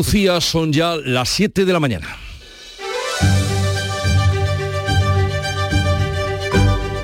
Lucía 0.00 0.40
son 0.40 0.72
ya 0.72 0.96
las 0.96 1.28
7 1.28 1.66
de 1.66 1.72
la 1.74 1.78
mañana. 1.78 2.16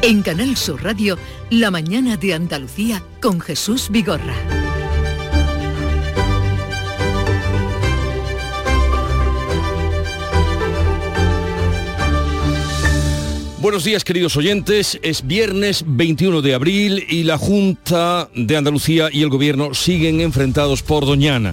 En 0.00 0.22
Canal 0.22 0.56
Sur 0.56 0.82
Radio, 0.82 1.18
La 1.50 1.70
mañana 1.70 2.16
de 2.16 2.32
Andalucía 2.32 3.02
con 3.20 3.38
Jesús 3.38 3.90
Vigorra. 3.90 4.34
Buenos 13.66 13.82
días 13.82 14.04
queridos 14.04 14.36
oyentes, 14.36 14.98
es 15.02 15.26
viernes 15.26 15.82
21 15.86 16.40
de 16.40 16.54
abril 16.54 17.04
y 17.08 17.24
la 17.24 17.36
Junta 17.36 18.30
de 18.32 18.56
Andalucía 18.56 19.08
y 19.12 19.22
el 19.22 19.28
Gobierno 19.28 19.74
siguen 19.74 20.20
enfrentados 20.20 20.82
por 20.82 21.04
Doñana. 21.04 21.52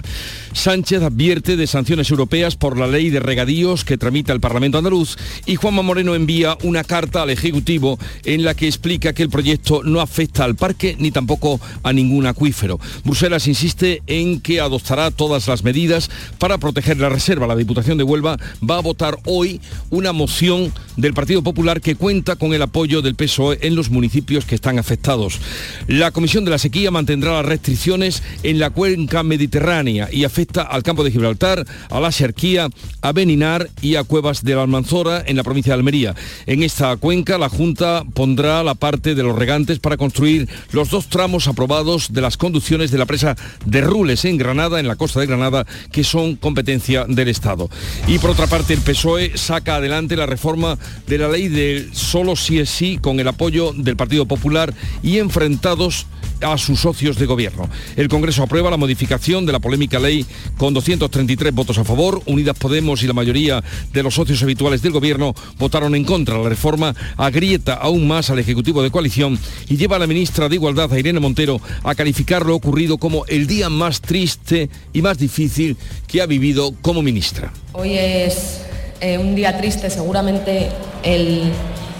Sánchez 0.54 1.02
advierte 1.02 1.56
de 1.56 1.66
sanciones 1.66 2.10
europeas 2.10 2.54
por 2.54 2.78
la 2.78 2.86
ley 2.86 3.10
de 3.10 3.18
regadíos 3.18 3.84
que 3.84 3.98
tramita 3.98 4.32
el 4.32 4.40
Parlamento 4.40 4.78
andaluz 4.78 5.18
y 5.46 5.56
Juanma 5.56 5.82
Moreno 5.82 6.14
envía 6.14 6.56
una 6.62 6.84
carta 6.84 7.22
al 7.22 7.30
Ejecutivo 7.30 7.98
en 8.24 8.44
la 8.44 8.54
que 8.54 8.68
explica 8.68 9.12
que 9.12 9.24
el 9.24 9.30
proyecto 9.30 9.82
no 9.82 10.00
afecta 10.00 10.44
al 10.44 10.54
parque 10.54 10.96
ni 10.98 11.10
tampoco 11.10 11.60
a 11.82 11.92
ningún 11.92 12.26
acuífero. 12.26 12.78
Bruselas 13.04 13.48
insiste 13.48 14.02
en 14.06 14.40
que 14.40 14.60
adoptará 14.60 15.10
todas 15.10 15.48
las 15.48 15.64
medidas 15.64 16.08
para 16.38 16.58
proteger 16.58 16.98
la 16.98 17.08
reserva. 17.08 17.48
La 17.48 17.56
Diputación 17.56 17.98
de 17.98 18.04
Huelva 18.04 18.38
va 18.62 18.78
a 18.78 18.82
votar 18.82 19.18
hoy 19.26 19.60
una 19.90 20.12
moción 20.12 20.72
del 20.96 21.14
Partido 21.14 21.42
Popular 21.42 21.80
que 21.80 21.96
cuenta 21.96 22.36
con 22.36 22.54
el 22.54 22.62
apoyo 22.62 23.02
del 23.02 23.16
PSOE 23.16 23.58
en 23.62 23.74
los 23.74 23.90
municipios 23.90 24.44
que 24.44 24.54
están 24.54 24.78
afectados. 24.78 25.40
La 25.88 26.12
Comisión 26.12 26.44
de 26.44 26.52
la 26.52 26.58
Sequía 26.58 26.92
mantendrá 26.92 27.32
las 27.32 27.46
restricciones 27.46 28.22
en 28.44 28.60
la 28.60 28.70
cuenca 28.70 29.24
mediterránea 29.24 30.08
y 30.12 30.22
afecta 30.22 30.43
al 30.68 30.82
campo 30.82 31.04
de 31.04 31.10
Gibraltar, 31.10 31.64
a 31.90 32.00
la 32.00 32.12
Xerquía, 32.12 32.68
a 33.00 33.12
Beninar 33.12 33.68
y 33.80 33.96
a 33.96 34.04
Cuevas 34.04 34.44
de 34.44 34.54
la 34.54 34.62
Almanzora 34.62 35.22
en 35.26 35.36
la 35.36 35.42
provincia 35.42 35.72
de 35.72 35.78
Almería. 35.78 36.14
En 36.46 36.62
esta 36.62 36.96
cuenca 36.96 37.38
la 37.38 37.48
Junta 37.48 38.04
pondrá 38.14 38.62
la 38.62 38.74
parte 38.74 39.14
de 39.14 39.22
los 39.22 39.36
regantes 39.36 39.78
para 39.78 39.96
construir 39.96 40.48
los 40.72 40.90
dos 40.90 41.08
tramos 41.08 41.48
aprobados 41.48 42.12
de 42.12 42.20
las 42.20 42.36
conducciones 42.36 42.90
de 42.90 42.98
la 42.98 43.06
presa 43.06 43.36
de 43.64 43.80
Rules 43.80 44.24
en 44.24 44.38
Granada, 44.38 44.80
en 44.80 44.88
la 44.88 44.96
costa 44.96 45.20
de 45.20 45.26
Granada, 45.26 45.66
que 45.92 46.04
son 46.04 46.36
competencia 46.36 47.04
del 47.06 47.28
Estado. 47.28 47.70
Y 48.06 48.18
por 48.18 48.30
otra 48.30 48.46
parte 48.46 48.74
el 48.74 48.80
PSOE 48.80 49.36
saca 49.36 49.76
adelante 49.76 50.16
la 50.16 50.26
reforma 50.26 50.78
de 51.06 51.18
la 51.18 51.28
ley 51.28 51.48
del 51.48 51.94
solo 51.94 52.36
sí 52.36 52.58
es 52.58 52.70
sí 52.70 52.98
con 53.00 53.20
el 53.20 53.28
apoyo 53.28 53.72
del 53.72 53.96
Partido 53.96 54.26
Popular 54.26 54.74
y 55.02 55.18
enfrentados 55.18 56.06
a 56.44 56.58
sus 56.58 56.80
socios 56.80 57.18
de 57.18 57.26
gobierno. 57.26 57.68
El 57.96 58.08
Congreso 58.08 58.42
aprueba 58.42 58.70
la 58.70 58.76
modificación 58.76 59.46
de 59.46 59.52
la 59.52 59.58
polémica 59.58 59.98
ley 59.98 60.24
con 60.58 60.74
233 60.74 61.54
votos 61.54 61.78
a 61.78 61.84
favor. 61.84 62.22
Unidas 62.26 62.56
Podemos 62.58 63.02
y 63.02 63.06
la 63.06 63.12
mayoría 63.12 63.62
de 63.92 64.02
los 64.02 64.14
socios 64.14 64.42
habituales 64.42 64.82
del 64.82 64.92
gobierno 64.92 65.34
votaron 65.58 65.94
en 65.94 66.04
contra. 66.04 66.38
La 66.38 66.48
reforma 66.48 66.94
agrieta 67.16 67.74
aún 67.74 68.06
más 68.06 68.30
al 68.30 68.38
Ejecutivo 68.38 68.82
de 68.82 68.90
coalición 68.90 69.38
y 69.68 69.76
lleva 69.76 69.96
a 69.96 69.98
la 69.98 70.06
ministra 70.06 70.48
de 70.48 70.56
Igualdad, 70.56 70.92
a 70.92 70.98
Irene 70.98 71.20
Montero, 71.20 71.60
a 71.82 71.94
calificar 71.94 72.44
lo 72.44 72.54
ocurrido 72.54 72.98
como 72.98 73.24
el 73.26 73.46
día 73.46 73.68
más 73.68 74.00
triste 74.00 74.68
y 74.92 75.02
más 75.02 75.18
difícil 75.18 75.76
que 76.06 76.20
ha 76.20 76.26
vivido 76.26 76.74
como 76.82 77.02
ministra. 77.02 77.52
Hoy 77.72 77.96
es 77.96 78.60
eh, 79.00 79.18
un 79.18 79.34
día 79.34 79.56
triste, 79.58 79.90
seguramente 79.90 80.70
el 81.02 81.50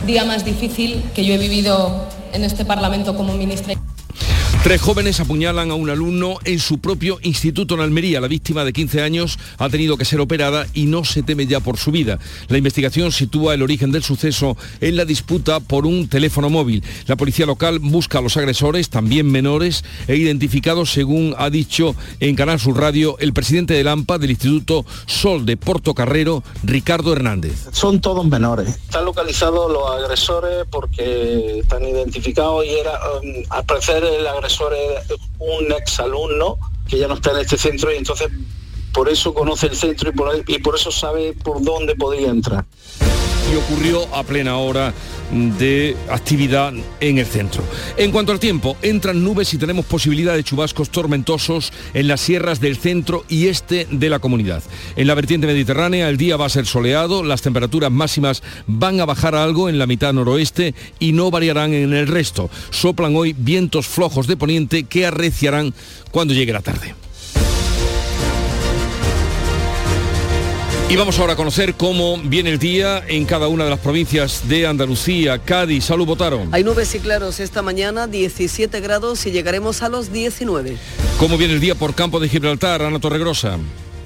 día 0.07 0.25
más 0.25 0.45
difícil 0.45 1.03
que 1.15 1.25
yo 1.25 1.35
he 1.35 1.39
vivido 1.39 2.09
en 2.33 2.45
este 2.45 2.65
Parlamento 2.65 3.17
como 3.17 3.35
ministra. 3.35 3.75
Tres 4.65 4.81
jóvenes 4.81 5.21
apuñalan 5.21 5.71
a 5.71 5.75
un 5.75 5.91
alumno 5.91 6.39
en 6.45 6.59
su 6.59 6.79
propio 6.79 7.19
instituto 7.21 7.75
en 7.75 7.83
Almería. 7.83 8.23
La 8.23 8.29
víctima 8.29 8.65
de 8.65 8.73
15 8.73 9.03
años 9.03 9.39
ha 9.59 9.69
tenido 9.69 9.99
que 9.99 10.07
ser 10.07 10.23
operada 10.23 10.67
y 10.73 10.87
no 10.87 11.05
se 11.05 11.23
teme 11.23 11.47
ya 11.47 11.61
por 11.61 11.77
su 11.77 11.91
vida. 11.91 12.19
La 12.49 12.57
investigación 12.57 13.13
sitúa 13.13 13.53
el 13.53 13.61
origen 13.61 13.93
del 13.93 14.03
suceso 14.03 14.57
en 14.81 14.97
la 14.97 15.05
disputa 15.05 15.61
por 15.61 15.85
un 15.85 16.09
teléfono 16.09 16.49
móvil. 16.49 16.83
La 17.07 17.17
policía 17.17 17.45
local 17.45 17.79
busca 17.79 18.21
a 18.21 18.23
los 18.23 18.39
agresores, 18.39 18.89
también 18.89 19.31
menores, 19.31 19.85
e 20.09 20.17
identificados 20.17 20.91
según 20.91 21.35
ha 21.37 21.51
dicho 21.51 21.95
en 22.21 22.35
Canal 22.35 22.59
Sur 22.59 22.81
Radio 22.81 23.19
el 23.19 23.35
presidente 23.35 23.75
del 23.75 23.89
AMPA 23.89 24.17
del 24.17 24.31
Instituto 24.31 24.87
Sol 25.05 25.45
de 25.45 25.59
Portocarrero, 25.59 26.43
Ricardo 26.63 27.13
Hernández. 27.13 27.69
Son 27.73 28.01
todos 28.01 28.27
menores. 28.27 28.69
Están 28.71 29.05
localizados 29.05 29.71
los 29.71 29.91
agresores 29.91 30.65
porque 30.71 31.59
están 31.59 31.83
identificados 31.85 32.65
y 32.65 32.71
era, 32.71 32.93
um, 32.93 33.45
al 33.51 33.65
parecer 33.67 34.03
el 34.03 34.27
agresor 34.27 34.54
un 35.39 35.73
ex 35.73 36.01
alumno 36.01 36.59
que 36.89 36.99
ya 36.99 37.09
no 37.09 37.15
está 37.15 37.33
en 37.33 37.39
este 37.39 37.57
centro 37.57 37.93
y 37.93 37.97
entonces 37.97 38.29
por 38.93 39.09
eso 39.09 39.35
conoce 39.35 39.67
el 39.67 39.77
centro 39.77 40.11
y 40.11 40.13
por, 40.13 40.45
y 40.47 40.59
por 40.59 40.77
eso 40.77 40.91
sabe 40.91 41.33
por 41.33 41.63
dónde 41.63 41.97
podría 41.97 42.29
entrar. 42.29 42.65
Ocurrió 43.57 44.15
a 44.15 44.25
plena 44.25 44.57
hora 44.57 44.93
de 45.31 45.97
actividad 46.11 46.73
en 47.01 47.19
el 47.19 47.27
centro. 47.27 47.63
En 47.97 48.11
cuanto 48.11 48.33
al 48.33 48.41
tiempo, 48.41 48.77
entran 48.83 49.23
nubes 49.23 49.55
y 49.55 49.59
tenemos 49.59 49.85
posibilidad 49.87 50.35
de 50.35 50.45
chubascos 50.45 50.91
tormentosos 50.91 51.73
en 51.95 52.09
las 52.09 52.21
sierras 52.21 52.61
del 52.61 52.77
centro 52.77 53.25
y 53.29 53.47
este 53.47 53.87
de 53.91 54.11
la 54.11 54.19
comunidad. 54.19 54.63
En 54.97 55.07
la 55.07 55.15
vertiente 55.15 55.47
mediterránea 55.47 56.09
el 56.09 56.17
día 56.17 56.37
va 56.37 56.47
a 56.47 56.51
ser 56.51 56.67
soleado, 56.67 57.23
las 57.23 57.43
temperaturas 57.43 57.91
máximas 57.91 58.43
van 58.67 59.01
a 59.01 59.07
bajar 59.07 59.35
algo 59.35 59.69
en 59.69 59.79
la 59.79 59.87
mitad 59.87 60.13
noroeste 60.13 60.75
y 60.99 61.13
no 61.13 61.31
variarán 61.31 61.73
en 61.73 61.95
el 61.95 62.07
resto. 62.07 62.51
Soplan 62.71 63.17
hoy 63.17 63.35
vientos 63.37 63.87
flojos 63.87 64.27
de 64.27 64.37
poniente 64.37 64.85
que 64.85 65.07
arreciarán 65.07 65.75
cuando 66.11 66.35
llegue 66.35 66.53
la 66.53 66.63
tarde. 66.63 67.04
Y 70.89 70.97
vamos 70.97 71.19
ahora 71.19 71.33
a 71.33 71.37
conocer 71.37 71.75
cómo 71.75 72.19
viene 72.19 72.51
el 72.51 72.59
día 72.59 73.03
en 73.09 73.25
cada 73.25 73.49
una 73.49 73.65
de 73.65 73.71
las 73.71 73.81
provincias 73.81 74.47
de 74.47 74.67
Andalucía, 74.67 75.39
Cádiz, 75.39 75.85
Salud 75.85 76.07
Votaron. 76.07 76.51
Hay 76.53 76.63
nubes 76.63 76.95
y 76.95 77.01
claros 77.01 77.41
esta 77.41 77.63
mañana, 77.63 78.07
17 78.07 78.81
grados 78.81 79.25
y 79.27 79.33
llegaremos 79.33 79.83
a 79.83 79.89
los 79.89 80.13
19. 80.13 80.77
¿Cómo 81.19 81.39
viene 81.39 81.55
el 81.55 81.61
día 81.61 81.75
por 81.75 81.95
campo 81.95 82.21
de 82.21 82.29
Gibraltar, 82.29 82.83
Ana 82.83 83.01
Torregrosa? 83.01 83.59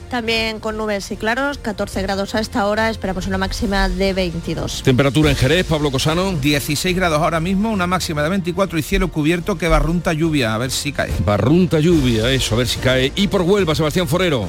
También 0.08 0.60
con 0.60 0.78
nubes 0.78 1.10
y 1.10 1.16
claros, 1.16 1.58
14 1.58 2.00
grados 2.00 2.34
a 2.34 2.40
esta 2.40 2.64
hora, 2.66 2.88
esperamos 2.88 3.26
una 3.26 3.36
máxima 3.36 3.90
de 3.90 4.14
22. 4.14 4.82
Temperatura 4.82 5.30
en 5.30 5.36
Jerez, 5.36 5.66
Pablo 5.66 5.90
Cosano. 5.90 6.32
16 6.32 6.96
grados 6.96 7.18
ahora 7.20 7.40
mismo, 7.40 7.70
una 7.70 7.86
máxima 7.86 8.22
de 8.22 8.30
24 8.30 8.78
y 8.78 8.82
cielo 8.82 9.08
cubierto 9.08 9.58
que 9.58 9.68
barrunta 9.68 10.14
lluvia, 10.14 10.54
a 10.54 10.58
ver 10.58 10.70
si 10.70 10.92
cae. 10.92 11.12
Barrunta 11.26 11.80
lluvia, 11.80 12.30
eso, 12.30 12.54
a 12.54 12.58
ver 12.58 12.68
si 12.68 12.78
cae. 12.78 13.12
Y 13.16 13.26
por 13.26 13.42
Huelva, 13.42 13.74
Sebastián 13.74 14.08
Forero. 14.08 14.48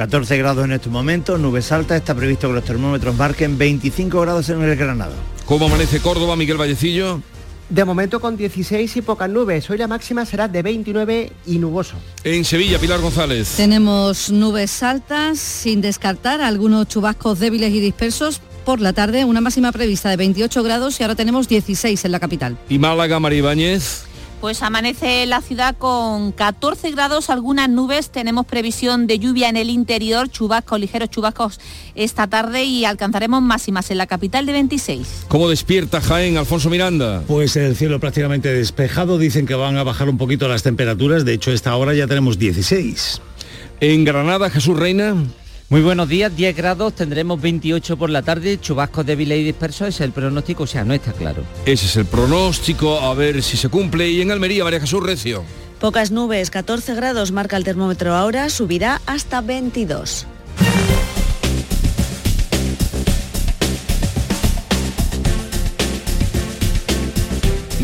14 0.00 0.38
grados 0.38 0.64
en 0.64 0.72
estos 0.72 0.90
momentos, 0.90 1.38
nubes 1.38 1.70
altas, 1.72 1.98
está 1.98 2.14
previsto 2.14 2.48
que 2.48 2.54
los 2.54 2.64
termómetros 2.64 3.14
marquen 3.16 3.58
25 3.58 4.18
grados 4.22 4.48
en 4.48 4.62
el 4.62 4.74
Granado. 4.74 5.12
¿Cómo 5.44 5.66
amanece 5.66 6.00
Córdoba, 6.00 6.36
Miguel 6.36 6.56
Vallecillo? 6.56 7.20
De 7.68 7.84
momento 7.84 8.18
con 8.18 8.34
16 8.34 8.96
y 8.96 9.02
pocas 9.02 9.28
nubes. 9.28 9.68
Hoy 9.68 9.76
la 9.76 9.88
máxima 9.88 10.24
será 10.24 10.48
de 10.48 10.62
29 10.62 11.32
y 11.44 11.58
nuboso. 11.58 11.96
En 12.24 12.46
Sevilla, 12.46 12.78
Pilar 12.78 13.02
González. 13.02 13.52
Tenemos 13.58 14.30
nubes 14.30 14.82
altas, 14.82 15.38
sin 15.38 15.82
descartar 15.82 16.40
algunos 16.40 16.88
chubascos 16.88 17.38
débiles 17.38 17.70
y 17.74 17.80
dispersos. 17.80 18.40
Por 18.64 18.80
la 18.80 18.94
tarde, 18.94 19.26
una 19.26 19.42
máxima 19.42 19.70
prevista 19.70 20.08
de 20.08 20.16
28 20.16 20.62
grados 20.62 20.98
y 20.98 21.02
ahora 21.02 21.14
tenemos 21.14 21.46
16 21.46 22.06
en 22.06 22.12
la 22.12 22.20
capital. 22.20 22.56
¿Y 22.70 22.78
Málaga, 22.78 23.20
María 23.20 23.40
Ibáñez? 23.40 24.04
Pues 24.40 24.62
amanece 24.62 25.26
la 25.26 25.42
ciudad 25.42 25.76
con 25.76 26.32
14 26.32 26.90
grados, 26.92 27.28
algunas 27.28 27.68
nubes, 27.68 28.08
tenemos 28.08 28.46
previsión 28.46 29.06
de 29.06 29.18
lluvia 29.18 29.50
en 29.50 29.58
el 29.58 29.68
interior, 29.68 30.30
chubascos, 30.30 30.80
ligeros 30.80 31.10
chubascos 31.10 31.60
esta 31.94 32.26
tarde 32.26 32.64
y 32.64 32.86
alcanzaremos 32.86 33.42
máximas 33.42 33.90
en 33.90 33.98
la 33.98 34.06
capital 34.06 34.46
de 34.46 34.52
26. 34.52 35.26
¿Cómo 35.28 35.50
despierta 35.50 36.00
Jaén, 36.00 36.38
Alfonso 36.38 36.70
Miranda? 36.70 37.22
Pues 37.26 37.54
el 37.56 37.76
cielo 37.76 38.00
prácticamente 38.00 38.50
despejado, 38.50 39.18
dicen 39.18 39.44
que 39.44 39.54
van 39.54 39.76
a 39.76 39.82
bajar 39.82 40.08
un 40.08 40.16
poquito 40.16 40.48
las 40.48 40.62
temperaturas, 40.62 41.26
de 41.26 41.34
hecho 41.34 41.52
esta 41.52 41.76
hora 41.76 41.92
ya 41.92 42.06
tenemos 42.06 42.38
16. 42.38 43.20
En 43.80 44.04
Granada, 44.04 44.48
Jesús 44.48 44.78
Reina. 44.78 45.16
Muy 45.70 45.82
buenos 45.82 46.08
días, 46.08 46.34
10 46.34 46.56
grados, 46.56 46.94
tendremos 46.96 47.40
28 47.40 47.96
por 47.96 48.10
la 48.10 48.22
tarde, 48.22 48.58
chubascos 48.60 49.06
débiles 49.06 49.38
y 49.38 49.44
dispersos, 49.44 49.86
es 49.86 50.00
el 50.00 50.10
pronóstico, 50.10 50.64
o 50.64 50.66
sea, 50.66 50.84
no 50.84 50.92
está 50.94 51.12
claro. 51.12 51.44
Ese 51.64 51.86
es 51.86 51.94
el 51.94 52.06
pronóstico, 52.06 52.98
a 52.98 53.14
ver 53.14 53.40
si 53.40 53.56
se 53.56 53.68
cumple. 53.68 54.10
Y 54.10 54.20
en 54.20 54.32
Almería, 54.32 54.64
María 54.64 54.80
Jesús 54.80 55.00
Recio. 55.00 55.44
Pocas 55.78 56.10
nubes, 56.10 56.50
14 56.50 56.96
grados 56.96 57.30
marca 57.30 57.56
el 57.56 57.62
termómetro 57.62 58.16
ahora, 58.16 58.50
subirá 58.50 59.00
hasta 59.06 59.42
22. 59.42 60.26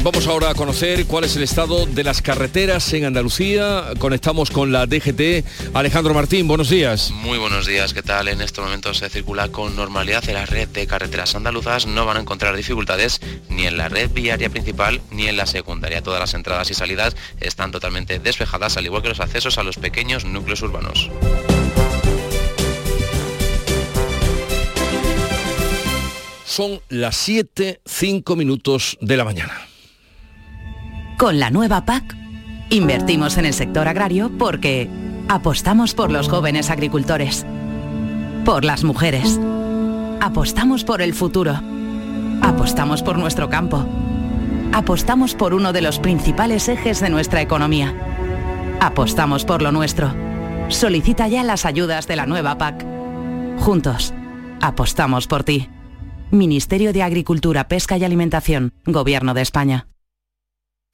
Vamos 0.07 0.29
ahora 0.29 0.51
a 0.51 0.55
conocer 0.55 1.05
cuál 1.07 1.25
es 1.25 1.35
el 1.35 1.43
estado 1.43 1.85
de 1.85 2.05
las 2.05 2.23
carreteras 2.23 2.93
en 2.93 3.07
Andalucía. 3.07 3.87
Conectamos 3.99 4.53
con 4.53 4.71
la 4.71 4.87
DGT. 4.87 5.75
Alejandro 5.75 6.15
Martín, 6.15 6.47
buenos 6.47 6.71
días. 6.71 7.11
Muy 7.11 7.39
buenos 7.39 7.67
días, 7.67 7.93
¿qué 7.93 8.05
tal? 8.05 8.29
En 8.29 8.41
este 8.41 8.61
momento 8.61 8.95
se 8.95 9.11
circula 9.11 9.49
con 9.49 9.75
normalidad 9.75 10.23
en 10.29 10.35
la 10.35 10.47
red 10.47 10.69
de 10.69 10.87
carreteras 10.87 11.35
andaluzas. 11.35 11.89
No 11.89 12.07
van 12.07 12.19
a 12.19 12.21
encontrar 12.21 12.55
dificultades 12.55 13.21
ni 13.49 13.67
en 13.67 13.77
la 13.77 13.89
red 13.89 14.09
viaria 14.13 14.49
principal 14.49 15.01
ni 15.11 15.27
en 15.27 15.37
la 15.37 15.45
secundaria. 15.45 16.03
Todas 16.03 16.21
las 16.21 16.35
entradas 16.35 16.71
y 16.71 16.75
salidas 16.75 17.17
están 17.41 17.73
totalmente 17.73 18.21
despejadas, 18.21 18.77
al 18.77 18.87
igual 18.87 19.03
que 19.03 19.09
los 19.09 19.19
accesos 19.19 19.59
a 19.59 19.65
los 19.65 19.77
pequeños 19.77 20.25
núcleos 20.25 20.63
urbanos. 20.63 21.11
Son 26.45 26.81
las 26.91 27.17
7, 27.17 27.81
5 27.85 28.37
minutos 28.37 28.99
de 29.01 29.17
la 29.17 29.25
mañana. 29.25 29.67
Con 31.17 31.41
la 31.41 31.49
nueva 31.49 31.87
PAC, 31.87 32.15
invertimos 32.69 33.39
en 33.39 33.47
el 33.47 33.55
sector 33.55 33.89
agrario 33.89 34.31
porque 34.37 34.91
apostamos 35.29 35.95
por 35.95 36.13
los 36.13 36.29
jóvenes 36.29 36.69
agricultores, 36.69 37.47
por 38.45 38.67
las 38.67 38.85
mujeres, 38.85 39.41
apostamos 40.21 40.85
por 40.85 41.01
el 41.01 41.15
futuro, 41.15 41.59
apostamos 42.43 43.03
por 43.03 43.17
nuestro 43.17 43.49
campo, 43.49 43.87
apostamos 44.75 45.35
por 45.35 45.55
uno 45.55 45.73
de 45.73 45.81
los 45.81 46.01
principales 46.01 46.69
ejes 46.69 47.01
de 47.01 47.09
nuestra 47.09 47.41
economía, 47.41 47.95
apostamos 48.81 49.47
por 49.47 49.63
lo 49.63 49.73
nuestro. 49.73 50.15
Solicita 50.69 51.29
ya 51.29 51.43
las 51.45 51.65
ayudas 51.65 52.07
de 52.07 52.17
la 52.17 52.27
nueva 52.27 52.59
PAC. 52.59 52.85
Juntos, 53.59 54.13
apostamos 54.61 55.27
por 55.27 55.45
ti. 55.45 55.71
Ministerio 56.31 56.93
de 56.93 57.03
Agricultura, 57.03 57.69
Pesca 57.69 57.97
y 57.97 58.05
Alimentación, 58.05 58.75
Gobierno 58.85 59.33
de 59.33 59.41
España. 59.41 59.87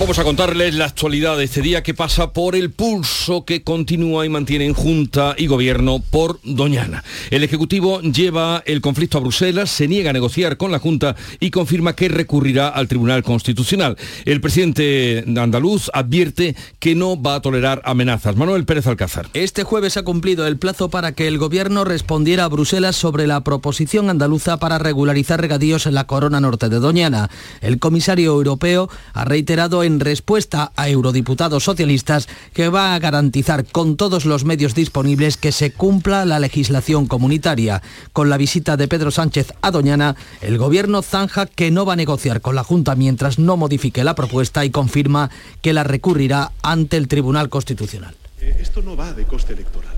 Vamos 0.00 0.18
a 0.18 0.24
contarles 0.24 0.74
la 0.74 0.86
actualidad 0.86 1.36
de 1.36 1.44
este 1.44 1.62
día 1.62 1.82
que 1.82 1.94
pasa 1.94 2.32
por 2.32 2.56
el 2.56 2.70
pulso 2.70 3.44
que 3.44 3.62
continúa 3.62 4.26
y 4.26 4.28
mantiene 4.28 4.64
en 4.64 4.74
Junta 4.74 5.34
y 5.38 5.46
Gobierno 5.46 6.02
por 6.10 6.40
Doñana. 6.42 7.04
El 7.30 7.44
Ejecutivo 7.44 8.00
lleva 8.00 8.62
el 8.66 8.80
conflicto 8.80 9.18
a 9.18 9.20
Bruselas, 9.20 9.70
se 9.70 9.86
niega 9.86 10.10
a 10.10 10.12
negociar 10.12 10.56
con 10.56 10.72
la 10.72 10.80
Junta 10.80 11.14
y 11.38 11.50
confirma 11.50 11.94
que 11.94 12.08
recurrirá 12.08 12.68
al 12.68 12.88
Tribunal 12.88 13.22
Constitucional. 13.22 13.96
El 14.24 14.40
presidente 14.40 15.24
andaluz 15.36 15.88
advierte 15.94 16.56
que 16.80 16.96
no 16.96 17.20
va 17.20 17.36
a 17.36 17.42
tolerar 17.42 17.80
amenazas. 17.84 18.34
Manuel 18.34 18.64
Pérez 18.64 18.88
Alcázar. 18.88 19.28
Este 19.34 19.62
jueves 19.62 19.96
ha 19.96 20.02
cumplido 20.02 20.46
el 20.48 20.58
plazo 20.58 20.88
para 20.88 21.12
que 21.12 21.28
el 21.28 21.38
Gobierno 21.38 21.84
respondiera 21.84 22.44
a 22.44 22.48
Bruselas 22.48 22.96
sobre 22.96 23.28
la 23.28 23.44
proposición 23.44 24.10
andaluza 24.10 24.56
para 24.56 24.78
regularizar 24.78 25.40
regadíos 25.40 25.86
en 25.86 25.94
la 25.94 26.08
corona 26.08 26.40
norte 26.40 26.68
de 26.68 26.80
Doñana. 26.80 27.30
El 27.60 27.78
comisario 27.78 28.32
europeo 28.32 28.88
ha 29.12 29.24
reiterado 29.24 29.81
en 29.82 30.00
respuesta 30.00 30.72
a 30.76 30.88
eurodiputados 30.88 31.64
socialistas 31.64 32.28
que 32.52 32.68
va 32.68 32.94
a 32.94 32.98
garantizar 32.98 33.64
con 33.64 33.96
todos 33.96 34.24
los 34.24 34.44
medios 34.44 34.74
disponibles 34.74 35.36
que 35.36 35.52
se 35.52 35.72
cumpla 35.72 36.24
la 36.24 36.38
legislación 36.38 37.06
comunitaria. 37.06 37.82
Con 38.12 38.30
la 38.30 38.36
visita 38.36 38.76
de 38.76 38.88
Pedro 38.88 39.10
Sánchez 39.10 39.52
a 39.62 39.70
Doñana, 39.70 40.16
el 40.40 40.58
gobierno 40.58 41.02
zanja 41.02 41.46
que 41.46 41.70
no 41.70 41.84
va 41.84 41.94
a 41.94 41.96
negociar 41.96 42.40
con 42.40 42.54
la 42.54 42.64
Junta 42.64 42.94
mientras 42.94 43.38
no 43.38 43.56
modifique 43.56 44.04
la 44.04 44.14
propuesta 44.14 44.64
y 44.64 44.70
confirma 44.70 45.30
que 45.60 45.72
la 45.72 45.84
recurrirá 45.84 46.52
ante 46.62 46.96
el 46.96 47.08
Tribunal 47.08 47.48
Constitucional. 47.48 48.14
Eh, 48.40 48.56
esto 48.60 48.82
no 48.82 48.96
va 48.96 49.12
de 49.12 49.24
coste 49.24 49.52
electoral. 49.52 49.94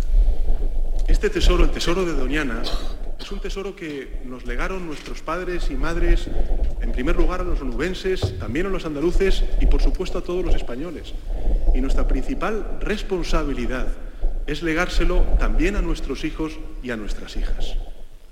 Este 1.08 1.30
tesoro, 1.30 1.64
el 1.64 1.70
tesoro 1.70 2.04
de 2.04 2.12
Doñana, 2.12 2.62
es 3.24 3.32
un 3.32 3.40
tesoro 3.40 3.74
que 3.74 4.20
nos 4.26 4.44
legaron 4.44 4.86
nuestros 4.86 5.22
padres 5.22 5.70
y 5.70 5.76
madres, 5.76 6.28
en 6.82 6.92
primer 6.92 7.16
lugar 7.16 7.40
a 7.40 7.44
los 7.44 7.58
onubenses, 7.62 8.38
también 8.38 8.66
a 8.66 8.68
los 8.68 8.84
andaluces 8.84 9.44
y 9.62 9.66
por 9.66 9.80
supuesto 9.80 10.18
a 10.18 10.20
todos 10.20 10.44
los 10.44 10.54
españoles. 10.54 11.14
Y 11.74 11.80
nuestra 11.80 12.06
principal 12.06 12.78
responsabilidad 12.82 13.88
es 14.46 14.62
legárselo 14.62 15.22
también 15.38 15.74
a 15.74 15.80
nuestros 15.80 16.22
hijos 16.22 16.52
y 16.82 16.90
a 16.90 16.98
nuestras 16.98 17.38
hijas. 17.38 17.78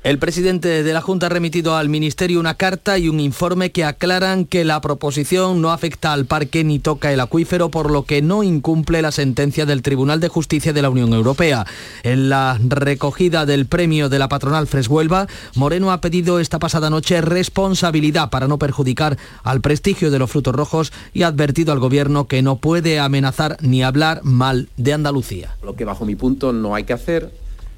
El 0.04 0.18
presidente 0.18 0.82
de 0.82 0.92
la 0.92 1.00
Junta 1.00 1.26
ha 1.26 1.28
remitido 1.28 1.76
al 1.76 1.88
Ministerio 1.88 2.40
una 2.40 2.56
carta 2.56 2.98
y 2.98 3.08
un 3.08 3.20
informe 3.20 3.70
que 3.70 3.84
aclaran 3.84 4.46
que 4.46 4.64
la 4.64 4.80
proposición 4.80 5.62
no 5.62 5.70
afecta 5.70 6.12
al 6.12 6.26
parque 6.26 6.64
ni 6.64 6.80
toca 6.80 7.12
el 7.12 7.20
acuífero, 7.20 7.70
por 7.70 7.88
lo 7.88 8.02
que 8.02 8.20
no 8.20 8.42
incumple 8.42 9.00
la 9.00 9.12
sentencia 9.12 9.64
del 9.64 9.80
Tribunal 9.80 10.18
de 10.18 10.26
Justicia 10.26 10.72
de 10.72 10.82
la 10.82 10.90
Unión 10.90 11.12
Europea. 11.12 11.66
En 12.02 12.28
la 12.28 12.58
recogida 12.60 13.46
del 13.46 13.66
premio 13.66 14.08
de 14.08 14.18
la 14.18 14.28
patronal 14.28 14.66
Freshuelva, 14.66 15.28
Moreno 15.54 15.92
ha 15.92 16.00
pedido 16.00 16.40
esta 16.40 16.58
pasada 16.58 16.90
noche 16.90 17.20
responsabilidad 17.20 18.28
para 18.28 18.48
no 18.48 18.58
perjudicar 18.58 19.16
al 19.44 19.60
prestigio 19.60 20.10
de 20.10 20.18
los 20.18 20.32
frutos 20.32 20.56
rojos 20.56 20.92
y 21.14 21.22
ha 21.22 21.28
advertido 21.28 21.72
al 21.72 21.78
Gobierno 21.78 22.26
que 22.26 22.42
no 22.42 22.56
puede 22.56 22.98
amenazar 22.98 23.56
ni 23.60 23.84
hablar 23.84 24.24
mal 24.24 24.68
de 24.76 24.94
Andalucía. 24.94 25.56
Lo 25.62 25.76
que 25.76 25.84
bajo 25.84 26.04
mi 26.04 26.16
punto 26.16 26.52
no 26.52 26.74
hay 26.74 26.82
que 26.82 26.92
hacer, 26.92 27.32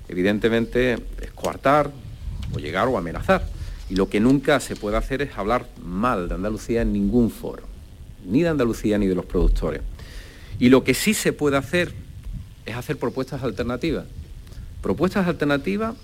evidentemente, 0.09 0.95
es 1.21 1.31
coartar, 1.35 1.91
o 2.55 2.59
llegar 2.59 2.89
o 2.89 2.97
amenazar. 2.99 3.47
Y 3.91 3.97
lo 3.97 4.09
que 4.09 4.21
nunca 4.21 4.61
se 4.61 4.77
puede 4.77 4.97
hacer 4.97 5.23
es 5.23 5.37
hablar 5.37 5.67
mal 5.83 6.29
de 6.29 6.35
Andalucía 6.35 6.83
en 6.83 6.93
ningún 6.93 7.31
foro, 7.31 7.65
ni 8.27 8.43
de 8.43 8.49
Andalucía 8.49 8.99
ni 8.99 9.07
de 9.07 9.15
los 9.15 9.27
productores. 9.27 9.83
Y 10.59 10.69
lo 10.69 10.85
que 10.85 10.95
sí 10.95 11.15
se 11.15 11.33
puede 11.33 11.57
hacer 11.57 11.93
es 12.67 12.77
hacer 12.77 12.97
propuestas 12.97 13.43
alternativas. 13.43 14.07
Propuestas 14.81 15.27
alternativas 15.27 15.95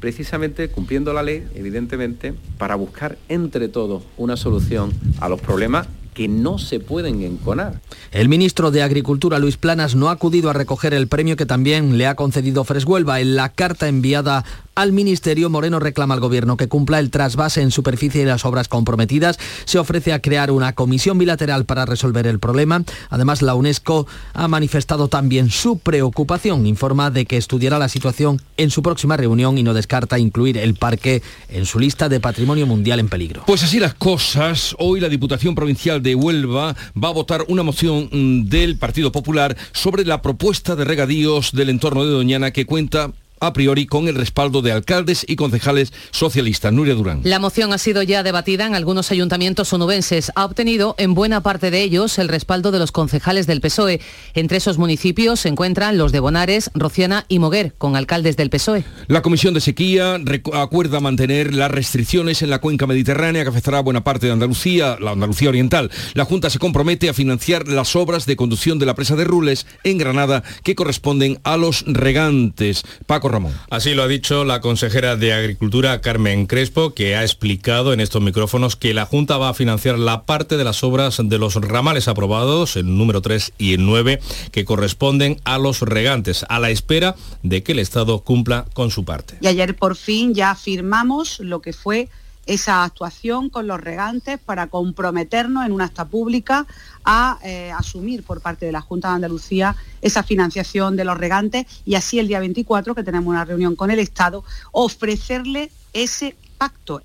precisamente 0.00 0.68
cumpliendo 0.68 1.12
la 1.12 1.22
ley, 1.22 1.46
evidentemente, 1.54 2.34
para 2.56 2.76
buscar 2.76 3.18
entre 3.28 3.68
todos 3.68 4.04
una 4.16 4.36
solución 4.36 4.92
a 5.20 5.28
los 5.28 5.40
problemas 5.40 5.88
que 6.14 6.26
no 6.26 6.58
se 6.58 6.80
pueden 6.80 7.22
enconar. 7.22 7.80
El 8.10 8.28
ministro 8.28 8.72
de 8.72 8.82
Agricultura, 8.82 9.38
Luis 9.38 9.56
Planas, 9.56 9.94
no 9.94 10.08
ha 10.08 10.12
acudido 10.12 10.50
a 10.50 10.52
recoger 10.52 10.92
el 10.92 11.06
premio 11.06 11.36
que 11.36 11.46
también 11.46 11.96
le 11.96 12.08
ha 12.08 12.16
concedido 12.16 12.64
Freshuelva. 12.64 13.20
En 13.20 13.36
la 13.36 13.50
carta 13.50 13.86
enviada 13.86 14.44
al 14.78 14.92
Ministerio, 14.92 15.50
Moreno 15.50 15.80
reclama 15.80 16.14
al 16.14 16.20
Gobierno 16.20 16.56
que 16.56 16.68
cumpla 16.68 17.00
el 17.00 17.10
trasvase 17.10 17.62
en 17.62 17.72
superficie 17.72 18.22
y 18.22 18.24
las 18.24 18.44
obras 18.44 18.68
comprometidas. 18.68 19.36
Se 19.64 19.80
ofrece 19.80 20.12
a 20.12 20.22
crear 20.22 20.52
una 20.52 20.72
comisión 20.72 21.18
bilateral 21.18 21.64
para 21.64 21.84
resolver 21.84 22.28
el 22.28 22.38
problema. 22.38 22.84
Además, 23.10 23.42
la 23.42 23.56
UNESCO 23.56 24.06
ha 24.34 24.46
manifestado 24.46 25.08
también 25.08 25.50
su 25.50 25.80
preocupación. 25.80 26.64
Informa 26.64 27.10
de 27.10 27.26
que 27.26 27.38
estudiará 27.38 27.80
la 27.80 27.88
situación 27.88 28.40
en 28.56 28.70
su 28.70 28.84
próxima 28.84 29.16
reunión 29.16 29.58
y 29.58 29.64
no 29.64 29.74
descarta 29.74 30.16
incluir 30.20 30.56
el 30.56 30.74
parque 30.74 31.24
en 31.48 31.66
su 31.66 31.80
lista 31.80 32.08
de 32.08 32.20
patrimonio 32.20 32.64
mundial 32.68 33.00
en 33.00 33.08
peligro. 33.08 33.42
Pues 33.48 33.64
así 33.64 33.80
las 33.80 33.94
cosas. 33.94 34.76
Hoy 34.78 35.00
la 35.00 35.08
Diputación 35.08 35.56
Provincial 35.56 36.00
de 36.04 36.14
Huelva 36.14 36.76
va 36.96 37.08
a 37.08 37.12
votar 37.12 37.44
una 37.48 37.64
moción 37.64 38.08
mm, 38.12 38.44
del 38.44 38.76
Partido 38.76 39.10
Popular 39.10 39.56
sobre 39.72 40.04
la 40.04 40.22
propuesta 40.22 40.76
de 40.76 40.84
regadíos 40.84 41.50
del 41.50 41.70
entorno 41.70 42.04
de 42.04 42.12
Doñana 42.12 42.52
que 42.52 42.64
cuenta 42.64 43.10
a 43.40 43.52
priori 43.52 43.86
con 43.86 44.08
el 44.08 44.14
respaldo 44.14 44.62
de 44.62 44.72
alcaldes 44.72 45.24
y 45.28 45.36
concejales 45.36 45.92
socialistas. 46.10 46.72
Nuria 46.72 46.94
Durán. 46.94 47.20
La 47.24 47.38
moción 47.38 47.72
ha 47.72 47.78
sido 47.78 48.02
ya 48.02 48.22
debatida 48.22 48.66
en 48.66 48.74
algunos 48.74 49.10
ayuntamientos 49.10 49.72
onubenses. 49.72 50.32
Ha 50.34 50.44
obtenido 50.44 50.94
en 50.98 51.14
buena 51.14 51.42
parte 51.42 51.70
de 51.70 51.82
ellos 51.82 52.18
el 52.18 52.28
respaldo 52.28 52.70
de 52.70 52.78
los 52.78 52.92
concejales 52.92 53.46
del 53.46 53.60
PSOE. 53.60 54.00
Entre 54.34 54.58
esos 54.58 54.78
municipios 54.78 55.40
se 55.40 55.48
encuentran 55.48 55.98
los 55.98 56.12
de 56.12 56.20
Bonares, 56.20 56.70
Rociana 56.74 57.24
y 57.28 57.38
Moguer, 57.38 57.74
con 57.78 57.96
alcaldes 57.96 58.36
del 58.36 58.50
PSOE. 58.50 58.84
La 59.06 59.22
Comisión 59.22 59.54
de 59.54 59.60
Sequía 59.60 60.18
acuerda 60.54 61.00
mantener 61.00 61.54
las 61.54 61.70
restricciones 61.70 62.42
en 62.42 62.50
la 62.50 62.60
cuenca 62.60 62.86
mediterránea 62.86 63.42
que 63.42 63.50
afectará 63.50 63.78
a 63.78 63.82
buena 63.82 64.04
parte 64.04 64.26
de 64.26 64.32
Andalucía, 64.32 64.96
la 65.00 65.12
Andalucía 65.12 65.48
Oriental. 65.48 65.90
La 66.14 66.24
Junta 66.24 66.50
se 66.50 66.58
compromete 66.58 67.08
a 67.08 67.14
financiar 67.14 67.68
las 67.68 67.96
obras 67.96 68.26
de 68.26 68.36
conducción 68.36 68.78
de 68.78 68.86
la 68.86 68.94
presa 68.94 69.16
de 69.16 69.24
Rules 69.24 69.66
en 69.84 69.98
Granada 69.98 70.42
que 70.62 70.74
corresponden 70.74 71.38
a 71.44 71.56
los 71.56 71.84
regantes. 71.86 72.82
Paco 73.06 73.27
Ramón. 73.28 73.54
Así 73.70 73.94
lo 73.94 74.02
ha 74.02 74.08
dicho 74.08 74.44
la 74.44 74.60
consejera 74.60 75.16
de 75.16 75.32
Agricultura 75.32 76.00
Carmen 76.00 76.46
Crespo, 76.46 76.94
que 76.94 77.16
ha 77.16 77.22
explicado 77.22 77.92
en 77.92 78.00
estos 78.00 78.22
micrófonos 78.22 78.76
que 78.76 78.94
la 78.94 79.06
Junta 79.06 79.36
va 79.36 79.50
a 79.50 79.54
financiar 79.54 79.98
la 79.98 80.24
parte 80.24 80.56
de 80.56 80.64
las 80.64 80.82
obras 80.82 81.18
de 81.22 81.38
los 81.38 81.54
ramales 81.56 82.08
aprobados, 82.08 82.76
el 82.76 82.96
número 82.96 83.20
3 83.22 83.52
y 83.58 83.74
el 83.74 83.86
9, 83.86 84.20
que 84.50 84.64
corresponden 84.64 85.40
a 85.44 85.58
los 85.58 85.80
regantes, 85.82 86.44
a 86.48 86.58
la 86.58 86.70
espera 86.70 87.14
de 87.42 87.62
que 87.62 87.72
el 87.72 87.78
Estado 87.78 88.20
cumpla 88.20 88.66
con 88.72 88.90
su 88.90 89.04
parte. 89.04 89.38
Y 89.40 89.46
ayer 89.46 89.76
por 89.76 89.96
fin 89.96 90.34
ya 90.34 90.54
firmamos 90.54 91.40
lo 91.40 91.60
que 91.60 91.72
fue 91.72 92.08
esa 92.48 92.82
actuación 92.82 93.50
con 93.50 93.66
los 93.66 93.78
regantes 93.78 94.38
para 94.38 94.66
comprometernos 94.66 95.66
en 95.66 95.72
una 95.72 95.84
acta 95.84 96.06
pública 96.06 96.66
a 97.04 97.38
eh, 97.44 97.70
asumir 97.70 98.24
por 98.24 98.40
parte 98.40 98.66
de 98.66 98.72
la 98.72 98.80
Junta 98.80 99.08
de 99.08 99.14
Andalucía 99.16 99.76
esa 100.00 100.22
financiación 100.22 100.96
de 100.96 101.04
los 101.04 101.16
regantes 101.16 101.66
y 101.84 101.94
así 101.94 102.18
el 102.18 102.26
día 102.26 102.40
24, 102.40 102.94
que 102.94 103.04
tenemos 103.04 103.28
una 103.28 103.44
reunión 103.44 103.76
con 103.76 103.90
el 103.90 103.98
Estado, 103.98 104.44
ofrecerle 104.72 105.70
ese 105.92 106.36
pacto 106.56 107.02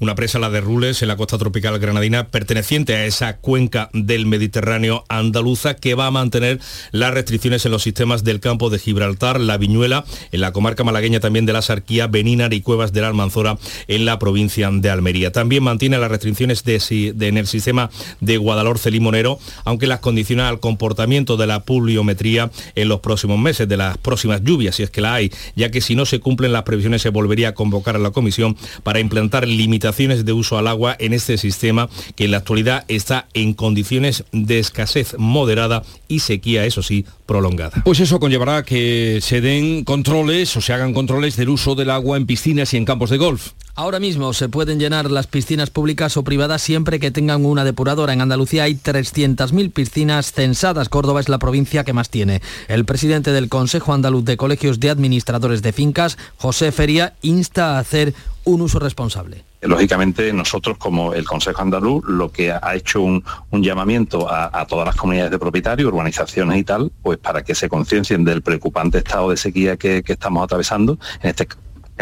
Una 0.00 0.14
presa, 0.14 0.38
la 0.38 0.50
de 0.50 0.60
Rules, 0.60 1.02
en 1.02 1.08
la 1.08 1.16
costa 1.16 1.38
tropical 1.38 1.78
granadina, 1.78 2.28
perteneciente 2.28 2.94
a 2.94 3.06
esa 3.06 3.36
cuenca 3.38 3.90
del 3.92 4.26
Mediterráneo 4.26 5.04
andaluza, 5.08 5.74
que 5.74 5.94
va 5.94 6.06
a 6.06 6.10
mantener 6.10 6.60
las 6.90 7.14
restricciones 7.14 7.64
en 7.66 7.72
los 7.72 7.82
sistemas 7.82 8.24
del 8.24 8.40
campo 8.40 8.70
de 8.70 8.78
Gibraltar, 8.78 9.40
la 9.40 9.58
Viñuela, 9.58 10.04
en 10.32 10.40
la 10.40 10.52
comarca 10.52 10.84
malagueña 10.84 11.20
también 11.20 11.46
de 11.46 11.52
la 11.52 11.62
Sarquía, 11.62 12.06
Benínar 12.06 12.52
y 12.54 12.60
Cuevas 12.60 12.92
de 12.92 13.00
la 13.00 13.08
Almanzora, 13.08 13.58
en 13.88 14.04
la 14.04 14.18
provincia 14.18 14.70
de 14.72 14.90
Almería. 14.90 15.32
También 15.32 15.62
mantiene 15.62 15.98
las 15.98 16.10
restricciones 16.10 16.64
de, 16.64 17.14
en 17.20 17.36
el 17.36 17.46
sistema 17.46 17.90
de 18.20 18.36
Guadalhorce 18.36 18.90
Limonero, 18.90 19.38
aunque 19.64 19.86
las 19.86 20.00
condiciona 20.00 20.48
al 20.48 20.60
comportamiento 20.60 21.36
de 21.36 21.46
la 21.46 21.64
pluviometría 21.64 22.50
en 22.74 22.88
los 22.88 23.00
próximos 23.00 23.38
meses, 23.38 23.68
de 23.68 23.76
las 23.76 23.98
próximas 23.98 24.42
lluvias, 24.42 24.76
si 24.76 24.82
es 24.82 24.90
que 24.90 25.00
la 25.00 25.14
hay, 25.14 25.32
ya 25.56 25.70
que 25.70 25.80
si 25.80 25.94
no 25.94 26.06
se 26.06 26.20
cumplen 26.20 26.52
las 26.52 26.62
previsiones 26.62 27.02
se 27.02 27.08
volvería 27.08 27.48
a 27.48 27.54
convocar 27.54 27.96
a 27.96 27.98
la 27.98 28.10
comisión 28.10 28.56
para 28.82 29.00
implantar 29.00 29.46
limitaciones 29.62 30.24
de 30.24 30.32
uso 30.32 30.58
al 30.58 30.66
agua 30.66 30.96
en 30.98 31.12
este 31.12 31.38
sistema 31.38 31.88
que 32.16 32.24
en 32.24 32.32
la 32.32 32.38
actualidad 32.38 32.84
está 32.88 33.26
en 33.32 33.54
condiciones 33.54 34.24
de 34.32 34.58
escasez 34.58 35.14
moderada 35.18 35.82
y 36.08 36.20
sequía, 36.20 36.66
eso 36.66 36.82
sí, 36.82 37.04
prolongada. 37.26 37.82
Pues 37.84 38.00
eso 38.00 38.18
conllevará 38.18 38.64
que 38.64 39.20
se 39.22 39.40
den 39.40 39.84
controles 39.84 40.56
o 40.56 40.60
se 40.60 40.72
hagan 40.72 40.92
controles 40.92 41.36
del 41.36 41.48
uso 41.48 41.74
del 41.74 41.90
agua 41.90 42.16
en 42.16 42.26
piscinas 42.26 42.74
y 42.74 42.76
en 42.76 42.84
campos 42.84 43.10
de 43.10 43.18
golf. 43.18 43.52
Ahora 43.74 44.00
mismo 44.00 44.34
se 44.34 44.50
pueden 44.50 44.78
llenar 44.78 45.10
las 45.10 45.26
piscinas 45.26 45.70
públicas 45.70 46.18
o 46.18 46.24
privadas 46.24 46.60
siempre 46.60 47.00
que 47.00 47.10
tengan 47.10 47.46
una 47.46 47.64
depuradora. 47.64 48.12
En 48.12 48.20
Andalucía 48.20 48.64
hay 48.64 48.74
300.000 48.74 49.72
piscinas 49.72 50.32
censadas. 50.32 50.90
Córdoba 50.90 51.20
es 51.20 51.30
la 51.30 51.38
provincia 51.38 51.82
que 51.82 51.94
más 51.94 52.10
tiene. 52.10 52.42
El 52.68 52.84
presidente 52.84 53.32
del 53.32 53.48
Consejo 53.48 53.94
Andaluz 53.94 54.26
de 54.26 54.36
Colegios 54.36 54.78
de 54.78 54.90
Administradores 54.90 55.62
de 55.62 55.72
Fincas, 55.72 56.18
José 56.36 56.70
Feria, 56.70 57.14
insta 57.22 57.76
a 57.76 57.78
hacer 57.78 58.12
un 58.44 58.60
uso 58.60 58.78
responsable. 58.78 59.42
Lógicamente 59.62 60.32
nosotros 60.34 60.76
como 60.76 61.14
el 61.14 61.24
Consejo 61.24 61.62
Andaluz 61.62 62.04
lo 62.06 62.30
que 62.30 62.52
ha 62.52 62.74
hecho 62.74 63.00
un, 63.00 63.24
llamamiento 63.52 64.30
a, 64.30 64.66
todas 64.66 64.84
las 64.84 64.96
comunidades 64.96 65.30
de 65.30 65.38
propietarios, 65.38 65.88
urbanizaciones 65.88 66.58
y 66.58 66.64
tal, 66.64 66.92
pues 67.00 67.16
para 67.16 67.42
que 67.42 67.54
se 67.54 67.70
conciencien 67.70 68.22
del 68.22 68.42
preocupante 68.42 68.98
estado 68.98 69.30
de 69.30 69.38
sequía 69.38 69.78
que, 69.78 70.02
estamos 70.04 70.44
atravesando, 70.44 70.98
en 71.22 71.30
este 71.30 71.48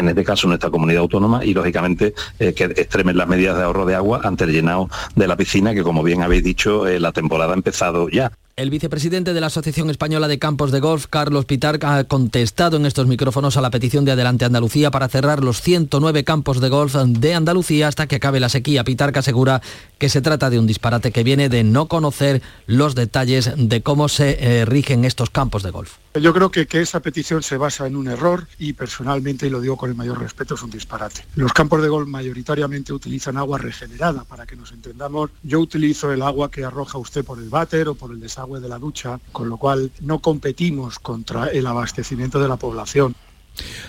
en 0.01 0.09
este 0.09 0.23
caso 0.23 0.47
nuestra 0.47 0.69
comunidad 0.69 1.01
autónoma, 1.01 1.45
y 1.45 1.53
lógicamente 1.53 2.13
eh, 2.39 2.53
que 2.53 2.65
extremen 2.65 3.17
las 3.17 3.27
medidas 3.27 3.57
de 3.57 3.63
ahorro 3.63 3.85
de 3.85 3.95
agua 3.95 4.21
ante 4.23 4.43
el 4.43 4.51
llenado 4.51 4.89
de 5.15 5.27
la 5.27 5.35
piscina, 5.35 5.73
que 5.73 5.83
como 5.83 6.03
bien 6.03 6.21
habéis 6.21 6.43
dicho, 6.43 6.87
eh, 6.87 6.99
la 6.99 7.11
temporada 7.11 7.53
ha 7.53 7.55
empezado 7.55 8.09
ya. 8.09 8.31
El 8.57 8.69
vicepresidente 8.69 9.33
de 9.33 9.39
la 9.39 9.47
Asociación 9.47 9.89
Española 9.89 10.27
de 10.27 10.37
Campos 10.37 10.71
de 10.71 10.81
Golf, 10.81 11.07
Carlos 11.09 11.45
Pitar, 11.45 11.79
ha 11.83 12.03
contestado 12.03 12.75
en 12.75 12.85
estos 12.85 13.07
micrófonos 13.07 13.55
a 13.55 13.61
la 13.61 13.71
petición 13.71 14.03
de 14.03 14.11
Adelante 14.11 14.43
Andalucía 14.43 14.91
para 14.91 15.07
cerrar 15.07 15.41
los 15.41 15.61
109 15.61 16.25
campos 16.25 16.59
de 16.59 16.67
golf 16.67 16.95
de 16.95 17.33
Andalucía 17.33 17.87
hasta 17.87 18.07
que 18.07 18.17
acabe 18.17 18.41
la 18.41 18.49
sequía. 18.49 18.83
Pitar 18.83 19.17
asegura 19.17 19.61
que 19.97 20.09
se 20.09 20.21
trata 20.21 20.49
de 20.49 20.59
un 20.59 20.67
disparate 20.67 21.13
que 21.13 21.23
viene 21.23 21.47
de 21.47 21.63
no 21.63 21.87
conocer 21.87 22.41
los 22.67 22.93
detalles 22.93 23.51
de 23.55 23.81
cómo 23.81 24.09
se 24.09 24.37
eh, 24.41 24.65
rigen 24.65 25.05
estos 25.05 25.29
campos 25.29 25.63
de 25.63 25.71
golf. 25.71 25.93
Yo 26.13 26.33
creo 26.33 26.51
que, 26.51 26.67
que 26.67 26.81
esa 26.81 26.99
petición 26.99 27.41
se 27.43 27.55
basa 27.55 27.87
en 27.87 27.95
un 27.95 28.09
error 28.09 28.47
y 28.59 28.73
personalmente, 28.73 29.47
y 29.47 29.49
lo 29.49 29.61
digo 29.61 29.77
con 29.77 29.89
el 29.89 29.95
mayor 29.95 30.19
respeto, 30.19 30.55
es 30.55 30.61
un 30.61 30.69
disparate. 30.69 31.23
Los 31.35 31.53
campos 31.53 31.81
de 31.81 31.87
golf 31.87 32.05
mayoritariamente 32.05 32.91
utilizan 32.91 33.37
agua 33.37 33.59
regenerada, 33.59 34.25
para 34.25 34.45
que 34.45 34.57
nos 34.57 34.73
entendamos. 34.73 35.29
Yo 35.41 35.61
utilizo 35.61 36.11
el 36.11 36.21
agua 36.21 36.51
que 36.51 36.65
arroja 36.65 36.97
usted 36.97 37.23
por 37.23 37.39
el 37.39 37.47
váter 37.47 37.87
o 37.87 37.95
por 37.95 38.11
el 38.11 38.19
desagüe 38.19 38.40
de 38.47 38.69
la 38.69 38.79
ducha, 38.79 39.19
con 39.31 39.49
lo 39.49 39.57
cual 39.57 39.91
no 40.01 40.19
competimos 40.19 40.99
contra 40.99 41.47
el 41.47 41.67
abastecimiento 41.67 42.39
de 42.39 42.47
la 42.47 42.57
población. 42.57 43.15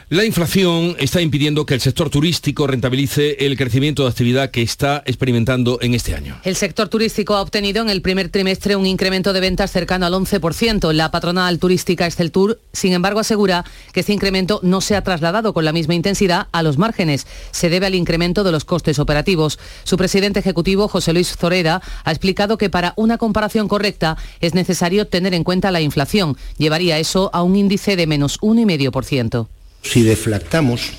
La 0.09 0.27
inflación 0.27 0.95
está 0.99 1.23
impidiendo 1.23 1.65
que 1.65 1.73
el 1.73 1.81
sector 1.81 2.11
turístico 2.11 2.67
rentabilice 2.67 3.47
el 3.47 3.57
crecimiento 3.57 4.03
de 4.03 4.11
actividad 4.11 4.51
que 4.51 4.61
está 4.61 5.03
experimentando 5.07 5.79
en 5.81 5.95
este 5.95 6.15
año. 6.15 6.39
El 6.45 6.55
sector 6.55 6.89
turístico 6.89 7.35
ha 7.35 7.41
obtenido 7.41 7.83
en 7.83 7.89
el 7.89 8.03
primer 8.03 8.29
trimestre 8.29 8.77
un 8.77 8.85
incremento 8.85 9.33
de 9.33 9.41
ventas 9.41 9.71
cercano 9.71 10.05
al 10.05 10.13
11%. 10.13 10.93
La 10.93 11.11
patronal 11.11 11.59
turística 11.59 12.07
Esteltur, 12.07 12.61
sin 12.75 12.93
embargo, 12.93 13.21
asegura 13.21 13.65
que 13.93 14.01
este 14.01 14.13
incremento 14.13 14.61
no 14.63 14.83
se 14.83 14.97
ha 14.97 15.03
trasladado 15.03 15.55
con 15.55 15.65
la 15.65 15.73
misma 15.73 15.95
intensidad 15.95 16.49
a 16.53 16.63
los 16.63 16.77
márgenes. 16.77 17.27
Se 17.51 17.71
debe 17.71 17.87
al 17.87 17.95
incremento 17.95 18.45
de 18.45 18.53
los 18.53 18.67
costes 18.67 18.99
operativos. 18.99 19.59
Su 19.85 19.97
presidente 19.97 20.41
ejecutivo, 20.41 20.89
José 20.89 21.15
Luis 21.15 21.35
Zoreda, 21.35 21.81
ha 22.05 22.11
explicado 22.11 22.59
que 22.59 22.69
para 22.69 22.93
una 22.97 23.17
comparación 23.17 23.67
correcta 23.67 24.19
es 24.41 24.53
necesario 24.53 25.07
tener 25.07 25.33
en 25.33 25.45
cuenta 25.45 25.71
la 25.71 25.81
inflación. 25.81 26.37
Llevaría 26.59 26.99
eso 26.99 27.31
a 27.33 27.43
un 27.43 27.57
índice 27.57 27.97
de 27.97 28.07
menos 28.07 28.39
1,5%. 28.41 29.47
Si 29.83 30.03
deflactamos, 30.03 30.93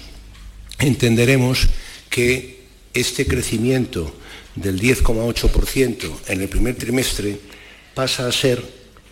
entenderemos 0.79 1.67
que 2.09 2.63
este 2.93 3.25
crecimiento 3.25 4.13
del 4.55 4.79
10,8% 4.79 6.11
en 6.27 6.41
el 6.41 6.49
primer 6.49 6.75
trimestre 6.75 7.39
pasa 7.95 8.27
a 8.27 8.31
ser 8.31 8.63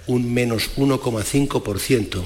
un 0.07 0.31
menos 0.33 0.71
1,5% 0.77 2.23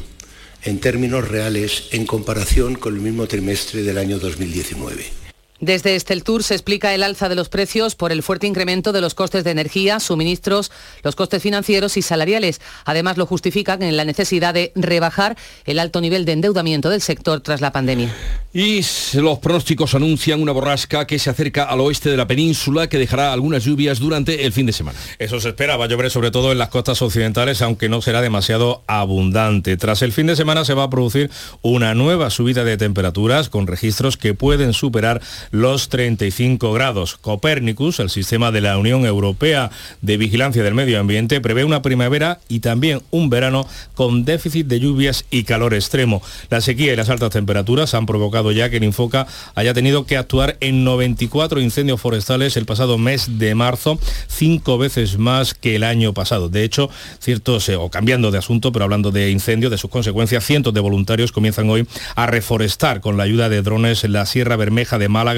en 0.64 0.80
términos 0.80 1.28
reales 1.28 1.86
en 1.92 2.06
comparación 2.06 2.76
con 2.76 2.96
el 2.96 3.02
mismo 3.02 3.28
trimestre 3.28 3.84
del 3.84 3.98
año 3.98 4.20
2019. 4.20 5.25
Desde 5.62 5.96
Esteltur 5.96 6.44
se 6.44 6.54
explica 6.54 6.94
el 6.94 7.02
alza 7.02 7.30
de 7.30 7.36
los 7.36 7.48
precios 7.48 7.96
por 7.96 8.12
el 8.12 8.24
fuerte 8.24 8.46
incremento 8.46 8.92
de 8.92 9.00
los 9.00 9.14
costes 9.16 9.46
de 9.46 9.52
energía, 9.52 10.02
suministros, 10.02 10.70
los 11.02 11.16
costes 11.16 11.42
financieros 11.42 11.96
y 11.96 12.02
salariales. 12.02 12.60
Además, 12.84 13.16
lo 13.16 13.26
justifican 13.26 13.82
en 13.82 13.96
la 13.96 14.04
necesidad 14.04 14.54
de 14.54 14.74
rebajar 14.76 15.38
el 15.66 15.80
alto 15.80 16.02
nivel 16.02 16.26
de 16.26 16.34
endeudamiento 16.34 16.90
del 16.90 17.02
sector 17.02 17.40
tras 17.40 17.62
la 17.62 17.72
pandemia. 17.72 18.14
Y 18.54 18.82
los 19.16 19.40
pronósticos 19.40 19.96
anuncian 19.96 20.42
una 20.42 20.54
borrasca 20.54 21.06
que 21.06 21.20
se 21.20 21.30
acerca 21.30 21.66
al 21.66 21.82
oeste 21.82 22.10
de 22.10 22.16
la 22.16 22.26
península 22.26 22.88
que 22.88 22.98
dejará 22.98 23.34
algunas 23.34 23.66
lluvias 23.66 24.00
durante 24.00 24.46
el 24.46 24.54
fin 24.54 24.66
de 24.66 24.72
semana. 24.72 24.98
Eso 25.20 25.42
se 25.42 25.50
espera, 25.50 25.76
va 25.76 25.86
a 25.86 25.88
llover 25.90 26.10
sobre 26.10 26.32
todo 26.32 26.54
en 26.54 26.58
las 26.58 26.70
costas 26.70 27.02
occidentales, 27.02 27.62
aunque 27.62 27.90
no 27.90 28.02
será 28.02 28.22
demasiado 28.22 28.82
abundante. 28.88 29.76
Tras 29.76 30.02
el 30.04 30.14
fin 30.14 30.28
de 30.28 30.38
semana 30.38 30.64
se 30.64 30.74
va 30.74 30.84
a 30.84 30.90
producir 30.90 31.30
una 31.64 31.94
nueva 31.96 32.30
subida 32.30 32.64
de 32.64 32.78
temperaturas 32.78 33.50
con 33.50 33.68
registros 33.68 34.16
que 34.16 34.34
pueden 34.34 34.72
superar 34.72 35.22
los 35.52 35.90
35 35.90 36.74
grados. 36.74 37.18
Copernicus, 37.18 38.00
el 38.00 38.10
sistema 38.10 38.52
de 38.52 38.62
la 38.62 38.78
Unión 38.78 39.06
Europea 39.06 39.72
de 40.02 40.18
Vigilancia 40.18 40.64
del 40.64 40.74
Medio 40.74 41.00
Ambiente, 41.00 41.42
prevé 41.42 41.64
una 41.64 41.82
primavera 41.82 42.40
y 42.48 42.60
también 42.60 43.02
un 43.12 43.30
verano 43.30 43.68
con 43.94 44.26
déficit 44.26 44.68
de 44.68 44.80
lluvias 44.80 45.26
y 45.32 45.44
calor 45.44 45.74
extremo. 45.74 46.22
La 46.50 46.62
sequía 46.62 46.94
y 46.94 46.96
las 46.96 47.10
altas 47.10 47.32
temperaturas 47.32 47.94
han 47.94 48.06
provocado 48.06 48.52
ya 48.52 48.70
que 48.70 48.78
el 48.78 48.84
Infoca 48.84 49.28
haya 49.56 49.74
tenido 49.74 50.06
que 50.06 50.18
actuar 50.18 50.58
en 50.60 50.84
94 50.84 51.60
incendios 51.60 52.02
forestales 52.02 52.58
el 52.58 52.66
pasado 52.66 52.98
mes 52.98 53.40
de 53.40 53.56
marzo, 53.56 54.00
cinco 54.28 54.78
veces 54.78 55.18
más 55.18 55.54
que 55.54 55.76
el 55.76 55.84
año 55.84 56.14
pasado. 56.14 56.50
De 56.50 56.64
hecho, 56.64 56.90
ciertos, 57.20 57.70
eh, 57.70 57.76
o 57.76 57.90
cambiando 57.90 58.32
de 58.32 58.38
asunto, 58.38 58.72
pero 58.72 58.86
hablando 58.86 59.12
de 59.12 59.32
incendios, 59.32 59.72
de 59.72 59.78
sus 59.78 59.90
consecuencias, 59.90 60.46
cientos 60.46 60.74
de 60.74 60.80
voluntarios 60.80 61.32
comienzan 61.32 61.70
hoy 61.70 61.88
a 62.16 62.26
reforestar 62.26 63.02
con 63.02 63.18
la 63.18 63.24
ayuda 63.24 63.50
de 63.50 63.62
drones 63.62 64.04
en 64.04 64.14
la 64.14 64.26
Sierra 64.26 64.56
Bermeja 64.56 64.98
de 64.98 65.10
Málaga 65.10 65.35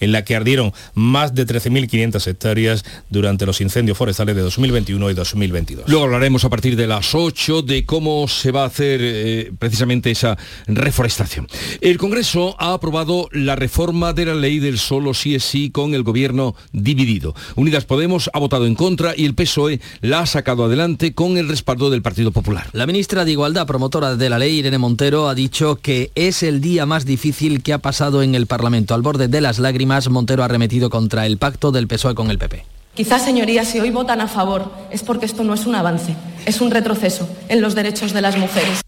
en 0.00 0.12
la 0.12 0.24
que 0.24 0.36
ardieron 0.36 0.72
más 0.94 1.34
de 1.34 1.46
13.500 1.46 2.26
hectáreas 2.26 2.84
durante 3.08 3.46
los 3.46 3.60
incendios 3.60 3.96
forestales 3.96 4.36
de 4.36 4.42
2021 4.42 5.10
y 5.10 5.14
2022. 5.14 5.88
Luego 5.88 6.04
hablaremos 6.04 6.44
a 6.44 6.50
partir 6.50 6.76
de 6.76 6.86
las 6.86 7.14
8 7.14 7.62
de 7.62 7.84
cómo 7.84 8.28
se 8.28 8.52
va 8.52 8.62
a 8.62 8.66
hacer 8.66 9.00
eh, 9.02 9.52
precisamente 9.58 10.10
esa 10.10 10.36
reforestación. 10.66 11.46
El 11.80 11.98
Congreso 11.98 12.56
ha 12.58 12.72
aprobado 12.72 13.28
la 13.32 13.56
reforma 13.56 14.12
de 14.12 14.26
la 14.26 14.34
ley 14.34 14.58
del 14.58 14.78
solo 14.78 15.14
sí 15.14 15.34
es 15.34 15.44
sí 15.44 15.70
con 15.70 15.94
el 15.94 16.02
gobierno 16.02 16.54
dividido. 16.72 17.34
Unidas 17.56 17.84
Podemos 17.84 18.30
ha 18.32 18.38
votado 18.38 18.66
en 18.66 18.74
contra 18.74 19.14
y 19.16 19.24
el 19.24 19.34
PSOE 19.34 19.80
la 20.00 20.20
ha 20.20 20.26
sacado 20.26 20.64
adelante 20.64 21.12
con 21.14 21.36
el 21.36 21.48
respaldo 21.48 21.90
del 21.90 22.02
Partido 22.02 22.30
Popular. 22.30 22.68
La 22.72 22.86
ministra 22.86 23.24
de 23.24 23.32
Igualdad, 23.32 23.66
promotora 23.66 24.16
de 24.16 24.30
la 24.30 24.38
ley, 24.38 24.58
Irene 24.58 24.78
Montero, 24.78 25.28
ha 25.28 25.34
dicho 25.34 25.76
que 25.76 26.10
es 26.14 26.42
el 26.42 26.60
día 26.60 26.86
más 26.86 27.04
difícil 27.04 27.62
que 27.62 27.72
ha 27.72 27.78
pasado 27.78 28.22
en 28.22 28.34
el 28.34 28.46
Parlamento, 28.46 28.94
al 28.94 29.02
borde 29.02 29.28
de 29.28 29.39
la 29.40 29.48
las 29.50 29.58
lágrimas, 29.58 30.08
Montero 30.08 30.44
ha 30.44 30.48
remetido 30.48 30.90
contra 30.90 31.26
el 31.26 31.36
pacto 31.36 31.72
del 31.72 31.88
PSOE 31.88 32.14
con 32.14 32.30
el 32.30 32.38
PP. 32.38 32.64
Quizás, 32.94 33.24
señorías, 33.24 33.68
si 33.68 33.80
hoy 33.80 33.90
votan 33.90 34.20
a 34.20 34.28
favor 34.28 34.70
es 34.90 35.02
porque 35.02 35.26
esto 35.26 35.44
no 35.44 35.54
es 35.54 35.66
un 35.66 35.74
avance, 35.74 36.14
es 36.46 36.60
un 36.60 36.70
retroceso 36.70 37.28
en 37.48 37.60
los 37.60 37.74
derechos 37.74 38.12
de 38.12 38.20
las 38.20 38.36
mujeres. 38.36 38.82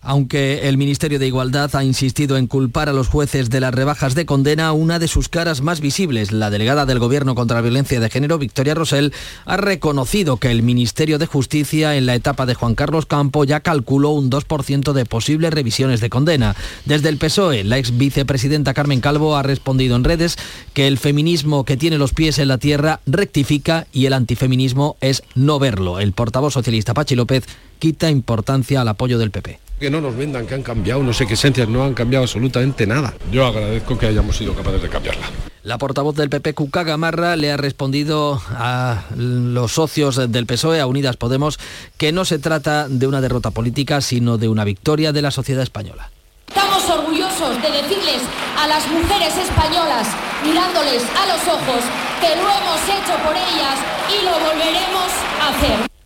Aunque 0.00 0.68
el 0.68 0.78
Ministerio 0.78 1.18
de 1.18 1.26
Igualdad 1.26 1.74
ha 1.74 1.82
insistido 1.82 2.36
en 2.36 2.46
culpar 2.46 2.88
a 2.88 2.92
los 2.92 3.08
jueces 3.08 3.50
de 3.50 3.60
las 3.60 3.74
rebajas 3.74 4.14
de 4.14 4.26
condena, 4.26 4.72
una 4.72 5.00
de 5.00 5.08
sus 5.08 5.28
caras 5.28 5.60
más 5.60 5.80
visibles, 5.80 6.30
la 6.30 6.50
delegada 6.50 6.86
del 6.86 7.00
Gobierno 7.00 7.34
contra 7.34 7.56
la 7.56 7.62
Violencia 7.62 7.98
de 7.98 8.08
Género, 8.08 8.38
Victoria 8.38 8.74
Rosell, 8.74 9.12
ha 9.44 9.56
reconocido 9.56 10.36
que 10.36 10.52
el 10.52 10.62
Ministerio 10.62 11.18
de 11.18 11.26
Justicia 11.26 11.96
en 11.96 12.06
la 12.06 12.14
etapa 12.14 12.46
de 12.46 12.54
Juan 12.54 12.76
Carlos 12.76 13.06
Campo 13.06 13.42
ya 13.42 13.60
calculó 13.60 14.10
un 14.10 14.30
2% 14.30 14.92
de 14.92 15.04
posibles 15.04 15.52
revisiones 15.52 16.00
de 16.00 16.10
condena. 16.10 16.54
Desde 16.84 17.08
el 17.08 17.18
PSOE, 17.18 17.64
la 17.64 17.78
ex 17.78 17.98
vicepresidenta 17.98 18.74
Carmen 18.74 19.00
Calvo 19.00 19.36
ha 19.36 19.42
respondido 19.42 19.96
en 19.96 20.04
redes 20.04 20.36
que 20.74 20.86
el 20.86 20.98
feminismo 20.98 21.64
que 21.64 21.76
tiene 21.76 21.98
los 21.98 22.14
pies 22.14 22.38
en 22.38 22.48
la 22.48 22.58
tierra 22.58 23.00
rectifica 23.04 23.88
y 23.92 24.06
el 24.06 24.12
antifeminismo 24.12 24.96
es 25.00 25.24
no 25.34 25.58
verlo. 25.58 25.98
El 25.98 26.12
portavoz 26.12 26.54
socialista 26.54 26.94
Pachi 26.94 27.16
López 27.16 27.44
quita 27.80 28.08
importancia 28.10 28.80
al 28.80 28.88
apoyo 28.88 29.18
del 29.18 29.32
PP. 29.32 29.67
Que 29.78 29.90
no 29.90 30.00
nos 30.00 30.16
vendan 30.16 30.46
que 30.46 30.54
han 30.54 30.62
cambiado, 30.62 31.02
no 31.02 31.12
sé 31.12 31.26
qué 31.26 31.34
esencias, 31.34 31.68
no 31.68 31.84
han 31.84 31.94
cambiado 31.94 32.24
absolutamente 32.24 32.86
nada. 32.86 33.14
Yo 33.30 33.46
agradezco 33.46 33.96
que 33.96 34.06
hayamos 34.06 34.36
sido 34.36 34.54
capaces 34.54 34.82
de 34.82 34.88
cambiarla. 34.88 35.26
La 35.62 35.78
portavoz 35.78 36.16
del 36.16 36.30
PP, 36.30 36.54
Cuca 36.54 36.82
Gamarra, 36.82 37.36
le 37.36 37.52
ha 37.52 37.56
respondido 37.56 38.40
a 38.50 39.04
los 39.14 39.72
socios 39.72 40.16
del 40.32 40.46
PSOE, 40.46 40.80
a 40.80 40.86
Unidas 40.86 41.16
Podemos, 41.16 41.58
que 41.96 42.10
no 42.10 42.24
se 42.24 42.38
trata 42.38 42.88
de 42.88 43.06
una 43.06 43.20
derrota 43.20 43.50
política, 43.50 44.00
sino 44.00 44.38
de 44.38 44.48
una 44.48 44.64
victoria 44.64 45.12
de 45.12 45.22
la 45.22 45.30
sociedad 45.30 45.62
española. 45.62 46.10
Estamos 46.48 46.88
orgullosos 46.88 47.60
de 47.62 47.70
decirles 47.70 48.22
a 48.58 48.66
las 48.66 48.88
mujeres 48.88 49.36
españolas, 49.36 50.08
mirándoles 50.42 51.02
a 51.04 51.26
los 51.26 51.42
ojos, 51.46 51.84
que 52.20 52.34
lo 52.34 52.48
hemos 52.48 52.82
hecho 52.88 53.14
por 53.22 53.36
ellas 53.36 53.78
y 54.08 54.24
lo 54.24 54.32
volveremos 54.32 55.12
a 55.40 55.48
hacer. 55.50 55.97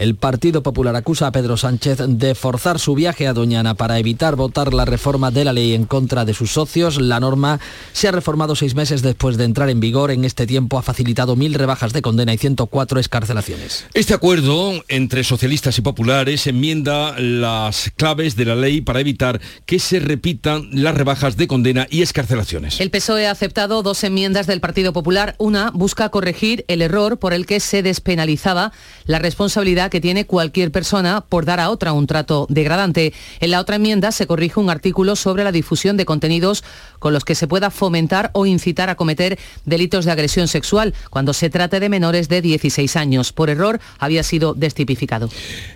El 0.00 0.14
Partido 0.14 0.62
Popular 0.62 0.96
acusa 0.96 1.26
a 1.26 1.30
Pedro 1.30 1.58
Sánchez 1.58 1.98
de 2.08 2.34
forzar 2.34 2.78
su 2.78 2.94
viaje 2.94 3.26
a 3.26 3.34
Doñana 3.34 3.74
para 3.74 3.98
evitar 3.98 4.34
votar 4.34 4.72
la 4.72 4.86
reforma 4.86 5.30
de 5.30 5.44
la 5.44 5.52
ley 5.52 5.74
en 5.74 5.84
contra 5.84 6.24
de 6.24 6.32
sus 6.32 6.52
socios. 6.52 6.98
La 6.98 7.20
norma 7.20 7.60
se 7.92 8.08
ha 8.08 8.10
reformado 8.10 8.56
seis 8.56 8.74
meses 8.74 9.02
después 9.02 9.36
de 9.36 9.44
entrar 9.44 9.68
en 9.68 9.78
vigor. 9.78 10.10
En 10.10 10.24
este 10.24 10.46
tiempo 10.46 10.78
ha 10.78 10.82
facilitado 10.82 11.36
mil 11.36 11.52
rebajas 11.52 11.92
de 11.92 12.00
condena 12.00 12.32
y 12.32 12.38
104 12.38 12.98
escarcelaciones. 12.98 13.84
Este 13.92 14.14
acuerdo 14.14 14.72
entre 14.88 15.22
socialistas 15.22 15.76
y 15.76 15.82
populares 15.82 16.46
enmienda 16.46 17.14
las 17.18 17.92
claves 17.94 18.36
de 18.36 18.46
la 18.46 18.54
ley 18.54 18.80
para 18.80 19.00
evitar 19.00 19.38
que 19.66 19.78
se 19.78 20.00
repitan 20.00 20.70
las 20.72 20.94
rebajas 20.94 21.36
de 21.36 21.46
condena 21.46 21.86
y 21.90 22.00
escarcelaciones. 22.00 22.80
El 22.80 22.90
PSOE 22.90 23.26
ha 23.26 23.32
aceptado 23.32 23.82
dos 23.82 24.02
enmiendas 24.02 24.46
del 24.46 24.60
Partido 24.60 24.94
Popular. 24.94 25.34
Una 25.36 25.70
busca 25.72 26.08
corregir 26.08 26.64
el 26.68 26.80
error 26.80 27.18
por 27.18 27.34
el 27.34 27.44
que 27.44 27.60
se 27.60 27.82
despenalizaba 27.82 28.72
la 29.04 29.18
responsabilidad 29.18 29.89
que 29.90 30.00
tiene 30.00 30.24
cualquier 30.24 30.70
persona 30.70 31.20
por 31.28 31.44
dar 31.44 31.60
a 31.60 31.70
otra 31.70 31.92
un 31.92 32.06
trato 32.06 32.46
degradante. 32.48 33.12
En 33.40 33.50
la 33.50 33.60
otra 33.60 33.76
enmienda 33.76 34.12
se 34.12 34.26
corrige 34.26 34.60
un 34.60 34.70
artículo 34.70 35.16
sobre 35.16 35.44
la 35.44 35.52
difusión 35.52 35.96
de 35.96 36.04
contenidos 36.04 36.64
con 36.98 37.12
los 37.12 37.24
que 37.24 37.34
se 37.34 37.46
pueda 37.46 37.70
fomentar 37.70 38.30
o 38.32 38.46
incitar 38.46 38.90
a 38.90 38.94
cometer 38.94 39.38
delitos 39.64 40.04
de 40.04 40.12
agresión 40.12 40.48
sexual 40.48 40.94
cuando 41.10 41.32
se 41.32 41.50
trate 41.50 41.80
de 41.80 41.88
menores 41.88 42.28
de 42.28 42.42
16 42.42 42.96
años. 42.96 43.32
Por 43.32 43.50
error 43.50 43.80
había 43.98 44.22
sido 44.22 44.54
destipificado. 44.54 45.28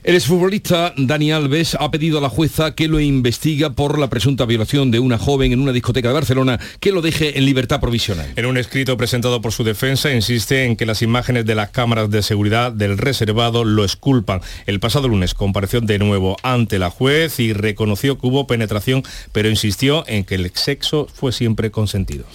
El 0.02 0.14
exfutbolista 0.14 0.94
Dani 0.96 1.32
Alves 1.32 1.76
ha 1.78 1.90
pedido 1.90 2.18
a 2.18 2.20
la 2.20 2.28
jueza 2.28 2.74
que 2.74 2.88
lo 2.88 3.00
investiga 3.00 3.70
por 3.70 3.98
la 3.98 4.08
presunta 4.08 4.46
violación 4.46 4.90
de 4.90 4.98
una 4.98 5.18
joven 5.18 5.52
en 5.52 5.60
una 5.60 5.72
discoteca 5.72 6.08
de 6.08 6.14
Barcelona 6.14 6.60
que 6.80 6.92
lo 6.92 7.02
deje 7.02 7.38
en 7.38 7.44
libertad 7.44 7.80
provisional. 7.80 8.32
En 8.36 8.46
un 8.46 8.56
escrito 8.56 8.96
presentado 8.96 9.40
por 9.40 9.52
su 9.52 9.64
defensa 9.64 10.12
insiste 10.12 10.64
en 10.64 10.76
que 10.76 10.86
las 10.86 11.02
imágenes 11.02 11.46
de 11.46 11.54
las 11.54 11.70
cámaras 11.70 12.10
de 12.10 12.22
seguridad 12.22 12.72
del 12.72 12.98
reservado 12.98 13.64
lo 13.64 13.84
culpan. 14.04 14.42
El 14.66 14.78
pasado 14.78 15.08
lunes 15.08 15.34
compareció 15.34 15.80
de 15.80 15.98
nuevo 15.98 16.36
ante 16.42 16.78
la 16.78 16.90
juez 16.90 17.40
y 17.40 17.54
reconoció 17.54 18.18
que 18.18 18.26
hubo 18.26 18.46
penetración, 18.46 19.02
pero 19.32 19.48
insistió 19.48 20.04
en 20.06 20.24
que 20.24 20.34
el 20.34 20.50
sexo 20.54 21.08
fue 21.12 21.32
siempre 21.32 21.70
consentido. 21.70 22.26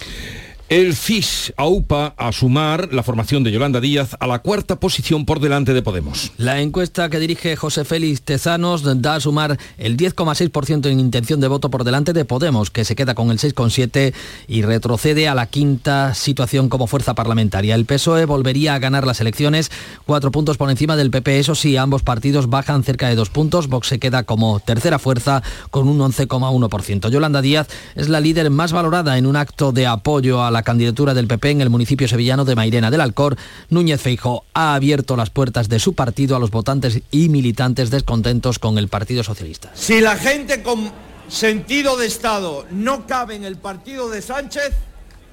El 0.70 0.94
FIS 0.94 1.52
aupa 1.56 2.14
a 2.16 2.30
sumar 2.30 2.92
la 2.92 3.02
formación 3.02 3.42
de 3.42 3.50
Yolanda 3.50 3.80
Díaz 3.80 4.16
a 4.20 4.28
la 4.28 4.38
cuarta 4.38 4.78
posición 4.78 5.26
por 5.26 5.40
delante 5.40 5.74
de 5.74 5.82
Podemos. 5.82 6.30
La 6.36 6.60
encuesta 6.60 7.08
que 7.08 7.18
dirige 7.18 7.56
José 7.56 7.84
Félix 7.84 8.22
Tezanos 8.22 8.84
da 9.02 9.16
a 9.16 9.20
sumar 9.20 9.58
el 9.78 9.96
10,6% 9.96 10.86
en 10.86 11.00
intención 11.00 11.40
de 11.40 11.48
voto 11.48 11.70
por 11.70 11.82
delante 11.82 12.12
de 12.12 12.24
Podemos, 12.24 12.70
que 12.70 12.84
se 12.84 12.94
queda 12.94 13.16
con 13.16 13.32
el 13.32 13.40
6,7% 13.40 14.14
y 14.46 14.62
retrocede 14.62 15.26
a 15.26 15.34
la 15.34 15.46
quinta 15.46 16.14
situación 16.14 16.68
como 16.68 16.86
fuerza 16.86 17.16
parlamentaria. 17.16 17.74
El 17.74 17.84
PSOE 17.84 18.24
volvería 18.24 18.76
a 18.76 18.78
ganar 18.78 19.08
las 19.08 19.20
elecciones, 19.20 19.72
cuatro 20.06 20.30
puntos 20.30 20.56
por 20.56 20.70
encima 20.70 20.94
del 20.94 21.10
PP. 21.10 21.40
Eso 21.40 21.56
sí, 21.56 21.76
ambos 21.76 22.04
partidos 22.04 22.48
bajan 22.48 22.84
cerca 22.84 23.08
de 23.08 23.16
dos 23.16 23.30
puntos. 23.30 23.66
Vox 23.66 23.88
se 23.88 23.98
queda 23.98 24.22
como 24.22 24.60
tercera 24.60 25.00
fuerza 25.00 25.42
con 25.72 25.88
un 25.88 25.98
11,1%. 25.98 27.10
Yolanda 27.10 27.42
Díaz 27.42 27.66
es 27.96 28.08
la 28.08 28.20
líder 28.20 28.50
más 28.50 28.70
valorada 28.70 29.18
en 29.18 29.26
un 29.26 29.34
acto 29.34 29.72
de 29.72 29.88
apoyo 29.88 30.44
a 30.44 30.52
la 30.52 30.59
candidatura 30.62 31.14
del 31.14 31.26
PP 31.26 31.50
en 31.50 31.60
el 31.60 31.70
municipio 31.70 32.08
sevillano 32.08 32.44
de 32.44 32.54
Mairena 32.54 32.90
del 32.90 33.00
Alcor, 33.00 33.36
Núñez 33.68 34.00
Feijo 34.00 34.44
ha 34.54 34.74
abierto 34.74 35.16
las 35.16 35.30
puertas 35.30 35.68
de 35.68 35.78
su 35.78 35.94
partido 35.94 36.36
a 36.36 36.38
los 36.38 36.50
votantes 36.50 37.02
y 37.10 37.28
militantes 37.28 37.90
descontentos 37.90 38.58
con 38.58 38.78
el 38.78 38.88
Partido 38.88 39.22
Socialista. 39.22 39.70
Si 39.74 40.00
la 40.00 40.16
gente 40.16 40.62
con 40.62 40.92
sentido 41.28 41.96
de 41.96 42.06
Estado 42.06 42.66
no 42.70 43.06
cabe 43.06 43.36
en 43.36 43.44
el 43.44 43.56
partido 43.56 44.08
de 44.08 44.22
Sánchez, 44.22 44.72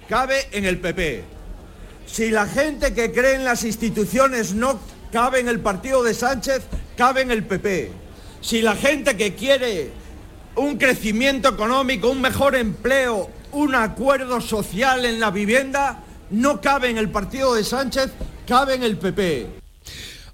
cabe 0.07 0.47
en 0.51 0.65
el 0.65 0.79
PP. 0.79 1.23
Si 2.05 2.29
la 2.29 2.47
gente 2.47 2.93
que 2.93 3.11
cree 3.11 3.35
en 3.35 3.43
las 3.43 3.63
instituciones 3.63 4.53
no 4.53 4.79
cabe 5.11 5.39
en 5.39 5.47
el 5.47 5.59
partido 5.59 6.03
de 6.03 6.13
Sánchez, 6.13 6.63
cabe 6.95 7.21
en 7.21 7.31
el 7.31 7.43
PP. 7.43 7.91
Si 8.41 8.61
la 8.61 8.75
gente 8.75 9.17
que 9.17 9.35
quiere 9.35 9.91
un 10.55 10.77
crecimiento 10.77 11.49
económico, 11.49 12.09
un 12.09 12.21
mejor 12.21 12.55
empleo, 12.55 13.29
un 13.57 13.73
acuerdo 13.73 14.39
social 14.39 15.03
en 15.03 15.19
la 15.19 15.31
vivienda 15.31 16.03
no 16.29 16.61
cabe 16.61 16.89
en 16.89 16.97
el 16.97 17.09
partido 17.09 17.55
de 17.55 17.63
Sánchez, 17.63 18.11
cabe 18.45 18.75
en 18.75 18.83
el 18.83 18.97
PP. 18.97 19.66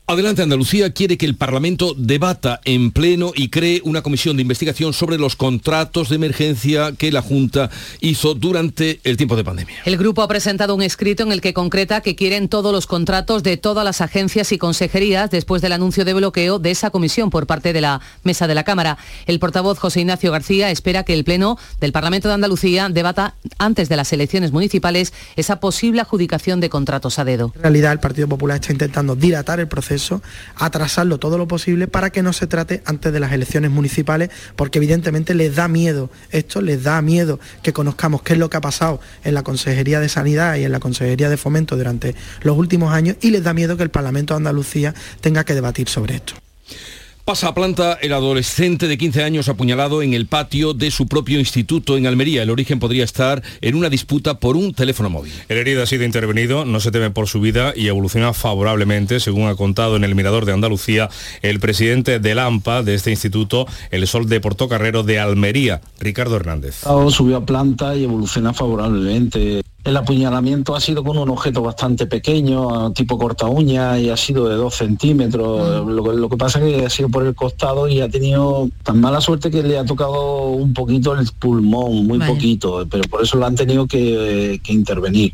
Adelante 0.05 0.41
Andalucía 0.41 0.91
quiere 0.91 1.17
que 1.17 1.25
el 1.25 1.37
Parlamento 1.37 1.95
debata 1.97 2.59
en 2.65 2.91
pleno 2.91 3.31
y 3.33 3.47
cree 3.47 3.81
una 3.85 4.01
comisión 4.01 4.35
de 4.35 4.41
investigación 4.41 4.91
sobre 4.91 5.17
los 5.17 5.37
contratos 5.37 6.09
de 6.09 6.17
emergencia 6.17 6.91
que 6.91 7.09
la 7.09 7.21
Junta 7.21 7.69
hizo 8.01 8.35
durante 8.35 8.99
el 9.05 9.15
tiempo 9.15 9.37
de 9.37 9.45
pandemia. 9.45 9.77
El 9.85 9.95
grupo 9.95 10.21
ha 10.21 10.27
presentado 10.27 10.75
un 10.75 10.81
escrito 10.81 11.23
en 11.23 11.31
el 11.31 11.39
que 11.39 11.53
concreta 11.53 12.01
que 12.01 12.17
quieren 12.17 12.49
todos 12.49 12.73
los 12.73 12.85
contratos 12.85 13.43
de 13.43 13.55
todas 13.55 13.85
las 13.85 14.01
agencias 14.01 14.51
y 14.51 14.57
consejerías 14.57 15.31
después 15.31 15.61
del 15.61 15.71
anuncio 15.71 16.03
de 16.03 16.13
bloqueo 16.13 16.59
de 16.59 16.71
esa 16.71 16.89
comisión 16.89 17.29
por 17.29 17.47
parte 17.47 17.71
de 17.71 17.79
la 17.79 18.01
mesa 18.25 18.45
de 18.45 18.55
la 18.55 18.65
Cámara. 18.65 18.97
El 19.25 19.39
portavoz 19.39 19.79
José 19.79 20.01
Ignacio 20.01 20.33
García 20.33 20.69
espera 20.69 21.05
que 21.05 21.13
el 21.13 21.23
Pleno 21.23 21.57
del 21.79 21.93
Parlamento 21.93 22.27
de 22.27 22.33
Andalucía 22.33 22.89
debata 22.89 23.35
antes 23.57 23.87
de 23.87 23.95
las 23.95 24.11
elecciones 24.11 24.51
municipales 24.51 25.13
esa 25.37 25.61
posible 25.61 26.01
adjudicación 26.01 26.59
de 26.59 26.69
contratos 26.69 27.19
a 27.19 27.23
dedo. 27.23 27.53
En 27.55 27.61
realidad 27.61 27.93
el 27.93 28.01
Partido 28.01 28.27
Popular 28.27 28.59
está 28.59 28.73
intentando 28.73 29.15
dilatar 29.15 29.61
el 29.61 29.69
proceso 29.69 29.92
atrasarlo 30.55 31.19
todo 31.19 31.37
lo 31.37 31.47
posible 31.47 31.87
para 31.87 32.09
que 32.09 32.23
no 32.23 32.33
se 32.33 32.47
trate 32.47 32.81
antes 32.85 33.13
de 33.13 33.19
las 33.19 33.31
elecciones 33.31 33.71
municipales, 33.71 34.29
porque 34.55 34.79
evidentemente 34.79 35.33
les 35.33 35.55
da 35.55 35.67
miedo 35.67 36.09
esto, 36.31 36.61
les 36.61 36.83
da 36.83 37.01
miedo 37.01 37.39
que 37.61 37.73
conozcamos 37.73 38.21
qué 38.21 38.33
es 38.33 38.39
lo 38.39 38.49
que 38.49 38.57
ha 38.57 38.61
pasado 38.61 38.99
en 39.23 39.33
la 39.33 39.43
Consejería 39.43 39.99
de 39.99 40.09
Sanidad 40.09 40.55
y 40.55 40.63
en 40.63 40.71
la 40.71 40.79
Consejería 40.79 41.29
de 41.29 41.37
Fomento 41.37 41.75
durante 41.75 42.15
los 42.41 42.57
últimos 42.57 42.93
años 42.93 43.17
y 43.21 43.31
les 43.31 43.43
da 43.43 43.53
miedo 43.53 43.77
que 43.77 43.83
el 43.83 43.91
Parlamento 43.91 44.33
de 44.33 44.37
Andalucía 44.37 44.93
tenga 45.21 45.43
que 45.43 45.53
debatir 45.53 45.89
sobre 45.89 46.15
esto. 46.15 46.42
Pasa 47.25 47.47
a 47.47 47.53
planta 47.53 47.93
el 48.01 48.11
adolescente 48.11 48.89
de 48.89 48.97
15 48.97 49.23
años 49.23 49.47
apuñalado 49.47 50.01
en 50.01 50.13
el 50.13 50.25
patio 50.25 50.73
de 50.73 50.91
su 50.91 51.07
propio 51.07 51.39
instituto 51.39 51.95
en 51.95 52.05
Almería. 52.05 52.43
El 52.43 52.49
origen 52.49 52.79
podría 52.79 53.05
estar 53.05 53.41
en 53.61 53.75
una 53.75 53.89
disputa 53.89 54.41
por 54.41 54.57
un 54.57 54.73
teléfono 54.73 55.09
móvil. 55.09 55.31
El 55.47 55.57
herido 55.57 55.81
ha 55.81 55.85
sido 55.85 56.03
intervenido, 56.03 56.65
no 56.65 56.81
se 56.81 56.91
teme 56.91 57.11
por 57.11 57.29
su 57.29 57.39
vida 57.39 57.71
y 57.77 57.87
evoluciona 57.87 58.33
favorablemente, 58.33 59.21
según 59.21 59.47
ha 59.47 59.55
contado 59.55 59.95
en 59.95 60.03
el 60.03 60.15
Mirador 60.15 60.43
de 60.43 60.51
Andalucía 60.51 61.09
el 61.41 61.61
presidente 61.61 62.19
del 62.19 62.39
AMPA 62.39 62.83
de 62.83 62.93
este 62.93 63.11
instituto, 63.11 63.67
el 63.91 64.05
Sol 64.05 64.27
de 64.27 64.41
Portocarrero 64.41 65.03
de 65.03 65.19
Almería, 65.19 65.79
Ricardo 66.01 66.35
Hernández. 66.35 66.81
Subió 67.09 67.37
a 67.37 67.45
planta 67.45 67.95
y 67.95 68.03
evoluciona 68.03 68.53
favorablemente. 68.53 69.63
El 69.83 69.97
apuñalamiento 69.97 70.75
ha 70.75 70.79
sido 70.79 71.03
con 71.03 71.17
un 71.17 71.29
objeto 71.29 71.61
bastante 71.61 72.05
pequeño, 72.05 72.93
tipo 72.93 73.17
corta 73.17 73.47
uña, 73.47 73.99
y 73.99 74.09
ha 74.09 74.15
sido 74.15 74.47
de 74.47 74.55
dos 74.55 74.75
centímetros. 74.75 75.85
Lo, 75.85 76.13
lo, 76.13 76.29
que 76.29 76.37
pasa 76.37 76.59
es 76.59 76.65
que 76.65 76.85
ha 76.85 76.89
sido 76.89 77.09
por 77.09 77.25
el 77.25 77.35
costado 77.35 77.89
y 77.89 77.99
ha 77.99 78.07
tenido 78.07 78.69
tan 78.83 79.01
mala 79.01 79.19
suerte 79.19 79.51
que 79.51 79.61
le 79.61 79.77
ha 79.77 79.83
tocado 79.83 80.47
un 80.51 80.73
poquito 80.73 81.13
el 81.13 81.27
pulmón, 81.37 82.07
muy 82.07 82.17
vale. 82.17 82.33
poquito, 82.33 82.87
pero 82.89 83.03
por 83.09 83.23
eso 83.23 83.37
lo 83.37 83.45
han 83.45 83.55
tenido 83.55 83.85
que, 83.85 84.61
que 84.63 84.71
intervenir. 84.71 85.33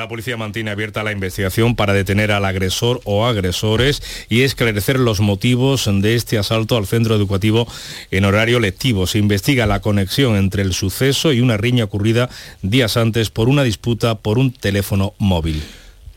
La 0.00 0.08
policía 0.08 0.38
mantiene 0.38 0.70
abierta 0.70 1.02
la 1.02 1.12
investigación 1.12 1.76
para 1.76 1.92
detener 1.92 2.32
al 2.32 2.46
agresor 2.46 3.02
o 3.04 3.26
agresores 3.26 4.02
y 4.30 4.44
esclarecer 4.44 4.98
los 4.98 5.20
motivos 5.20 5.90
de 5.92 6.14
este 6.14 6.38
asalto 6.38 6.78
al 6.78 6.86
centro 6.86 7.14
educativo 7.14 7.68
en 8.10 8.24
horario 8.24 8.60
lectivo. 8.60 9.06
Se 9.06 9.18
investiga 9.18 9.66
la 9.66 9.80
conexión 9.80 10.36
entre 10.36 10.62
el 10.62 10.72
suceso 10.72 11.34
y 11.34 11.42
una 11.42 11.58
riña 11.58 11.84
ocurrida 11.84 12.30
días 12.62 12.96
antes 12.96 13.28
por 13.28 13.50
una 13.50 13.62
disputa 13.62 14.14
por 14.14 14.38
un 14.38 14.54
teléfono 14.54 15.12
móvil. 15.18 15.62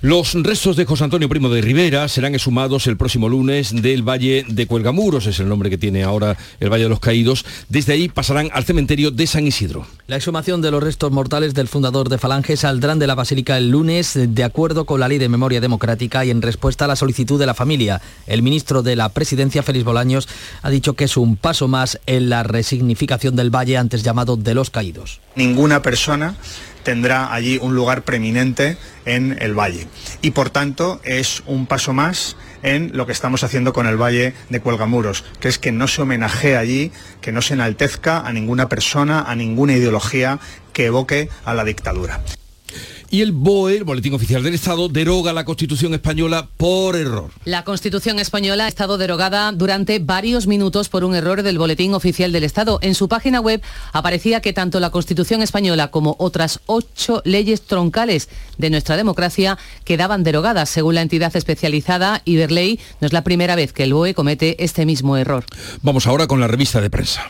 Los 0.04 0.34
restos 0.34 0.76
de 0.76 0.84
José 0.84 1.06
Antonio 1.06 1.30
Primo 1.30 1.48
de 1.48 1.62
Rivera 1.62 2.06
serán 2.10 2.36
exhumados 2.36 2.88
el 2.88 2.98
próximo 2.98 3.30
lunes 3.30 3.72
del 3.82 4.04
Valle 4.04 4.46
de 4.50 4.68
Cuelgamuros, 4.68 5.28
es 5.28 5.39
el 5.39 5.48
nombre 5.48 5.70
que 5.70 5.78
tiene 5.78 6.04
ahora 6.04 6.36
el 6.60 6.70
Valle 6.70 6.84
de 6.84 6.89
los 6.89 7.00
Caídos. 7.00 7.46
Desde 7.70 7.94
ahí 7.94 8.10
pasarán 8.10 8.50
al 8.52 8.66
cementerio 8.66 9.12
de 9.12 9.26
San 9.28 9.48
Isidro. 9.48 9.88
La 10.08 10.18
exhumación 10.18 10.62
de 10.62 10.72
los 10.72 10.84
restos 10.84 11.13
mortales 11.13 11.54
del 11.54 11.70
fundador 11.70 12.10
de 12.10 12.18
Falange 12.18 12.58
saldrán 12.58 13.00
de 13.00 13.08
la 13.08 13.16
Basílica 13.16 13.58
el 13.58 13.70
lunes 13.70 14.20
de 14.22 14.44
acuerdo 14.44 14.84
con 14.84 15.00
la 15.00 15.08
Ley 15.08 15.20
de 15.20 15.30
Memoria 15.30 15.62
Democrática 15.62 16.26
y 16.26 16.32
en 16.32 16.42
respuesta 16.42 16.84
a 16.84 16.89
la 16.89 16.98
solicitud 16.98 17.39
de 17.39 17.46
la 17.46 17.54
familia. 17.54 18.02
El 18.28 18.42
ministro 18.42 18.84
de 18.84 18.98
la 18.98 19.08
Presidencia, 19.08 19.63
Félix 19.63 19.86
Bolaños, 19.86 20.28
ha 20.63 20.70
dicho 20.70 20.96
que 20.96 21.06
es 21.06 21.16
un 21.16 21.38
paso 21.38 21.70
más 21.70 21.98
en 22.08 22.28
la 22.28 22.44
resignificación 22.44 23.38
del 23.38 23.56
Valle 23.56 23.78
antes 23.78 24.04
llamado 24.04 24.36
de 24.36 24.54
los 24.54 24.70
Caídos. 24.70 25.22
Ninguna 25.38 25.82
persona 25.82 26.36
tendrá 26.84 27.34
allí 27.34 27.58
un 27.62 27.76
lugar 27.76 28.04
preeminente 28.04 28.78
en 29.06 29.38
el 29.41 29.58
valle. 29.58 29.88
Y 30.22 30.32
por 30.32 30.50
tanto 30.50 31.00
es 31.04 31.43
un 31.46 31.65
paso 31.65 31.93
más 31.93 32.36
en 32.62 32.91
lo 32.93 33.06
que 33.06 33.12
estamos 33.12 33.43
haciendo 33.43 33.74
con 33.74 33.88
el 33.88 34.02
Valle 34.02 34.34
de 34.50 34.62
Cuelgamuros, 34.62 35.24
que 35.39 35.50
es 35.50 35.60
que 35.60 35.72
no 35.72 35.88
se 35.88 36.02
homenajee 36.02 36.56
allí, 36.56 36.91
que 37.22 37.32
no 37.32 37.41
se 37.41 37.54
enaltezca 37.56 38.19
a 38.19 38.32
ninguna 38.32 38.69
persona, 38.69 39.22
a 39.22 39.36
ninguna 39.36 39.74
ideología 39.74 40.39
que 40.72 40.86
evoque 40.86 41.30
a 41.46 41.54
la 41.54 41.65
dictadura. 41.65 42.22
Y 43.13 43.21
el 43.21 43.32
BOE, 43.32 43.78
el 43.78 43.84
Boletín 43.84 44.15
Oficial 44.15 44.41
del 44.41 44.56
Estado, 44.56 44.89
deroga 44.89 45.34
la 45.34 45.45
Constitución 45.45 45.93
española 45.93 46.49
por 46.58 46.95
error. 46.95 47.30
La 47.45 47.63
Constitución 47.63 48.17
española 48.17 48.65
ha 48.65 48.67
estado 48.67 48.97
derogada 48.97 49.52
durante 49.52 49.99
varios 49.99 50.47
minutos 50.47 50.89
por 50.89 51.04
un 51.04 51.13
error 51.13 51.43
del 51.43 51.60
Boletín 51.60 51.93
Oficial 51.93 52.32
del 52.32 52.43
Estado. 52.43 52.80
En 52.82 52.95
su 52.95 53.08
página 53.08 53.39
web 53.39 53.62
aparecía 53.91 54.41
que 54.41 54.52
tanto 54.52 54.80
la 54.80 54.89
Constitución 54.89 55.43
española 55.43 55.91
como 55.91 56.15
otras 56.17 56.60
ocho 56.65 57.21
leyes 57.23 57.62
troncales 57.62 58.30
de 58.58 58.71
nuestra 58.71 58.97
democracia 58.97 59.60
quedaban 59.86 60.23
derogadas. 60.23 60.71
Según 60.71 60.95
la 60.95 61.04
entidad 61.04 61.36
especializada 61.36 62.23
Iberley, 62.26 62.80
no 62.99 63.06
es 63.06 63.13
la 63.13 63.23
primera 63.23 63.56
vez 63.56 63.73
que 63.73 63.84
el 63.84 63.93
BOE 63.93 64.15
comete 64.15 64.63
este 64.63 64.88
mismo 64.88 65.17
error. 65.17 65.45
Vamos 65.84 66.08
ahora 66.08 66.26
con 66.26 66.39
la 66.39 66.47
revista 66.47 66.82
de 66.82 66.89
prensa. 66.89 67.30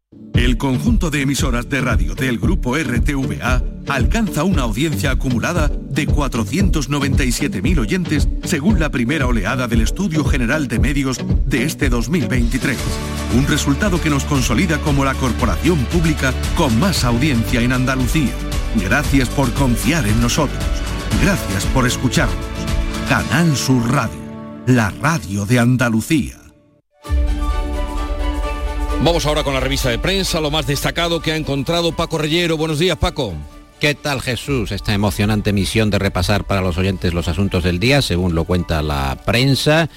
El 0.41 0.57
conjunto 0.57 1.11
de 1.11 1.21
emisoras 1.21 1.69
de 1.69 1.81
radio 1.81 2.15
del 2.15 2.39
grupo 2.39 2.75
RTVA 2.75 3.61
alcanza 3.87 4.43
una 4.43 4.63
audiencia 4.63 5.11
acumulada 5.11 5.67
de 5.67 6.07
497.000 6.07 7.77
oyentes 7.77 8.27
según 8.43 8.79
la 8.79 8.89
primera 8.89 9.27
oleada 9.27 9.67
del 9.67 9.81
Estudio 9.81 10.25
General 10.25 10.67
de 10.67 10.79
Medios 10.79 11.19
de 11.45 11.63
este 11.63 11.89
2023. 11.89 12.75
Un 13.37 13.45
resultado 13.45 14.01
que 14.01 14.09
nos 14.09 14.23
consolida 14.23 14.79
como 14.79 15.05
la 15.05 15.13
corporación 15.13 15.77
pública 15.85 16.33
con 16.57 16.79
más 16.79 17.03
audiencia 17.03 17.61
en 17.61 17.73
Andalucía. 17.73 18.33
Gracias 18.77 19.29
por 19.29 19.53
confiar 19.53 20.07
en 20.07 20.19
nosotros. 20.21 20.63
Gracias 21.21 21.65
por 21.67 21.85
escucharnos. 21.85 22.35
Canal 23.07 23.55
Sur 23.55 23.91
Radio, 23.91 24.19
la 24.65 24.89
radio 24.89 25.45
de 25.45 25.59
Andalucía. 25.59 26.40
Vamos 29.03 29.25
ahora 29.25 29.43
con 29.43 29.55
la 29.55 29.59
revista 29.59 29.89
de 29.89 29.97
prensa, 29.97 30.39
lo 30.39 30.51
más 30.51 30.67
destacado 30.67 31.21
que 31.21 31.31
ha 31.31 31.35
encontrado 31.35 31.91
Paco 31.91 32.19
Reyero. 32.19 32.55
Buenos 32.55 32.77
días, 32.77 32.97
Paco. 32.97 33.33
¿Qué 33.79 33.95
tal 33.95 34.21
Jesús? 34.21 34.71
Esta 34.71 34.93
emocionante 34.93 35.53
misión 35.53 35.89
de 35.89 35.97
repasar 35.97 36.43
para 36.43 36.61
los 36.61 36.77
oyentes 36.77 37.15
los 37.15 37.27
asuntos 37.27 37.63
del 37.63 37.79
día, 37.79 38.03
según 38.03 38.35
lo 38.35 38.43
cuenta 38.43 38.83
la 38.83 39.17
prensa, 39.25 39.89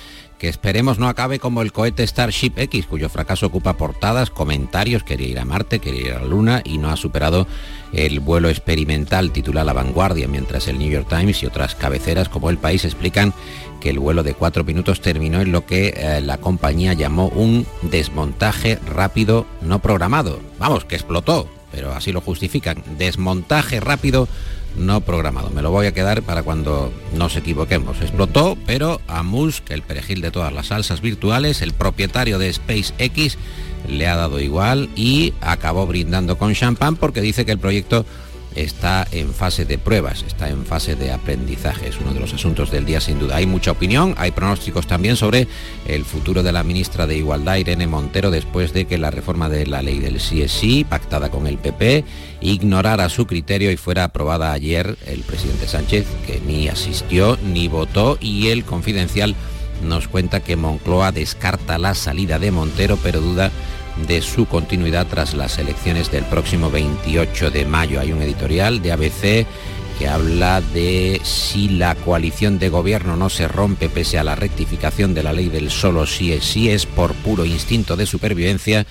que 0.45 0.51
esperemos 0.51 0.99
no 0.99 1.09
acabe 1.09 1.39
como 1.39 1.63
el 1.63 1.73
cohete 1.73 2.07
Starship 2.07 2.53
X, 2.57 2.85
cuyo 2.85 3.09
fracaso 3.09 3.47
ocupa 3.47 3.79
portadas, 3.79 4.29
comentarios, 4.29 5.03
quería 5.03 5.29
ir 5.29 5.39
a 5.39 5.47
Marte, 5.47 5.79
quería 5.79 6.09
ir 6.09 6.13
a 6.13 6.19
la 6.19 6.27
Luna 6.27 6.61
y 6.63 6.77
no 6.77 6.91
ha 6.91 6.99
superado 6.99 7.47
el 7.95 8.21
vuelo 8.21 8.51
experimental, 8.51 9.31
titula 9.31 9.65
La 9.65 9.73
Vanguardia, 9.73 10.29
mientras 10.29 10.69
el 10.69 10.79
New 10.79 10.91
York 10.91 11.09
Times 11.09 11.43
y 11.43 11.47
otras 11.47 11.75
cabeceras 11.75 12.29
como 12.29 12.51
El 12.51 12.59
País 12.59 12.85
explican 12.85 13.33
que 13.81 13.89
el 13.89 13.99
vuelo 13.99 14.23
de 14.23 14.35
cuatro 14.35 14.65
minutos 14.65 15.01
terminó 15.01 15.41
en 15.41 15.51
lo 15.51 15.65
que 15.65 15.95
eh, 15.97 16.21
la 16.21 16.37
compañía 16.37 16.93
llamó 16.93 17.29
un 17.29 17.67
desmontaje 17.81 18.79
rápido 18.87 19.47
no 19.63 19.79
programado. 19.79 20.41
Vamos, 20.59 20.85
que 20.85 20.97
explotó, 20.97 21.49
pero 21.73 21.95
así 21.95 22.13
lo 22.13 22.21
justifican. 22.21 22.85
Desmontaje 22.99 23.81
rápido 23.81 24.29
no 24.77 25.01
programado. 25.01 25.51
Me 25.51 25.63
lo 25.63 25.71
voy 25.71 25.87
a 25.87 25.93
quedar 25.93 26.23
para 26.23 26.43
cuando 26.43 26.93
nos 27.15 27.37
equivoquemos. 27.37 28.01
Explotó, 28.01 28.57
pero 28.67 29.01
a 29.09 29.23
Musk, 29.23 29.71
el 29.71 29.83
perejil 29.83 30.21
de 30.21 30.31
todas 30.31 30.53
las 30.53 30.67
salsas 30.67 31.01
virtuales, 31.01 31.63
el 31.63 31.73
propietario 31.73 32.39
de 32.39 32.53
SpaceX, 32.53 33.39
le 33.89 34.07
ha 34.07 34.17
dado 34.17 34.41
igual 34.41 34.89
y 34.97 35.35
acabó 35.41 35.87
brindando 35.87 36.39
con 36.39 36.55
champán 36.55 36.97
porque 36.97 37.21
dice 37.21 37.45
que 37.45 37.53
el 37.53 37.59
proyecto 37.59 38.07
está 38.55 39.07
en 39.11 39.33
fase 39.33 39.65
de 39.65 39.79
pruebas, 39.79 40.25
está 40.27 40.49
en 40.49 40.65
fase 40.65 40.95
de 40.97 41.13
aprendizaje. 41.13 41.89
Es 41.89 41.99
uno 42.01 42.13
de 42.13 42.21
los 42.21 42.33
asuntos 42.33 42.71
del 42.71 42.85
día 42.85 43.01
sin 43.01 43.19
duda. 43.19 43.37
Hay 43.37 43.47
mucha 43.47 43.73
opinión, 43.73 44.15
hay 44.19 44.31
pronósticos 44.31 44.87
también 44.87 45.17
sobre 45.17 45.49
el 45.87 46.05
futuro 46.05 46.43
de 46.43 46.53
la 46.53 46.63
ministra 46.63 47.07
de 47.07 47.17
Igualdad, 47.17 47.57
Irene 47.57 47.87
Montero, 47.87 48.31
después 48.31 48.73
de 48.73 48.87
que 48.87 48.99
la 48.99 49.11
reforma 49.11 49.49
de 49.49 49.67
la 49.67 49.83
ley 49.83 49.99
del 49.99 50.19
CSI, 50.19 50.85
pactada 50.85 51.31
con 51.31 51.47
el 51.47 51.59
PP, 51.59 52.05
ignorara 52.41 53.09
su 53.09 53.27
criterio 53.27 53.71
y 53.71 53.77
fuera 53.77 54.05
aprobada 54.05 54.53
ayer 54.53 54.97
el 55.07 55.21
presidente 55.21 55.67
Sánchez, 55.67 56.07
que 56.27 56.41
ni 56.41 56.69
asistió 56.69 57.39
ni 57.43 57.69
votó, 57.69 58.19
y 58.21 58.49
el 58.49 58.65
confidencial 58.65 59.35
nos 59.83 60.09
cuenta 60.09 60.41
que 60.41 60.57
Moncloa 60.57 61.13
descarta 61.13 61.79
la 61.79 61.95
salida 61.95 62.39
de 62.39 62.51
Montero, 62.51 62.99
pero 63.03 63.21
duda 63.21 63.51
de 63.97 64.23
su 64.23 64.47
continuidad 64.47 65.07
tras 65.07 65.35
las 65.35 65.59
elecciones 65.59 66.11
del 66.11 66.25
próximo 66.25 66.71
28 66.71 67.51
de 67.51 67.65
mayo. 67.65 68.01
Hay 68.01 68.13
un 68.13 68.23
editorial 68.23 68.83
de 68.83 68.93
ABC 68.93 69.47
que 69.99 70.09
habla 70.09 70.61
de 70.61 71.21
si 71.23 71.69
la 71.69 71.95
coalición 71.95 72.59
de 72.59 72.69
gobierno 72.69 73.17
no 73.17 73.31
se 73.31 73.47
rompe 73.47 73.89
pese 73.89 74.19
a 74.19 74.25
la 74.25 74.35
rectificación 74.35 75.15
de 75.15 75.23
la 75.23 75.33
ley 75.33 75.49
del 75.49 75.71
solo 75.71 76.07
sí 76.07 76.33
es 76.33 76.45
sí 76.45 76.69
es 76.69 76.85
por 76.85 77.15
puro 77.15 77.45
instinto 77.45 77.97
de 77.97 78.07
supervivencia, 78.07 78.87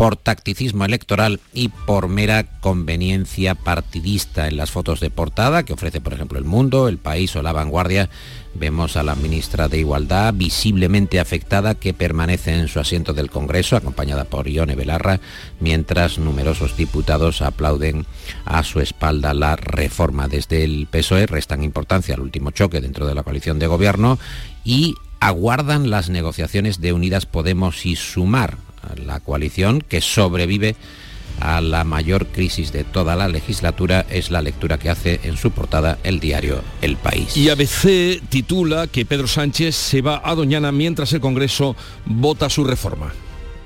por 0.00 0.16
tacticismo 0.16 0.86
electoral 0.86 1.40
y 1.52 1.68
por 1.68 2.08
mera 2.08 2.58
conveniencia 2.60 3.54
partidista. 3.54 4.48
En 4.48 4.56
las 4.56 4.70
fotos 4.70 4.98
de 4.98 5.10
portada 5.10 5.62
que 5.64 5.74
ofrece, 5.74 6.00
por 6.00 6.14
ejemplo, 6.14 6.38
El 6.38 6.46
Mundo, 6.46 6.88
El 6.88 6.96
País 6.96 7.36
o 7.36 7.42
La 7.42 7.52
Vanguardia, 7.52 8.08
vemos 8.54 8.96
a 8.96 9.02
la 9.02 9.14
ministra 9.14 9.68
de 9.68 9.76
Igualdad 9.76 10.32
visiblemente 10.32 11.20
afectada 11.20 11.74
que 11.74 11.92
permanece 11.92 12.54
en 12.54 12.68
su 12.68 12.80
asiento 12.80 13.12
del 13.12 13.28
Congreso, 13.28 13.76
acompañada 13.76 14.24
por 14.24 14.48
Ione 14.48 14.74
Belarra, 14.74 15.20
mientras 15.60 16.18
numerosos 16.18 16.78
diputados 16.78 17.42
aplauden 17.42 18.06
a 18.46 18.62
su 18.62 18.80
espalda 18.80 19.34
la 19.34 19.56
reforma. 19.56 20.28
Desde 20.28 20.64
el 20.64 20.88
PSOE 20.90 21.26
restan 21.26 21.62
importancia 21.62 22.14
al 22.14 22.22
último 22.22 22.52
choque 22.52 22.80
dentro 22.80 23.06
de 23.06 23.14
la 23.14 23.22
coalición 23.22 23.58
de 23.58 23.66
gobierno 23.66 24.18
y 24.64 24.94
aguardan 25.20 25.90
las 25.90 26.08
negociaciones 26.08 26.80
de 26.80 26.94
Unidas 26.94 27.26
Podemos 27.26 27.84
y 27.84 27.96
Sumar 27.96 28.69
la 28.96 29.20
coalición 29.20 29.80
que 29.80 30.00
sobrevive 30.00 30.76
a 31.40 31.60
la 31.60 31.84
mayor 31.84 32.26
crisis 32.26 32.72
de 32.72 32.84
toda 32.84 33.16
la 33.16 33.28
legislatura 33.28 34.04
es 34.10 34.30
la 34.30 34.42
lectura 34.42 34.78
que 34.78 34.90
hace 34.90 35.20
en 35.22 35.36
su 35.36 35.50
portada 35.50 35.98
el 36.02 36.20
diario 36.20 36.62
El 36.82 36.96
País. 36.96 37.36
Y 37.36 37.48
ABC 37.48 38.20
titula 38.28 38.86
que 38.86 39.06
Pedro 39.06 39.26
Sánchez 39.26 39.74
se 39.74 40.02
va 40.02 40.20
a 40.24 40.34
Doñana 40.34 40.72
mientras 40.72 41.12
el 41.12 41.20
Congreso 41.20 41.76
vota 42.04 42.50
su 42.50 42.64
reforma 42.64 43.12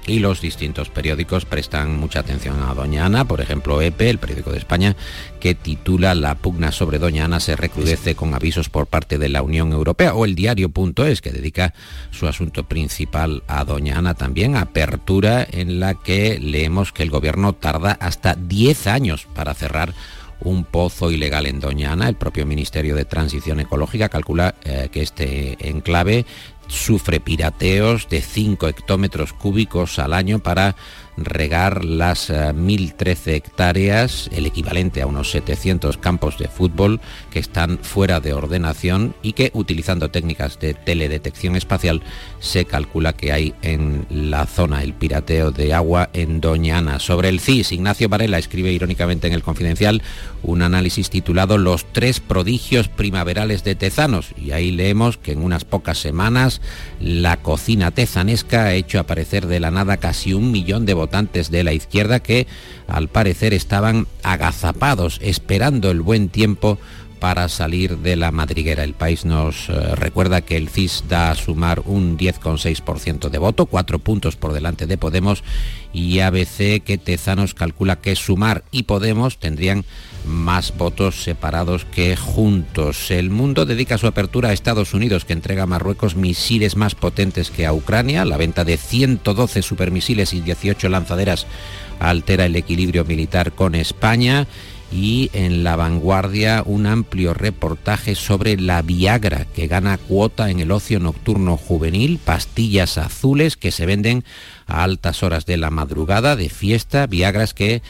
y 0.06 0.18
los 0.18 0.40
distintos 0.40 0.90
periódicos 0.90 1.44
prestan 1.44 1.98
mucha 1.98 2.20
atención 2.20 2.62
a 2.62 2.74
Doña 2.74 3.06
Ana, 3.06 3.24
por 3.24 3.40
ejemplo 3.40 3.80
EPE, 3.80 4.10
el 4.10 4.18
periódico 4.18 4.52
de 4.52 4.58
España, 4.58 4.96
que 5.40 5.54
titula 5.54 6.14
La 6.14 6.34
pugna 6.34 6.72
sobre 6.72 6.98
Doña 6.98 7.24
Ana 7.24 7.40
se 7.40 7.56
recrudece 7.56 8.14
con 8.14 8.34
avisos 8.34 8.68
por 8.68 8.86
parte 8.86 9.18
de 9.18 9.28
la 9.28 9.42
Unión 9.42 9.72
Europea, 9.72 10.14
o 10.14 10.24
el 10.24 10.34
diario.es, 10.34 11.20
que 11.20 11.32
dedica 11.32 11.74
su 12.10 12.26
asunto 12.26 12.64
principal 12.64 13.42
a 13.46 13.64
Doña 13.64 13.98
Ana 13.98 14.14
también, 14.14 14.56
apertura 14.56 15.46
en 15.50 15.80
la 15.80 15.94
que 15.94 16.38
leemos 16.38 16.92
que 16.92 17.02
el 17.02 17.10
gobierno 17.10 17.54
tarda 17.54 17.92
hasta 17.92 18.34
10 18.34 18.86
años 18.86 19.26
para 19.34 19.54
cerrar 19.54 19.94
un 20.40 20.64
pozo 20.64 21.10
ilegal 21.10 21.46
en 21.46 21.60
Doña 21.60 21.92
Ana. 21.92 22.08
El 22.08 22.16
propio 22.16 22.46
Ministerio 22.46 22.94
de 22.94 23.04
Transición 23.04 23.60
Ecológica 23.60 24.08
calcula 24.08 24.54
eh, 24.64 24.88
que 24.92 25.02
este 25.02 25.56
enclave 25.68 26.26
sufre 26.68 27.20
pirateos 27.20 28.08
de 28.08 28.20
5 28.20 28.68
hectómetros 28.68 29.32
cúbicos 29.32 29.98
al 29.98 30.12
año 30.12 30.38
para 30.38 30.76
regar 31.16 31.84
las 31.84 32.30
1.013 32.30 33.26
eh, 33.26 33.36
hectáreas, 33.36 34.28
el 34.32 34.46
equivalente 34.46 35.02
a 35.02 35.06
unos 35.06 35.30
700 35.30 35.96
campos 35.98 36.38
de 36.38 36.48
fútbol 36.48 37.00
que 37.34 37.40
están 37.40 37.80
fuera 37.82 38.20
de 38.20 38.32
ordenación 38.32 39.16
y 39.20 39.32
que 39.32 39.50
utilizando 39.54 40.08
técnicas 40.08 40.60
de 40.60 40.72
teledetección 40.72 41.56
espacial 41.56 42.00
se 42.38 42.64
calcula 42.64 43.12
que 43.12 43.32
hay 43.32 43.54
en 43.60 44.06
la 44.08 44.46
zona 44.46 44.84
el 44.84 44.94
pirateo 44.94 45.50
de 45.50 45.74
agua 45.74 46.10
en 46.12 46.40
Doñana. 46.40 47.00
Sobre 47.00 47.30
el 47.30 47.40
CIS, 47.40 47.72
Ignacio 47.72 48.08
Varela 48.08 48.38
escribe 48.38 48.70
irónicamente 48.70 49.26
en 49.26 49.32
el 49.32 49.42
Confidencial 49.42 50.00
un 50.44 50.62
análisis 50.62 51.10
titulado 51.10 51.58
Los 51.58 51.92
tres 51.92 52.20
prodigios 52.20 52.86
primaverales 52.86 53.64
de 53.64 53.74
Tezanos 53.74 54.28
y 54.40 54.52
ahí 54.52 54.70
leemos 54.70 55.16
que 55.16 55.32
en 55.32 55.42
unas 55.42 55.64
pocas 55.64 55.98
semanas 55.98 56.60
la 57.00 57.38
cocina 57.38 57.90
tezanesca 57.90 58.66
ha 58.66 58.74
hecho 58.74 59.00
aparecer 59.00 59.48
de 59.48 59.58
la 59.58 59.72
nada 59.72 59.96
casi 59.96 60.34
un 60.34 60.52
millón 60.52 60.86
de 60.86 60.94
votantes 60.94 61.50
de 61.50 61.64
la 61.64 61.72
izquierda 61.72 62.20
que 62.20 62.46
al 62.86 63.08
parecer 63.08 63.54
estaban 63.54 64.06
agazapados 64.22 65.18
esperando 65.20 65.90
el 65.90 66.00
buen 66.00 66.28
tiempo 66.28 66.78
para 67.24 67.48
salir 67.48 68.00
de 68.00 68.16
la 68.16 68.32
madriguera. 68.32 68.84
El 68.84 68.92
país 68.92 69.24
nos 69.24 69.70
eh, 69.70 69.72
recuerda 69.94 70.42
que 70.42 70.58
el 70.58 70.68
CIS 70.68 71.04
da 71.08 71.30
a 71.30 71.34
sumar 71.34 71.80
un 71.86 72.18
10,6% 72.18 73.30
de 73.30 73.38
voto, 73.38 73.64
cuatro 73.64 73.98
puntos 73.98 74.36
por 74.36 74.52
delante 74.52 74.86
de 74.86 74.98
Podemos 74.98 75.42
y 75.94 76.18
ABC 76.18 76.82
que 76.84 77.00
Tezanos 77.02 77.54
calcula 77.54 77.96
que 77.96 78.14
Sumar 78.14 78.64
y 78.70 78.82
Podemos 78.82 79.38
tendrían 79.38 79.86
más 80.26 80.76
votos 80.76 81.22
separados 81.22 81.86
que 81.86 82.14
juntos. 82.14 83.10
El 83.10 83.30
mundo 83.30 83.64
dedica 83.64 83.96
su 83.96 84.06
apertura 84.06 84.50
a 84.50 84.52
Estados 84.52 84.92
Unidos, 84.92 85.24
que 85.24 85.32
entrega 85.32 85.62
a 85.62 85.66
Marruecos 85.66 86.16
misiles 86.16 86.76
más 86.76 86.94
potentes 86.94 87.50
que 87.50 87.64
a 87.64 87.72
Ucrania. 87.72 88.26
La 88.26 88.36
venta 88.36 88.64
de 88.64 88.76
112 88.76 89.62
supermisiles 89.62 90.34
y 90.34 90.42
18 90.42 90.90
lanzaderas 90.90 91.46
altera 92.00 92.44
el 92.44 92.56
equilibrio 92.56 93.06
militar 93.06 93.52
con 93.52 93.74
España 93.74 94.46
y 94.94 95.28
en 95.32 95.64
la 95.64 95.74
vanguardia 95.74 96.62
un 96.64 96.86
amplio 96.86 97.34
reportaje 97.34 98.14
sobre 98.14 98.56
la 98.56 98.80
Viagra 98.80 99.44
que 99.44 99.66
gana 99.66 99.98
cuota 99.98 100.50
en 100.50 100.60
el 100.60 100.70
ocio 100.70 101.00
nocturno 101.00 101.56
juvenil, 101.56 102.20
pastillas 102.24 102.96
azules 102.96 103.56
que 103.56 103.72
se 103.72 103.86
venden 103.86 104.24
a 104.66 104.84
altas 104.84 105.24
horas 105.24 105.46
de 105.46 105.56
la 105.56 105.70
madrugada 105.70 106.36
de 106.36 106.48
fiesta, 106.48 107.08
Viagras 107.08 107.54
que 107.54 107.82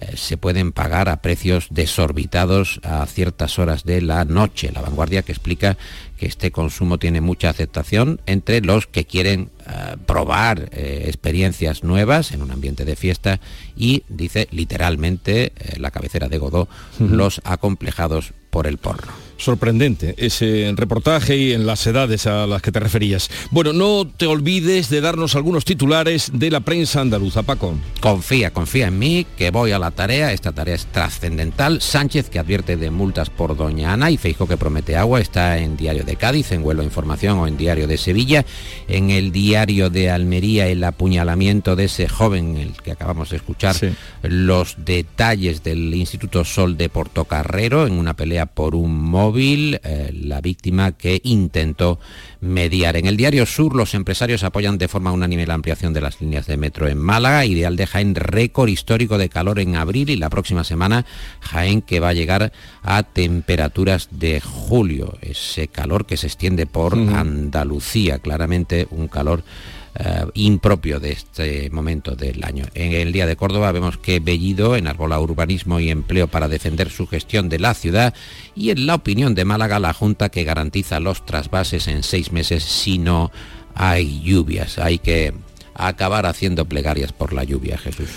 eh, 0.00 0.16
se 0.16 0.36
pueden 0.36 0.72
pagar 0.72 1.08
a 1.08 1.22
precios 1.22 1.68
desorbitados 1.70 2.80
a 2.82 3.04
ciertas 3.06 3.58
horas 3.58 3.84
de 3.84 4.00
la 4.00 4.24
noche. 4.24 4.70
La 4.72 4.80
vanguardia 4.80 5.22
que 5.22 5.32
explica 5.32 5.76
que 6.16 6.26
este 6.26 6.50
consumo 6.50 6.98
tiene 6.98 7.20
mucha 7.20 7.50
aceptación 7.50 8.20
entre 8.26 8.60
los 8.60 8.86
que 8.86 9.04
quieren 9.04 9.50
eh, 9.66 9.96
probar 10.06 10.70
eh, 10.72 11.04
experiencias 11.06 11.84
nuevas 11.84 12.32
en 12.32 12.42
un 12.42 12.50
ambiente 12.50 12.84
de 12.84 12.96
fiesta 12.96 13.40
y 13.76 14.04
dice 14.08 14.48
literalmente 14.50 15.52
la 15.76 15.90
cabecera 15.90 16.28
de 16.28 16.38
Godó, 16.38 16.68
los 16.98 17.40
acomplejados 17.44 18.32
por 18.50 18.66
el 18.66 18.78
porno 18.78 19.12
sorprendente 19.42 20.14
ese 20.18 20.72
reportaje 20.76 21.36
y 21.36 21.52
en 21.52 21.66
las 21.66 21.86
edades 21.86 22.26
a 22.26 22.46
las 22.46 22.62
que 22.62 22.72
te 22.72 22.80
referías. 22.80 23.30
Bueno, 23.50 23.72
no 23.72 24.06
te 24.06 24.26
olvides 24.26 24.88
de 24.88 25.00
darnos 25.00 25.34
algunos 25.34 25.64
titulares 25.64 26.30
de 26.32 26.50
la 26.50 26.60
prensa 26.60 27.00
andaluza, 27.00 27.42
Paco. 27.42 27.74
Confía, 28.00 28.52
confía 28.52 28.86
en 28.86 28.98
mí, 28.98 29.26
que 29.36 29.50
voy 29.50 29.72
a 29.72 29.78
la 29.78 29.90
tarea, 29.90 30.32
esta 30.32 30.52
tarea 30.52 30.74
es 30.74 30.86
trascendental. 30.86 31.80
Sánchez 31.80 32.30
que 32.30 32.38
advierte 32.38 32.76
de 32.76 32.90
multas 32.90 33.30
por 33.30 33.56
Doña 33.56 33.92
Ana 33.92 34.10
y 34.10 34.16
Feijo 34.16 34.46
que 34.46 34.56
promete 34.56 34.96
agua, 34.96 35.20
está 35.20 35.58
en 35.58 35.76
Diario 35.76 36.04
de 36.04 36.16
Cádiz, 36.16 36.52
en 36.52 36.64
Huelva 36.64 36.84
Información 36.84 37.38
o 37.38 37.46
en 37.46 37.56
Diario 37.56 37.88
de 37.88 37.98
Sevilla. 37.98 38.46
En 38.86 39.10
el 39.10 39.32
Diario 39.32 39.90
de 39.90 40.10
Almería 40.10 40.68
el 40.68 40.84
apuñalamiento 40.84 41.74
de 41.74 41.84
ese 41.84 42.08
joven, 42.08 42.56
el 42.56 42.72
que 42.80 42.92
acabamos 42.92 43.30
de 43.30 43.36
escuchar, 43.36 43.76
los 44.22 44.76
detalles 44.78 45.62
del 45.64 45.92
Instituto 45.94 46.44
Sol 46.44 46.76
de 46.76 46.88
Portocarrero 46.88 47.86
en 47.86 47.94
una 47.94 48.14
pelea 48.14 48.46
por 48.46 48.74
un 48.74 48.94
móvil 49.02 49.31
eh, 49.38 50.10
la 50.12 50.40
víctima 50.40 50.92
que 50.92 51.20
intentó 51.24 51.98
mediar. 52.40 52.96
En 52.96 53.06
el 53.06 53.16
diario 53.16 53.46
Sur 53.46 53.74
los 53.74 53.94
empresarios 53.94 54.44
apoyan 54.44 54.78
de 54.78 54.88
forma 54.88 55.12
unánime 55.12 55.46
la 55.46 55.54
ampliación 55.54 55.92
de 55.92 56.00
las 56.00 56.20
líneas 56.20 56.46
de 56.46 56.56
metro 56.56 56.88
en 56.88 56.98
Málaga, 56.98 57.44
ideal 57.44 57.76
de 57.76 57.86
Jaén 57.86 58.14
récord 58.14 58.68
histórico 58.68 59.18
de 59.18 59.28
calor 59.28 59.58
en 59.58 59.76
abril 59.76 60.10
y 60.10 60.16
la 60.16 60.30
próxima 60.30 60.64
semana 60.64 61.06
Jaén 61.40 61.82
que 61.82 62.00
va 62.00 62.10
a 62.10 62.14
llegar 62.14 62.52
a 62.82 63.02
temperaturas 63.02 64.08
de 64.10 64.40
julio, 64.40 65.18
ese 65.20 65.68
calor 65.68 66.06
que 66.06 66.16
se 66.16 66.26
extiende 66.26 66.66
por 66.66 66.94
Andalucía, 66.94 68.18
claramente 68.18 68.86
un 68.90 69.08
calor 69.08 69.44
eh, 69.94 70.26
impropio 70.34 71.00
de 71.00 71.12
este 71.12 71.68
momento 71.70 72.16
del 72.16 72.42
año. 72.44 72.64
En 72.74 72.92
el 72.92 73.12
Día 73.12 73.26
de 73.26 73.36
Córdoba 73.36 73.72
vemos 73.72 73.98
que 73.98 74.20
Bellido 74.20 74.74
enarbola 74.74 75.20
urbanismo 75.20 75.80
y 75.80 75.90
empleo 75.90 76.28
para 76.28 76.48
defender 76.48 76.90
su 76.90 77.06
gestión 77.06 77.48
de 77.48 77.58
la 77.58 77.74
ciudad 77.74 78.14
y 78.54 78.70
en 78.70 78.86
la 78.86 78.94
opinión 78.94 79.34
de 79.34 79.44
Málaga 79.44 79.78
la 79.78 79.92
Junta 79.92 80.30
que 80.30 80.44
garantiza 80.44 80.98
los 80.98 81.26
trasvases 81.26 81.88
en 81.88 82.02
seis 82.02 82.32
meses 82.32 82.64
si 82.64 82.98
no 82.98 83.30
hay 83.74 84.22
lluvias. 84.22 84.78
Hay 84.78 84.98
que 84.98 85.34
acabar 85.74 86.26
haciendo 86.26 86.64
plegarias 86.64 87.12
por 87.12 87.32
la 87.32 87.44
lluvia, 87.44 87.78
Jesús. 87.78 88.08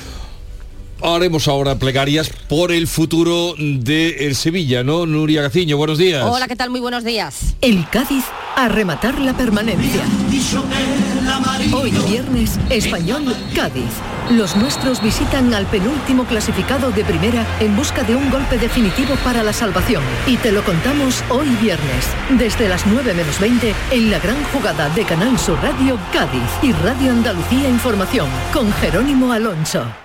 Haremos 1.02 1.48
ahora 1.48 1.78
plegarias 1.78 2.32
por 2.48 2.72
el 2.72 2.88
futuro 2.88 3.54
de 3.58 4.28
el 4.28 4.36
Sevilla, 4.36 4.84
¿no? 4.84 5.06
Nuria 5.06 5.42
Gaciño, 5.42 5.78
buenos 5.78 5.98
días. 5.98 6.26
Hola, 6.26 6.48
¿qué 6.48 6.56
tal? 6.56 6.70
Muy 6.70 6.80
buenos 6.80 7.04
días. 7.04 7.56
El 7.62 7.88
Cádiz 7.90 8.24
a 8.56 8.70
rematar 8.70 9.20
la 9.20 9.36
permanencia. 9.36 10.02
Hoy 11.74 11.92
viernes, 12.08 12.58
Español 12.70 13.36
Cádiz. 13.54 13.84
Los 14.32 14.56
nuestros 14.56 15.04
visitan 15.04 15.54
al 15.54 15.66
penúltimo 15.68 16.24
clasificado 16.24 16.92
de 16.92 17.04
primera 17.04 17.46
en 17.60 17.76
busca 17.76 18.04
de 18.04 18.16
un 18.16 18.32
golpe 18.32 18.58
definitivo 18.58 19.16
para 19.24 19.44
la 19.44 19.54
salvación. 19.54 20.02
Y 20.26 20.38
te 20.38 20.52
lo 20.52 20.64
contamos 20.64 21.24
hoy 21.30 21.50
viernes, 21.62 22.08
desde 22.40 22.70
las 22.70 22.88
9 22.88 23.14
menos 23.14 23.40
20, 23.40 23.76
en 23.92 24.12
la 24.12 24.20
gran 24.20 24.42
jugada 24.46 24.90
de 24.90 25.04
Canal 25.04 25.38
Sur 25.38 25.62
Radio 25.62 26.00
Cádiz 26.12 26.50
y 26.64 26.72
Radio 26.72 27.12
Andalucía 27.12 27.70
Información, 27.70 28.28
con 28.54 28.72
Jerónimo 28.74 29.32
Alonso. 29.32 30.05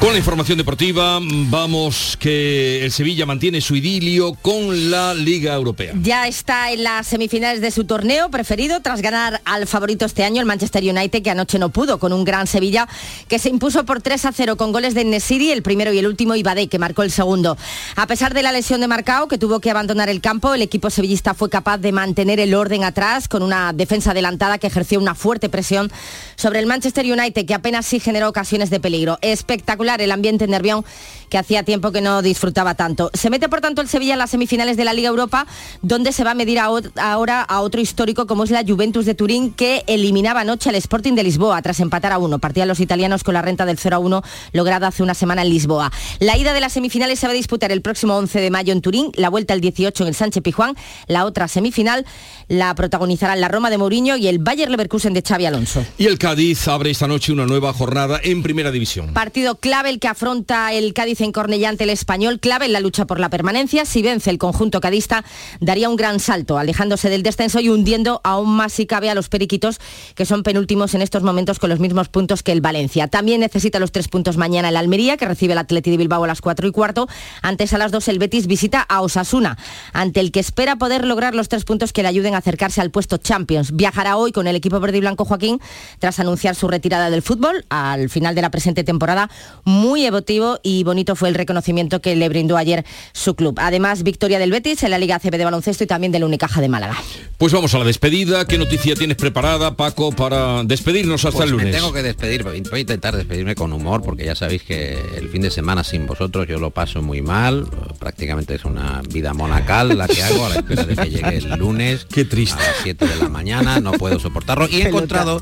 Con 0.00 0.12
la 0.12 0.18
información 0.18 0.56
deportiva, 0.56 1.18
vamos 1.20 2.16
que 2.18 2.82
el 2.82 2.90
Sevilla 2.90 3.26
mantiene 3.26 3.60
su 3.60 3.76
idilio 3.76 4.32
con 4.32 4.90
la 4.90 5.12
Liga 5.12 5.52
Europea. 5.52 5.92
Ya 6.00 6.26
está 6.26 6.72
en 6.72 6.84
las 6.84 7.06
semifinales 7.06 7.60
de 7.60 7.70
su 7.70 7.84
torneo 7.84 8.30
preferido 8.30 8.80
tras 8.80 9.02
ganar 9.02 9.42
al 9.44 9.66
favorito 9.66 10.06
este 10.06 10.24
año 10.24 10.40
el 10.40 10.46
Manchester 10.46 10.82
United 10.82 11.22
que 11.22 11.28
anoche 11.28 11.58
no 11.58 11.68
pudo 11.68 11.98
con 11.98 12.14
un 12.14 12.24
gran 12.24 12.46
Sevilla 12.46 12.88
que 13.28 13.38
se 13.38 13.50
impuso 13.50 13.84
por 13.84 14.00
3 14.00 14.24
a 14.24 14.32
0 14.32 14.56
con 14.56 14.72
goles 14.72 14.94
de 14.94 15.04
Nesiri, 15.04 15.50
el 15.50 15.62
primero 15.62 15.92
y 15.92 15.98
el 15.98 16.06
último 16.06 16.34
y 16.34 16.42
que 16.42 16.78
marcó 16.78 17.02
el 17.02 17.10
segundo. 17.10 17.58
A 17.94 18.06
pesar 18.06 18.32
de 18.32 18.42
la 18.42 18.52
lesión 18.52 18.80
de 18.80 18.88
Marcao 18.88 19.28
que 19.28 19.36
tuvo 19.36 19.60
que 19.60 19.70
abandonar 19.70 20.08
el 20.08 20.22
campo, 20.22 20.54
el 20.54 20.62
equipo 20.62 20.88
sevillista 20.88 21.34
fue 21.34 21.50
capaz 21.50 21.76
de 21.76 21.92
mantener 21.92 22.40
el 22.40 22.54
orden 22.54 22.84
atrás 22.84 23.28
con 23.28 23.42
una 23.42 23.74
defensa 23.74 24.12
adelantada 24.12 24.56
que 24.56 24.66
ejerció 24.66 24.98
una 24.98 25.14
fuerte 25.14 25.50
presión 25.50 25.92
sobre 26.40 26.58
el 26.58 26.66
Manchester 26.66 27.04
United 27.04 27.44
que 27.46 27.54
apenas 27.54 27.84
sí 27.86 28.00
generó 28.00 28.28
ocasiones 28.28 28.70
de 28.70 28.80
peligro. 28.80 29.18
Espectacular 29.20 30.00
el 30.00 30.10
ambiente 30.10 30.44
en 30.44 30.52
Nervión 30.52 30.84
que 31.28 31.38
hacía 31.38 31.62
tiempo 31.62 31.92
que 31.92 32.00
no 32.00 32.22
disfrutaba 32.22 32.74
tanto. 32.74 33.10
Se 33.14 33.30
mete 33.30 33.48
por 33.48 33.60
tanto 33.60 33.82
el 33.82 33.88
Sevilla 33.88 34.14
en 34.14 34.18
las 34.18 34.30
semifinales 34.30 34.76
de 34.76 34.84
la 34.84 34.92
Liga 34.92 35.08
Europa, 35.08 35.46
donde 35.80 36.12
se 36.12 36.24
va 36.24 36.32
a 36.32 36.34
medir 36.34 36.58
ahora 36.58 37.42
a 37.42 37.60
otro 37.60 37.80
histórico 37.80 38.26
como 38.26 38.44
es 38.44 38.50
la 38.50 38.64
Juventus 38.66 39.06
de 39.06 39.14
Turín, 39.14 39.52
que 39.52 39.84
eliminaba 39.86 40.40
anoche 40.40 40.70
al 40.70 40.74
Sporting 40.76 41.14
de 41.14 41.22
Lisboa 41.22 41.62
tras 41.62 41.78
empatar 41.80 42.12
a 42.12 42.18
uno. 42.18 42.38
Partían 42.38 42.66
los 42.66 42.80
italianos 42.80 43.22
con 43.22 43.34
la 43.34 43.42
renta 43.42 43.64
del 43.66 43.78
0 43.78 43.96
a 43.96 43.98
1 44.00 44.22
lograda 44.52 44.88
hace 44.88 45.02
una 45.02 45.14
semana 45.14 45.42
en 45.42 45.50
Lisboa. 45.50 45.92
La 46.18 46.36
ida 46.36 46.52
de 46.52 46.60
las 46.60 46.72
semifinales 46.72 47.20
se 47.20 47.26
va 47.26 47.32
a 47.32 47.36
disputar 47.36 47.70
el 47.70 47.82
próximo 47.82 48.16
11 48.16 48.40
de 48.40 48.50
mayo 48.50 48.72
en 48.72 48.80
Turín, 48.80 49.12
la 49.14 49.28
vuelta 49.28 49.54
el 49.54 49.60
18 49.60 50.02
en 50.02 50.08
el 50.08 50.14
Sánchez 50.14 50.42
Pijuán, 50.42 50.74
la 51.06 51.26
otra 51.26 51.46
semifinal 51.46 52.06
la 52.48 52.74
protagonizarán 52.74 53.40
la 53.40 53.48
Roma 53.48 53.70
de 53.70 53.78
Mourinho 53.78 54.16
y 54.16 54.26
el 54.26 54.40
Bayer 54.40 54.70
Leverkusen 54.70 55.14
de 55.14 55.22
Xavi 55.22 55.46
Alonso. 55.46 55.84
Cádiz 56.30 56.68
abre 56.68 56.92
esta 56.92 57.08
noche 57.08 57.32
una 57.32 57.44
nueva 57.44 57.72
jornada 57.72 58.20
en 58.22 58.44
Primera 58.44 58.70
División. 58.70 59.14
Partido 59.14 59.56
clave 59.56 59.90
el 59.90 59.98
que 59.98 60.06
afronta 60.06 60.72
el 60.72 60.94
Cádiz 60.94 61.22
en 61.22 61.32
Cornellante 61.32 61.82
el 61.82 61.90
español, 61.90 62.38
clave 62.38 62.66
en 62.66 62.72
la 62.72 62.78
lucha 62.78 63.04
por 63.04 63.18
la 63.18 63.30
permanencia. 63.30 63.84
Si 63.84 64.00
vence 64.00 64.30
el 64.30 64.38
conjunto 64.38 64.80
cadista, 64.80 65.24
daría 65.58 65.88
un 65.88 65.96
gran 65.96 66.20
salto, 66.20 66.56
alejándose 66.56 67.10
del 67.10 67.24
descenso 67.24 67.58
y 67.58 67.68
hundiendo 67.68 68.20
aún 68.22 68.54
más 68.54 68.72
si 68.72 68.86
cabe 68.86 69.10
a 69.10 69.16
los 69.16 69.28
periquitos, 69.28 69.80
que 70.14 70.24
son 70.24 70.44
penúltimos 70.44 70.94
en 70.94 71.02
estos 71.02 71.24
momentos 71.24 71.58
con 71.58 71.68
los 71.68 71.80
mismos 71.80 72.08
puntos 72.08 72.44
que 72.44 72.52
el 72.52 72.60
Valencia. 72.60 73.08
También 73.08 73.40
necesita 73.40 73.80
los 73.80 73.90
tres 73.90 74.06
puntos 74.06 74.36
mañana 74.36 74.68
el 74.68 74.76
Almería, 74.76 75.16
que 75.16 75.26
recibe 75.26 75.54
el 75.54 75.58
Atleti 75.58 75.90
de 75.90 75.96
Bilbao 75.96 76.22
a 76.22 76.28
las 76.28 76.40
cuatro 76.40 76.68
y 76.68 76.70
cuarto. 76.70 77.08
Antes 77.42 77.72
a 77.72 77.78
las 77.78 77.90
dos 77.90 78.06
el 78.06 78.20
Betis 78.20 78.46
visita 78.46 78.82
a 78.82 79.00
Osasuna, 79.00 79.58
ante 79.92 80.20
el 80.20 80.30
que 80.30 80.38
espera 80.38 80.76
poder 80.76 81.04
lograr 81.06 81.34
los 81.34 81.48
tres 81.48 81.64
puntos 81.64 81.92
que 81.92 82.02
le 82.02 82.08
ayuden 82.08 82.36
a 82.36 82.38
acercarse 82.38 82.80
al 82.80 82.92
puesto 82.92 83.16
Champions. 83.16 83.74
Viajará 83.74 84.16
hoy 84.16 84.30
con 84.30 84.46
el 84.46 84.54
equipo 84.54 84.78
verde 84.78 84.98
y 84.98 85.00
blanco 85.00 85.24
Joaquín 85.24 85.60
tras 85.98 86.19
anunciar 86.20 86.54
su 86.54 86.68
retirada 86.68 87.10
del 87.10 87.22
fútbol 87.22 87.64
al 87.68 88.08
final 88.08 88.34
de 88.34 88.42
la 88.42 88.50
presente 88.50 88.84
temporada. 88.84 89.30
Muy 89.64 90.04
emotivo 90.06 90.58
y 90.62 90.84
bonito 90.84 91.16
fue 91.16 91.28
el 91.28 91.34
reconocimiento 91.34 92.00
que 92.00 92.16
le 92.16 92.28
brindó 92.28 92.56
ayer 92.56 92.84
su 93.12 93.34
club. 93.34 93.58
Además, 93.60 94.02
victoria 94.02 94.38
del 94.38 94.50
Betis 94.50 94.82
en 94.82 94.90
la 94.90 94.98
Liga 94.98 95.18
CB 95.18 95.36
de 95.36 95.44
baloncesto 95.44 95.84
y 95.84 95.86
también 95.86 96.12
del 96.12 96.24
Unicaja 96.24 96.60
de 96.60 96.68
Málaga. 96.68 96.96
Pues 97.38 97.52
vamos 97.52 97.74
a 97.74 97.78
la 97.78 97.84
despedida. 97.84 98.46
¿Qué 98.46 98.58
noticia 98.58 98.94
tienes 98.94 99.16
preparada, 99.16 99.76
Paco, 99.76 100.12
para 100.12 100.62
despedirnos 100.64 101.24
hasta 101.24 101.38
pues 101.38 101.44
el 101.46 101.52
lunes? 101.52 101.66
Me 101.66 101.72
tengo 101.72 101.92
que 101.92 102.02
despedir, 102.02 102.42
voy 102.44 102.62
a 102.72 102.78
intentar 102.78 103.16
despedirme 103.16 103.54
con 103.54 103.72
humor 103.72 104.02
porque 104.02 104.24
ya 104.24 104.34
sabéis 104.34 104.62
que 104.62 104.98
el 105.16 105.28
fin 105.28 105.42
de 105.42 105.50
semana 105.50 105.84
sin 105.84 106.06
vosotros 106.06 106.46
yo 106.46 106.58
lo 106.58 106.70
paso 106.70 107.02
muy 107.02 107.22
mal. 107.22 107.66
Prácticamente 107.98 108.54
es 108.54 108.64
una 108.64 109.02
vida 109.08 109.32
monacal 109.34 109.96
la 109.96 110.06
que 110.06 110.22
hago 110.22 110.46
a 110.46 110.48
la 110.50 110.54
espera 110.56 110.84
de 110.84 110.96
que 110.96 111.10
llegue 111.10 111.36
el 111.38 111.50
lunes. 111.58 112.06
Qué 112.12 112.24
triste. 112.24 112.62
A 112.62 112.66
las 112.66 112.76
7 112.82 113.06
de 113.06 113.16
la 113.16 113.28
mañana, 113.28 113.80
no 113.80 113.92
puedo 113.92 114.18
soportarlo. 114.18 114.68
Y 114.68 114.82
he 114.82 114.88
encontrado 114.88 115.40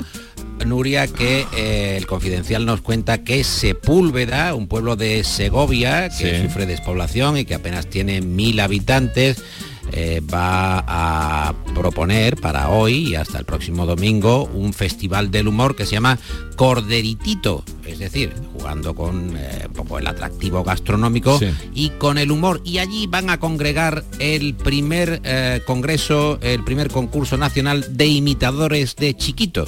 Nuria, 0.67 1.07
que 1.07 1.47
eh, 1.57 1.97
el 1.97 2.07
Confidencial 2.07 2.67
nos 2.67 2.81
cuenta 2.81 3.25
que 3.25 3.45
Sepúlveda, 3.45 4.55
un 4.55 4.69
pueblo 4.69 4.97
de 4.97 5.25
Segovia 5.25 6.09
que 6.09 6.43
sufre 6.43 6.67
despoblación 6.67 7.37
y 7.37 7.45
que 7.45 7.55
apenas 7.55 7.87
tiene 7.87 8.21
mil 8.21 8.61
habitantes, 8.61 9.43
eh, 9.93 10.21
va 10.21 10.85
a 10.87 11.55
proponer 11.75 12.37
para 12.37 12.69
hoy 12.69 13.11
y 13.11 13.15
hasta 13.15 13.39
el 13.39 13.45
próximo 13.45 13.87
domingo 13.87 14.45
un 14.53 14.73
festival 14.73 15.31
del 15.31 15.49
humor 15.49 15.77
que 15.77 15.87
se 15.87 15.93
llama 15.93 16.19
Corderitito, 16.57 17.65
es 17.87 17.99
decir, 17.99 18.35
jugando 18.53 18.95
con 18.95 19.37
eh, 19.37 19.65
un 19.67 19.73
poco 19.73 19.99
el 19.99 20.07
atractivo 20.07 20.63
gastronómico 20.65 21.39
y 21.75 21.91
con 21.91 22.19
el 22.19 22.31
humor. 22.31 22.61
Y 22.65 22.79
allí 22.79 23.07
van 23.07 23.31
a 23.31 23.39
congregar 23.39 24.05
el 24.19 24.55
primer 24.55 25.21
eh, 25.25 25.63
congreso, 25.67 26.39
el 26.43 26.65
primer 26.65 26.91
concurso 26.91 27.37
nacional 27.37 27.97
de 27.97 28.07
imitadores 28.07 28.97
de 28.97 29.15
chiquito. 29.15 29.65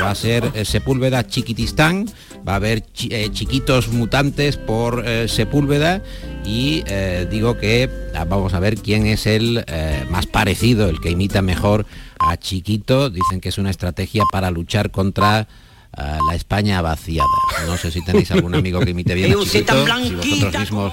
va 0.00 0.10
a 0.10 0.14
ser 0.14 0.66
Sepúlveda 0.66 1.26
Chiquitistán, 1.26 2.08
va 2.48 2.54
a 2.54 2.56
haber 2.56 2.84
chiquitos 2.92 3.88
mutantes 3.88 4.56
por 4.56 5.04
Sepúlveda 5.28 6.02
y 6.44 6.82
digo 7.30 7.58
que 7.58 7.88
ah, 8.14 8.24
vamos 8.24 8.54
a 8.54 8.60
ver 8.60 8.76
quién 8.76 9.06
es 9.06 9.26
el 9.26 9.41
más 10.10 10.26
parecido, 10.26 10.88
el 10.88 11.00
que 11.00 11.10
imita 11.10 11.42
mejor 11.42 11.86
a 12.18 12.36
Chiquito. 12.36 13.10
Dicen 13.10 13.40
que 13.40 13.48
es 13.48 13.58
una 13.58 13.70
estrategia 13.70 14.24
para 14.30 14.50
luchar 14.50 14.90
contra 14.90 15.48
la 15.96 16.34
España 16.34 16.80
vaciada. 16.80 17.28
No 17.66 17.76
sé 17.76 17.90
si 17.90 18.02
tenéis 18.04 18.30
algún 18.30 18.54
amigo 18.54 18.80
que 18.80 18.90
imite 18.90 19.14
bien 19.14 19.32
a 19.32 19.36
Chiquito, 19.44 19.84
si 20.02 20.14
vosotros 20.14 20.60
mismos... 20.60 20.92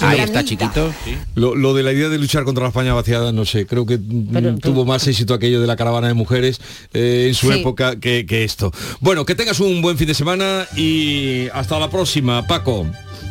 Ahí 0.00 0.20
está 0.20 0.44
Chiquito. 0.44 0.92
Lo, 1.34 1.74
de 1.74 1.82
la 1.82 1.92
idea 1.92 2.08
de 2.08 2.18
luchar 2.18 2.44
contra 2.44 2.64
la 2.64 2.68
España 2.68 2.92
vaciada, 2.92 3.32
no 3.32 3.44
sé, 3.44 3.66
creo 3.66 3.86
que 3.86 3.98
tuvo 3.98 4.84
más 4.84 5.06
éxito 5.06 5.34
aquello 5.34 5.60
de 5.60 5.66
la 5.66 5.76
caravana 5.76 6.08
de 6.08 6.14
mujeres 6.14 6.60
eh, 6.92 7.26
en 7.28 7.34
su 7.34 7.50
época 7.52 7.98
que, 7.98 8.26
esto. 8.44 8.72
Bueno, 9.00 9.24
que 9.24 9.34
tengas 9.34 9.60
un 9.60 9.80
buen 9.80 9.96
fin 9.96 10.06
de 10.06 10.14
semana 10.14 10.66
y 10.76 11.48
hasta 11.52 11.78
la 11.78 11.90
próxima, 11.90 12.46
Paco. 12.46 12.86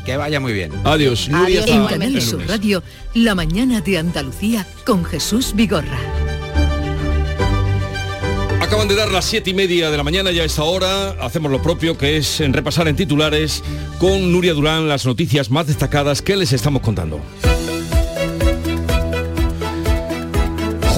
Que 0.05 0.17
vaya 0.17 0.39
muy 0.39 0.53
bien. 0.53 0.71
Adiós. 0.83 1.29
Adiós. 1.33 1.65
En 1.67 1.85
Canal 1.85 2.21
Sur 2.21 2.47
Radio, 2.47 2.83
La 3.13 3.35
Mañana 3.35 3.81
de 3.81 3.97
Andalucía 3.97 4.65
con 4.85 5.05
Jesús 5.05 5.53
Vigorra. 5.55 5.99
Acaban 8.61 8.87
de 8.87 8.95
dar 8.95 9.09
las 9.11 9.25
siete 9.25 9.49
y 9.49 9.53
media 9.53 9.89
de 9.89 9.97
la 9.97 10.03
mañana, 10.03 10.31
ya 10.31 10.43
a 10.43 10.45
esta 10.45 10.63
hora 10.63 11.11
hacemos 11.21 11.51
lo 11.51 11.61
propio, 11.61 11.97
que 11.97 12.17
es 12.17 12.39
en 12.39 12.53
repasar 12.53 12.87
en 12.87 12.95
titulares 12.95 13.63
con 13.97 14.31
Nuria 14.31 14.53
Durán 14.53 14.87
las 14.87 15.05
noticias 15.05 15.49
más 15.49 15.65
destacadas 15.65 16.21
que 16.21 16.35
les 16.35 16.53
estamos 16.53 16.81
contando. 16.83 17.19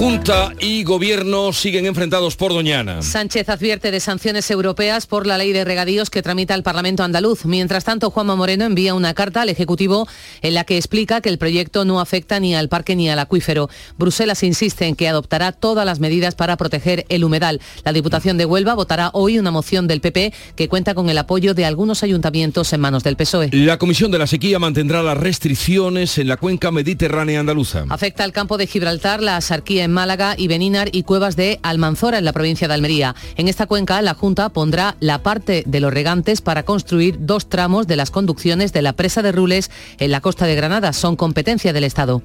Junta 0.02 0.52
y 0.58 0.82
Gobierno 0.82 1.52
siguen 1.52 1.86
enfrentados 1.86 2.34
por 2.34 2.52
Doñana. 2.52 3.02
Sánchez 3.02 3.48
advierte 3.48 3.92
de 3.92 4.00
sanciones 4.00 4.50
europeas 4.50 5.06
por 5.06 5.28
la 5.28 5.38
ley 5.38 5.52
de 5.52 5.64
regadíos 5.64 6.10
que 6.10 6.22
tramita 6.22 6.56
el 6.56 6.64
Parlamento 6.64 7.04
andaluz. 7.04 7.44
Mientras 7.44 7.84
tanto, 7.84 8.10
Juanma 8.10 8.34
Moreno 8.34 8.64
envía 8.64 8.94
una 8.94 9.14
carta 9.14 9.42
al 9.42 9.48
Ejecutivo 9.48 10.08
en 10.40 10.54
la 10.54 10.64
que 10.64 10.76
explica 10.76 11.20
que 11.20 11.28
el 11.28 11.38
proyecto 11.38 11.84
no 11.84 12.00
afecta 12.00 12.40
ni 12.40 12.52
al 12.52 12.68
parque 12.68 12.96
ni 12.96 13.08
al 13.10 13.20
acuífero. 13.20 13.70
Bruselas 13.96 14.42
insiste 14.42 14.86
en 14.86 14.96
que 14.96 15.06
adoptará 15.06 15.52
todas 15.52 15.86
las 15.86 16.00
medidas 16.00 16.34
para 16.34 16.56
proteger 16.56 17.06
el 17.08 17.22
humedal. 17.22 17.60
La 17.84 17.92
Diputación 17.92 18.38
de 18.38 18.44
Huelva 18.44 18.74
votará 18.74 19.10
hoy 19.12 19.38
una 19.38 19.52
moción 19.52 19.86
del 19.86 20.00
PP 20.00 20.34
que 20.56 20.68
cuenta 20.68 20.96
con 20.96 21.10
el 21.10 21.18
apoyo 21.18 21.54
de 21.54 21.64
algunos 21.64 22.02
ayuntamientos 22.02 22.72
en 22.72 22.80
manos 22.80 23.04
del 23.04 23.14
PSOE. 23.14 23.50
La 23.52 23.78
Comisión 23.78 24.10
de 24.10 24.18
la 24.18 24.26
Sequía 24.26 24.58
mantendrá 24.58 25.00
las 25.04 25.16
restricciones 25.16 26.18
en 26.18 26.26
la 26.26 26.38
cuenca 26.38 26.72
mediterránea 26.72 27.38
andaluza. 27.38 27.84
Afecta 27.88 28.24
al 28.24 28.32
campo 28.32 28.58
de 28.58 28.66
Gibraltar 28.66 29.22
la 29.22 29.40
sarquía 29.40 29.84
en 29.84 29.91
Málaga 29.92 30.34
y 30.36 30.48
Beninar 30.48 30.88
y 30.92 31.04
cuevas 31.04 31.36
de 31.36 31.60
Almanzora 31.62 32.18
en 32.18 32.24
la 32.24 32.32
provincia 32.32 32.68
de 32.68 32.74
Almería. 32.74 33.14
En 33.36 33.48
esta 33.48 33.66
cuenca 33.66 34.02
la 34.02 34.14
Junta 34.14 34.48
pondrá 34.48 34.96
la 35.00 35.22
parte 35.22 35.62
de 35.66 35.80
los 35.80 35.92
regantes 35.92 36.40
para 36.40 36.64
construir 36.64 37.18
dos 37.20 37.48
tramos 37.48 37.86
de 37.86 37.96
las 37.96 38.10
conducciones 38.10 38.72
de 38.72 38.82
la 38.82 38.94
presa 38.94 39.22
de 39.22 39.32
Rules 39.32 39.70
en 39.98 40.10
la 40.10 40.20
costa 40.20 40.46
de 40.46 40.56
Granada. 40.56 40.92
Son 40.92 41.16
competencia 41.16 41.72
del 41.72 41.84
Estado. 41.84 42.22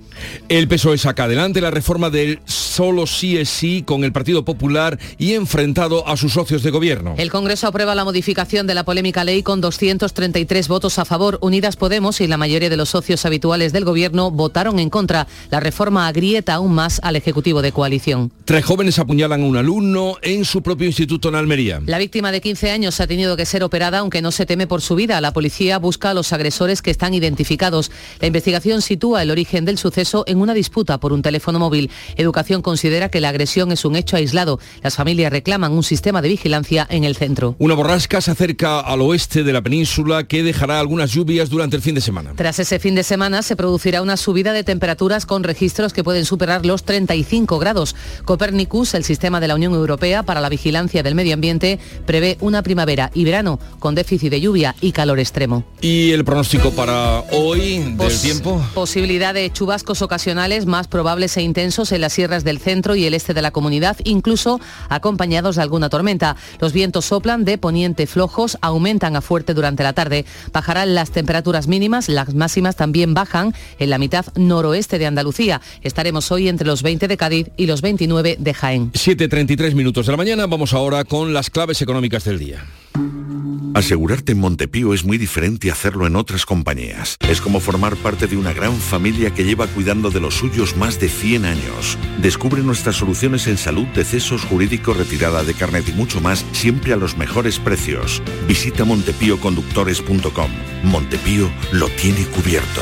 El 0.50 0.68
PSOE 0.68 0.98
saca 0.98 1.26
adelante 1.26 1.62
la 1.62 1.72
reforma 1.72 2.10
del 2.10 2.40
solo 2.46 3.08
sí 3.08 3.38
es 3.38 3.50
sí 3.50 3.84
con 3.84 4.04
el 4.04 4.12
Partido 4.12 4.46
Popular 4.46 5.00
y 5.18 5.34
enfrentado 5.34 6.08
a 6.08 6.16
sus 6.18 6.34
socios 6.34 6.64
de 6.64 6.72
gobierno. 6.72 7.16
El 7.18 7.32
Congreso 7.32 7.68
aprueba 7.68 7.96
la 7.96 8.04
modificación 8.04 8.68
de 8.68 8.76
la 8.76 8.86
polémica 8.86 9.24
ley 9.24 9.44
con 9.44 9.62
233 9.62 10.68
votos 10.68 11.00
a 11.00 11.06
favor. 11.06 11.40
Unidas 11.42 11.76
Podemos 11.76 12.22
y 12.22 12.28
la 12.28 12.38
mayoría 12.38 12.70
de 12.70 12.78
los 12.78 12.90
socios 12.90 13.26
habituales 13.26 13.74
del 13.74 13.86
gobierno 13.86 14.32
votaron 14.32 14.80
en 14.80 14.90
contra. 14.90 15.28
La 15.50 15.60
reforma 15.60 16.08
agrieta 16.08 16.54
aún 16.54 16.74
más 16.74 17.00
al 17.04 17.16
Ejecutivo 17.16 17.57
de 17.62 17.72
coalición. 17.72 18.32
Tres 18.46 18.66
jóvenes 18.66 19.00
apuñalan 19.00 19.44
a 19.44 19.46
un 19.46 19.58
alumno 19.58 20.16
en 20.22 20.46
su 20.46 20.62
propio 20.62 20.88
instituto 20.88 21.30
en 21.30 21.36
Almería. 21.36 21.82
La 21.86 21.98
víctima 21.98 22.32
de 22.32 22.42
15 22.42 22.72
años 22.72 23.00
ha 23.00 23.08
tenido 23.08 23.36
que 23.36 23.46
ser 23.46 23.64
operada 23.64 24.00
aunque 24.00 24.22
no 24.22 24.32
se 24.32 24.46
teme 24.46 24.68
por 24.68 24.82
su 24.82 24.96
vida. 24.96 25.20
La 25.22 25.34
policía 25.34 25.80
busca 25.80 26.12
a 26.12 26.14
los 26.14 26.34
agresores 26.34 26.82
que 26.82 26.92
están 26.92 27.14
identificados. 27.14 27.92
La 28.20 28.28
investigación 28.28 28.82
sitúa 28.82 29.22
el 29.22 29.32
origen 29.32 29.66
del 29.66 29.78
suceso 29.78 30.24
en 30.28 30.40
una 30.40 30.54
disputa 30.54 31.00
por 31.00 31.14
un 31.14 31.22
teléfono 31.22 31.60
móvil. 31.60 31.92
Educación 32.16 32.62
considera 32.62 33.10
que 33.10 33.22
la 33.22 33.30
agresión 33.30 33.72
es 33.72 33.86
un 33.86 33.96
hecho 33.96 34.16
aislado. 34.16 34.60
Las 34.82 34.96
familias 34.96 35.32
reclaman 35.32 35.74
un 35.74 35.84
sistema 35.84 36.22
de 36.22 36.30
vigilancia 36.30 36.88
en 36.90 37.04
el 37.04 37.16
centro. 37.16 37.56
Una 37.60 37.74
borrasca 37.74 38.22
se 38.22 38.32
acerca 38.32 38.80
al 38.80 39.02
oeste 39.02 39.44
de 39.44 39.54
la 39.54 39.62
península 39.62 40.28
que 40.28 40.44
dejará 40.44 40.80
algunas 40.80 41.12
lluvias 41.12 41.50
durante 41.50 41.76
el 41.76 41.82
fin 41.82 41.96
de 41.96 42.02
semana. 42.02 42.34
Tras 42.36 42.60
ese 42.60 42.80
fin 42.80 42.96
de 42.96 43.04
semana 43.04 43.42
se 43.42 43.56
producirá 43.56 44.02
una 44.02 44.18
subida 44.18 44.54
de 44.54 44.64
temperaturas 44.64 45.26
con 45.26 45.44
registros 45.44 45.94
que 45.94 46.04
pueden 46.04 46.26
superar 46.26 46.66
los 46.66 46.84
35 46.84 47.47
grados. 47.48 47.96
Copernicus, 48.26 48.94
el 48.94 49.06
sistema 49.06 49.40
de 49.40 49.48
la 49.48 49.56
Unión 49.56 49.74
Europea 49.74 50.24
para 50.24 50.42
la 50.42 50.50
vigilancia 50.50 51.04
del 51.04 51.16
medio 51.16 51.34
ambiente, 51.34 51.80
prevé 52.06 52.38
una 52.42 52.62
primavera 52.62 53.12
y 53.14 53.24
verano 53.24 53.60
con 53.80 53.96
déficit 53.96 54.30
de 54.30 54.42
lluvia 54.42 54.76
y 54.82 54.92
calor 54.92 55.20
extremo. 55.20 55.64
¿Y 55.82 56.12
el 56.12 56.26
pronóstico 56.26 56.72
para 56.72 57.22
hoy 57.32 57.80
del 57.96 58.20
tiempo? 58.20 58.62
Posibilidad 58.74 59.34
de 59.34 59.52
chubascos 59.52 60.02
ocasionales 60.02 60.66
más 60.66 60.88
probables 60.88 61.38
e 61.38 61.42
intensos 61.42 61.92
en 61.92 62.02
las 62.02 62.14
sierras 62.14 62.44
del 62.44 62.60
centro 62.60 62.96
y 62.96 63.06
el 63.06 63.14
este 63.14 63.34
de 63.34 63.42
la 63.42 63.52
comunidad, 63.52 63.98
incluso 64.04 64.60
acompañados 64.90 65.56
de 65.56 65.62
alguna 65.62 65.90
tormenta. 65.90 66.36
Los 66.60 66.74
vientos 66.74 67.06
soplan 67.06 67.46
de 67.46 67.58
poniente 67.58 68.08
flojos, 68.08 68.58
aumentan 68.62 69.16
a 69.16 69.22
fuerte 69.22 69.54
durante 69.54 69.84
la 69.84 69.94
tarde. 69.94 70.26
Bajarán 70.52 70.96
las 70.96 71.12
temperaturas 71.12 71.68
mínimas, 71.68 72.10
las 72.10 72.34
máximas 72.34 72.76
también 72.76 73.14
bajan 73.14 73.54
en 73.80 73.90
la 73.90 73.98
mitad 73.98 74.26
noroeste 74.36 75.00
de 75.00 75.06
Andalucía. 75.06 75.62
Estaremos 75.82 76.32
hoy 76.32 76.48
entre 76.48 76.68
los 76.68 76.82
20 76.82 77.08
de 77.08 77.18
Cádiz 77.28 77.50
y 77.58 77.66
los 77.66 77.82
29 77.82 78.38
de 78.40 78.54
Jaén. 78.54 78.94
7.33 78.94 79.74
minutos 79.74 80.06
de 80.06 80.14
la 80.14 80.18
mañana, 80.18 80.48
vamos 80.48 80.72
ahora 80.74 81.04
con 81.04 81.34
las 81.34 81.50
claves 81.50 81.82
económicas 81.82 82.24
del 82.24 82.40
día. 82.40 82.66
Asegurarte 83.74 84.32
en 84.32 84.40
Montepío 84.40 84.94
es 84.94 85.04
muy 85.04 85.18
diferente 85.18 85.70
a 85.70 85.74
hacerlo 85.74 86.08
en 86.08 86.16
otras 86.16 86.46
compañías. 86.46 87.18
Es 87.30 87.42
como 87.42 87.60
formar 87.60 87.98
parte 87.98 88.28
de 88.28 88.38
una 88.38 88.54
gran 88.54 88.74
familia 88.74 89.32
que 89.32 89.44
lleva 89.44 89.68
cuidando 89.68 90.10
de 90.10 90.22
los 90.22 90.36
suyos 90.36 90.78
más 90.78 91.02
de 91.02 91.10
100 91.10 91.44
años. 91.44 91.98
Descubre 92.22 92.64
nuestras 92.64 92.96
soluciones 92.96 93.46
en 93.48 93.58
salud, 93.58 93.86
decesos, 93.94 94.46
jurídico, 94.46 94.94
retirada 94.94 95.44
de 95.44 95.54
carnet 95.54 95.90
y 95.90 95.92
mucho 95.92 96.22
más, 96.22 96.46
siempre 96.54 96.94
a 96.94 96.96
los 96.96 97.18
mejores 97.18 97.60
precios. 97.60 98.24
Visita 98.48 98.86
montepíoconductores.com. 98.86 100.52
Montepío 100.84 101.52
lo 101.74 101.90
tiene 101.90 102.24
cubierto. 102.28 102.82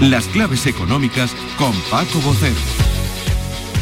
Las 0.00 0.26
claves 0.26 0.66
económicas 0.66 1.34
con 1.56 1.72
Paco 1.90 2.20
Bocero. 2.20 2.54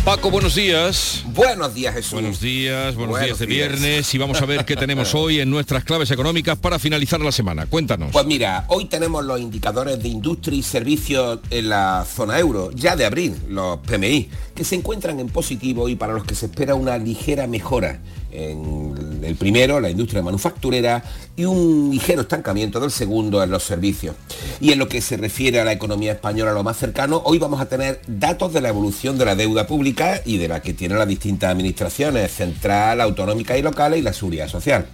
Paco, 0.05 0.31
buenos 0.31 0.55
días. 0.55 1.25
Buenos 1.35 1.75
días, 1.75 1.93
Jesús. 1.93 2.13
Buenos 2.13 2.41
días, 2.41 2.95
buenos, 2.95 3.21
días 3.21 3.39
de 3.41 3.47
viernes 3.47 4.15
y 4.15 4.19
vamos 4.19 4.41
a 4.41 4.47
ver 4.47 4.65
qué 4.65 4.77
tenemos 4.77 5.13
hoy 5.17 5.41
en 5.41 5.51
nuestras 5.51 5.83
claves 5.83 6.13
económicas 6.13 6.57
para 6.57 6.79
finalizar 6.79 7.21
la 7.21 7.33
semana. 7.33 7.67
Cuéntanos. 7.67 8.13
Pues 8.13 8.25
mira, 8.27 8.65
hoy 8.69 8.85
tenemos 8.85 9.25
los 9.25 9.41
indicadores 9.41 10.01
de 10.01 10.09
industria 10.09 10.57
y 10.57 10.63
servicios 10.63 11.41
en 11.51 11.71
la 11.71 12.07
zona 12.09 12.39
euro, 12.39 12.71
ya 12.71 12.95
de 12.95 13.07
abril, 13.07 13.35
los 13.49 13.79
PMI, 13.79 14.29
que 14.55 14.63
se 14.63 14.77
encuentran 14.77 15.19
en 15.19 15.29
positivo 15.31 15.89
y 15.89 15.97
para 15.97 16.13
los 16.13 16.23
que 16.23 16.37
se 16.37 16.47
espera 16.47 16.77
una 16.77 16.97
ligera 16.97 17.49
mejora 17.49 17.99
en 18.35 19.21
el 19.23 19.37
primero, 19.37 19.81
la 19.81 19.91
industria 19.91 20.23
manufacturera, 20.23 21.03
y 21.37 21.45
un 21.45 21.91
ligero 21.91 22.23
estancamiento 22.23 22.81
del 22.81 22.91
segundo 22.91 23.43
en 23.43 23.51
los 23.51 23.63
servicios. 23.63 24.15
Y 24.61 24.73
en 24.73 24.79
lo 24.79 24.89
que 24.89 25.01
se 25.01 25.17
refiere 25.17 25.61
a 25.61 25.65
la 25.65 25.73
economía 25.73 26.13
española, 26.13 26.53
lo 26.53 26.63
más 26.63 26.77
cercano, 26.77 27.23
hoy 27.25 27.39
vamos 27.39 27.61
a 27.61 27.67
tener 27.67 28.01
datos 28.07 28.53
de 28.53 28.61
la 28.61 28.69
evolución 28.69 29.19
de 29.19 29.25
la 29.25 29.35
deuda 29.35 29.67
pública 29.67 30.21
y 30.25 30.39
de 30.39 30.49
la 30.49 30.61
que 30.61 30.75
tienen 30.75 30.99
las 30.99 31.09
distintas 31.09 31.51
administraciones, 31.51 32.33
central, 32.33 33.01
autonómica 33.01 33.57
y 33.57 33.63
locales 33.63 34.01
y 34.01 34.03
la 34.03 34.13
seguridad 34.13 34.49
social. 34.49 34.87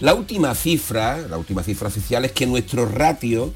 La 0.00 0.14
última 0.14 0.54
cifra, 0.54 1.18
la 1.28 1.38
última 1.38 1.62
cifra 1.62 1.88
oficial 1.88 2.24
es 2.24 2.32
que 2.32 2.46
nuestro 2.46 2.86
ratio 2.86 3.52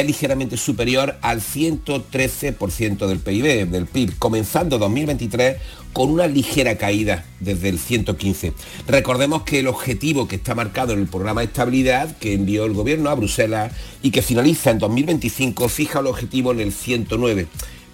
es 0.00 0.06
ligeramente 0.06 0.56
superior 0.56 1.16
al 1.22 1.40
113% 1.40 3.06
del 3.06 3.18
PIB, 3.18 3.68
del 3.68 3.86
PIB, 3.86 4.18
comenzando 4.18 4.78
2023 4.78 5.56
con 5.92 6.10
una 6.10 6.26
ligera 6.26 6.76
caída 6.76 7.24
desde 7.40 7.70
el 7.70 7.78
115. 7.78 8.52
Recordemos 8.86 9.42
que 9.42 9.60
el 9.60 9.68
objetivo 9.68 10.28
que 10.28 10.36
está 10.36 10.54
marcado 10.54 10.92
en 10.92 10.98
el 10.98 11.06
programa 11.06 11.40
de 11.40 11.46
estabilidad 11.46 12.14
que 12.18 12.34
envió 12.34 12.66
el 12.66 12.74
gobierno 12.74 13.08
a 13.08 13.14
Bruselas 13.14 13.72
y 14.02 14.10
que 14.10 14.20
finaliza 14.20 14.70
en 14.70 14.78
2025 14.78 15.68
fija 15.70 16.00
el 16.00 16.08
objetivo 16.08 16.52
en 16.52 16.60
el 16.60 16.72
109. 16.72 17.46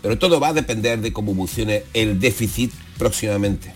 Pero 0.03 0.19
todo 0.19 0.41
va 0.41 0.49
a 0.49 0.53
depender 0.55 1.01
de 1.01 1.13
cómo 1.13 1.31
evolucione 1.31 1.85
el 1.95 2.19
déficit 2.19 2.73
próximamente. 2.99 3.73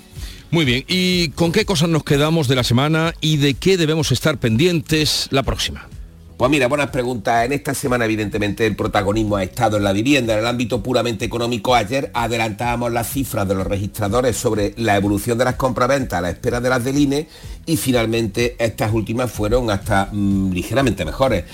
Muy 0.50 0.64
bien, 0.64 0.84
¿y 0.88 1.28
con 1.30 1.52
qué 1.52 1.64
cosas 1.64 1.88
nos 1.88 2.02
quedamos 2.02 2.48
de 2.48 2.56
la 2.56 2.64
semana 2.64 3.14
y 3.20 3.36
de 3.36 3.54
qué 3.54 3.76
debemos 3.76 4.10
estar 4.10 4.38
pendientes 4.38 5.28
la 5.30 5.44
próxima? 5.44 5.88
Pues 6.36 6.50
mira, 6.50 6.68
buenas 6.68 6.90
preguntas. 6.90 7.46
En 7.46 7.54
esta 7.54 7.72
semana, 7.72 8.04
evidentemente, 8.04 8.66
el 8.66 8.76
protagonismo 8.76 9.36
ha 9.36 9.42
estado 9.42 9.78
en 9.78 9.84
la 9.84 9.94
vivienda. 9.94 10.34
En 10.34 10.40
el 10.40 10.46
ámbito 10.46 10.82
puramente 10.82 11.24
económico, 11.24 11.74
ayer 11.74 12.10
adelantábamos 12.12 12.92
las 12.92 13.08
cifras 13.08 13.48
de 13.48 13.54
los 13.54 13.66
registradores 13.66 14.36
sobre 14.36 14.74
la 14.76 14.96
evolución 14.96 15.38
de 15.38 15.46
las 15.46 15.54
compraventas 15.54 16.18
a 16.18 16.20
la 16.20 16.28
espera 16.28 16.60
de 16.60 16.68
las 16.68 16.84
del 16.84 16.98
INE 16.98 17.26
y 17.64 17.78
finalmente 17.78 18.54
estas 18.58 18.92
últimas 18.92 19.32
fueron 19.32 19.70
hasta 19.70 20.10
mm, 20.12 20.52
ligeramente 20.52 21.06
mejores. 21.06 21.44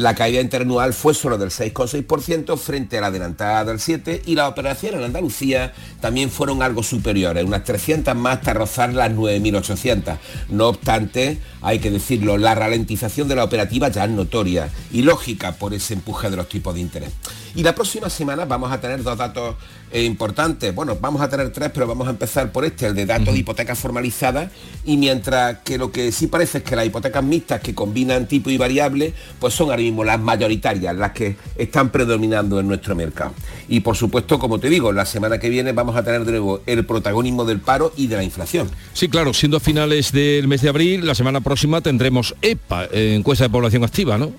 La 0.00 0.14
caída 0.14 0.40
interanual 0.40 0.94
fue 0.94 1.12
solo 1.12 1.36
del 1.36 1.50
6,6% 1.50 2.56
frente 2.56 2.96
a 2.96 3.02
la 3.02 3.08
adelantada 3.08 3.66
del 3.66 3.76
7% 3.76 4.22
y 4.24 4.34
las 4.34 4.48
operaciones 4.48 4.98
en 4.98 5.04
Andalucía 5.04 5.74
también 6.00 6.30
fueron 6.30 6.62
algo 6.62 6.82
superiores, 6.82 7.44
unas 7.44 7.64
300 7.64 8.16
más 8.16 8.38
hasta 8.38 8.54
rozar 8.54 8.94
las 8.94 9.12
9.800. 9.12 10.16
No 10.48 10.68
obstante, 10.68 11.38
hay 11.60 11.80
que 11.80 11.90
decirlo, 11.90 12.38
la 12.38 12.54
ralentización 12.54 13.28
de 13.28 13.36
la 13.36 13.44
operativa 13.44 13.90
ya 13.90 14.04
es 14.04 14.10
notoria 14.10 14.70
y 14.90 15.02
lógica 15.02 15.52
por 15.56 15.74
ese 15.74 15.92
empuje 15.92 16.30
de 16.30 16.36
los 16.36 16.48
tipos 16.48 16.74
de 16.74 16.80
interés. 16.80 17.10
Y 17.54 17.62
la 17.62 17.74
próxima 17.74 18.08
semana 18.08 18.44
vamos 18.44 18.70
a 18.72 18.80
tener 18.80 19.02
dos 19.02 19.16
datos 19.18 19.56
eh, 19.92 20.04
importantes. 20.04 20.74
Bueno, 20.74 20.96
vamos 21.00 21.20
a 21.20 21.28
tener 21.28 21.50
tres, 21.50 21.70
pero 21.74 21.86
vamos 21.86 22.06
a 22.06 22.10
empezar 22.10 22.52
por 22.52 22.64
este, 22.64 22.86
el 22.86 22.94
de 22.94 23.06
datos 23.06 23.34
de 23.34 23.40
hipotecas 23.40 23.78
formalizadas. 23.78 24.50
Y 24.84 24.96
mientras 24.96 25.58
que 25.64 25.78
lo 25.78 25.90
que 25.90 26.12
sí 26.12 26.28
parece 26.28 26.58
es 26.58 26.64
que 26.64 26.76
las 26.76 26.86
hipotecas 26.86 27.24
mixtas 27.24 27.60
que 27.60 27.74
combinan 27.74 28.26
tipo 28.26 28.50
y 28.50 28.56
variable, 28.56 29.14
pues 29.38 29.54
son 29.54 29.70
ahora 29.70 29.82
mismo 29.82 30.04
las 30.04 30.20
mayoritarias, 30.20 30.94
las 30.94 31.12
que 31.12 31.36
están 31.56 31.90
predominando 31.90 32.60
en 32.60 32.68
nuestro 32.68 32.94
mercado. 32.94 33.32
Y 33.68 33.80
por 33.80 33.96
supuesto, 33.96 34.38
como 34.38 34.60
te 34.60 34.68
digo, 34.68 34.92
la 34.92 35.06
semana 35.06 35.38
que 35.38 35.48
viene 35.48 35.72
vamos 35.72 35.96
a 35.96 36.04
tener 36.04 36.24
de 36.24 36.32
nuevo 36.32 36.60
el 36.66 36.86
protagonismo 36.86 37.44
del 37.44 37.60
paro 37.60 37.92
y 37.96 38.06
de 38.06 38.16
la 38.16 38.22
inflación. 38.22 38.70
Sí, 38.92 39.08
claro, 39.08 39.34
siendo 39.34 39.56
a 39.56 39.60
finales 39.60 40.12
del 40.12 40.46
mes 40.46 40.62
de 40.62 40.68
abril, 40.68 41.06
la 41.06 41.14
semana 41.14 41.40
próxima 41.40 41.80
tendremos 41.80 42.34
EPA, 42.42 42.84
eh, 42.92 43.14
encuesta 43.16 43.44
de 43.44 43.50
población 43.50 43.84
activa, 43.84 44.18
¿no? 44.18 44.32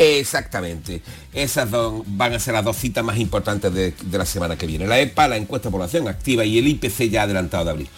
Exactamente. 0.00 1.02
Esas 1.34 1.68
van 1.70 2.32
a 2.32 2.38
ser 2.38 2.54
las 2.54 2.64
dos 2.64 2.76
citas 2.76 3.04
más 3.04 3.18
importantes 3.18 3.72
de, 3.74 3.92
la 4.10 4.24
semana 4.24 4.56
que 4.56 4.66
viene. 4.66 4.86
La 4.86 4.98
EPA, 4.98 5.28
la 5.28 5.36
encuesta 5.36 5.68
de 5.68 5.72
población 5.72 6.08
activa 6.08 6.42
y 6.42 6.56
el 6.56 6.68
IPC 6.68 7.10
ya 7.10 7.24
adelantado 7.24 7.66
de 7.66 7.70
abril. 7.70 7.88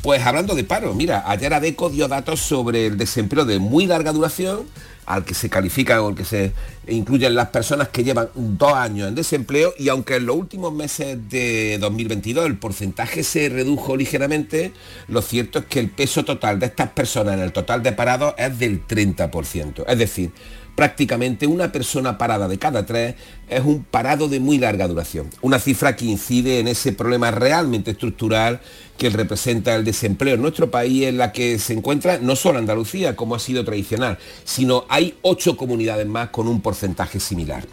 Pues 0.00 0.22
hablando 0.24 0.54
de 0.54 0.64
paro, 0.64 0.94
mira, 0.94 1.22
ayer 1.26 1.52
ADECO 1.52 1.90
dio 1.90 2.08
datos 2.08 2.40
sobre 2.40 2.86
el 2.86 2.96
desempleo 2.96 3.44
de 3.44 3.58
muy 3.58 3.86
larga 3.86 4.12
duración, 4.12 4.66
al 5.04 5.26
que 5.26 5.34
se 5.34 5.50
califica 5.50 6.00
o 6.00 6.08
al 6.08 6.14
que 6.14 6.24
se 6.24 6.54
incluyen 6.88 7.34
las 7.34 7.48
personas 7.48 7.88
que 7.88 8.04
llevan 8.04 8.28
dos 8.34 8.72
años 8.72 9.08
en 9.08 9.14
desempleo 9.14 9.74
y 9.78 9.90
aunque 9.90 10.16
en 10.16 10.24
los 10.24 10.36
últimos 10.36 10.72
meses 10.72 11.18
de 11.28 11.76
2022 11.78 12.46
el 12.46 12.56
porcentaje 12.56 13.22
se 13.22 13.50
redujo 13.50 13.96
ligeramente, 13.96 14.72
lo 15.08 15.20
cierto 15.20 15.58
es 15.58 15.66
que 15.66 15.80
el 15.80 15.90
peso 15.90 16.24
total 16.24 16.58
de 16.58 16.66
estas 16.66 16.88
personas 16.90 17.34
en 17.34 17.40
el 17.40 17.52
total 17.52 17.82
de 17.82 17.92
parados 17.92 18.34
es 18.38 18.58
del 18.58 18.86
30%. 18.86 19.84
Es 19.86 19.98
decir, 19.98 20.32
prácticamente 20.74 21.46
una 21.46 21.72
persona 21.72 22.18
parada 22.18 22.48
de 22.48 22.58
cada 22.58 22.84
tres 22.84 23.14
es 23.48 23.62
un 23.64 23.84
parado 23.84 24.28
de 24.28 24.40
muy 24.40 24.58
larga 24.58 24.88
duración. 24.88 25.30
Una 25.40 25.58
cifra 25.58 25.96
que 25.96 26.06
incide 26.06 26.58
en 26.58 26.68
ese 26.68 26.92
problema 26.92 27.30
realmente 27.30 27.92
estructural 27.92 28.60
que 28.98 29.10
representa 29.10 29.74
el 29.74 29.84
desempleo 29.84 30.34
en 30.34 30.42
nuestro 30.42 30.70
país, 30.70 31.04
en 31.04 31.18
la 31.18 31.32
que 31.32 31.58
se 31.58 31.72
encuentra 31.72 32.18
no 32.18 32.36
solo 32.36 32.58
Andalucía, 32.58 33.16
como 33.16 33.34
ha 33.34 33.38
sido 33.38 33.64
tradicional, 33.64 34.18
sino 34.44 34.84
hay 34.88 35.14
ocho 35.22 35.56
comunidades 35.56 36.06
más 36.06 36.30
con 36.30 36.48
un 36.48 36.60
porcentaje 36.60 37.20
similar. 37.20 37.64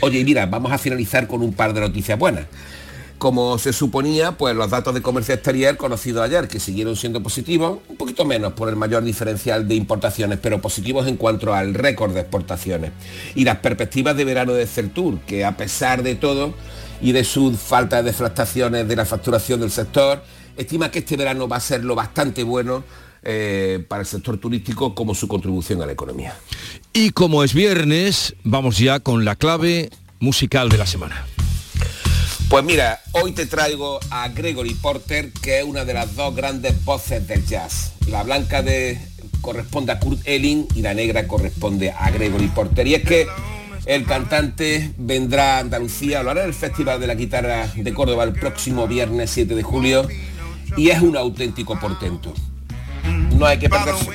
Oye, 0.00 0.24
mira, 0.24 0.46
vamos 0.46 0.72
a 0.72 0.78
finalizar 0.78 1.26
con 1.26 1.42
un 1.42 1.52
par 1.52 1.72
de 1.72 1.80
noticias 1.80 2.18
buenas. 2.18 2.46
Como 3.18 3.58
se 3.58 3.72
suponía, 3.72 4.32
pues 4.32 4.54
los 4.54 4.70
datos 4.70 4.94
de 4.94 5.00
comercio 5.00 5.34
exterior 5.34 5.76
conocidos 5.76 6.22
ayer, 6.22 6.48
que 6.48 6.60
siguieron 6.60 6.96
siendo 6.96 7.22
positivos, 7.22 7.78
un 7.88 7.96
poquito 7.96 8.24
menos 8.24 8.52
por 8.52 8.68
el 8.68 8.76
mayor 8.76 9.04
diferencial 9.04 9.66
de 9.66 9.74
importaciones, 9.74 10.38
pero 10.40 10.60
positivos 10.60 11.06
en 11.06 11.16
cuanto 11.16 11.54
al 11.54 11.74
récord 11.74 12.12
de 12.12 12.20
exportaciones. 12.20 12.92
Y 13.34 13.44
las 13.44 13.58
perspectivas 13.58 14.16
de 14.16 14.24
verano 14.24 14.52
de 14.52 14.66
Celtur, 14.66 15.18
que 15.20 15.44
a 15.44 15.56
pesar 15.56 16.02
de 16.02 16.14
todo 16.14 16.52
y 17.00 17.12
de 17.12 17.24
su 17.24 17.54
falta 17.54 17.96
de 17.96 18.10
deflactaciones 18.10 18.86
de 18.86 18.96
la 18.96 19.06
facturación 19.06 19.60
del 19.60 19.70
sector, 19.70 20.22
estima 20.56 20.90
que 20.90 20.98
este 20.98 21.16
verano 21.16 21.48
va 21.48 21.56
a 21.56 21.60
ser 21.60 21.84
lo 21.84 21.94
bastante 21.94 22.42
bueno 22.42 22.84
eh, 23.22 23.84
para 23.88 24.02
el 24.02 24.06
sector 24.06 24.38
turístico 24.38 24.94
como 24.94 25.14
su 25.14 25.26
contribución 25.26 25.82
a 25.82 25.86
la 25.86 25.92
economía. 25.92 26.36
Y 26.92 27.10
como 27.10 27.42
es 27.42 27.54
viernes, 27.54 28.36
vamos 28.44 28.78
ya 28.78 29.00
con 29.00 29.24
la 29.24 29.36
clave 29.36 29.90
musical 30.20 30.68
de 30.68 30.78
la 30.78 30.86
semana. 30.86 31.26
Pues 32.48 32.64
mira, 32.64 33.00
hoy 33.10 33.32
te 33.32 33.46
traigo 33.46 33.98
a 34.10 34.28
Gregory 34.28 34.74
Porter, 34.74 35.32
que 35.32 35.58
es 35.58 35.64
una 35.64 35.84
de 35.84 35.94
las 35.94 36.14
dos 36.14 36.34
grandes 36.34 36.84
voces 36.84 37.26
del 37.26 37.44
jazz. 37.44 37.92
La 38.06 38.22
blanca 38.22 38.62
de, 38.62 39.00
corresponde 39.40 39.90
a 39.90 39.98
Kurt 39.98 40.20
Elling 40.24 40.68
y 40.76 40.82
la 40.82 40.94
negra 40.94 41.26
corresponde 41.26 41.90
a 41.90 42.08
Gregory 42.10 42.46
Porter. 42.46 42.86
Y 42.86 42.94
es 42.94 43.02
que 43.02 43.26
el 43.84 44.04
cantante 44.04 44.92
vendrá 44.96 45.56
a 45.56 45.58
Andalucía, 45.58 46.22
lo 46.22 46.30
hará 46.30 46.42
en 46.42 46.48
el 46.48 46.54
Festival 46.54 47.00
de 47.00 47.08
la 47.08 47.16
Guitarra 47.16 47.66
de 47.74 47.92
Córdoba 47.92 48.22
el 48.22 48.32
próximo 48.32 48.86
viernes 48.86 49.30
7 49.30 49.54
de 49.54 49.62
julio 49.64 50.06
y 50.76 50.90
es 50.90 51.02
un 51.02 51.16
auténtico 51.16 51.78
portento. 51.80 52.32
No 53.36 53.44
hay 53.44 53.58
que 53.58 53.68
perderse. 53.68 54.08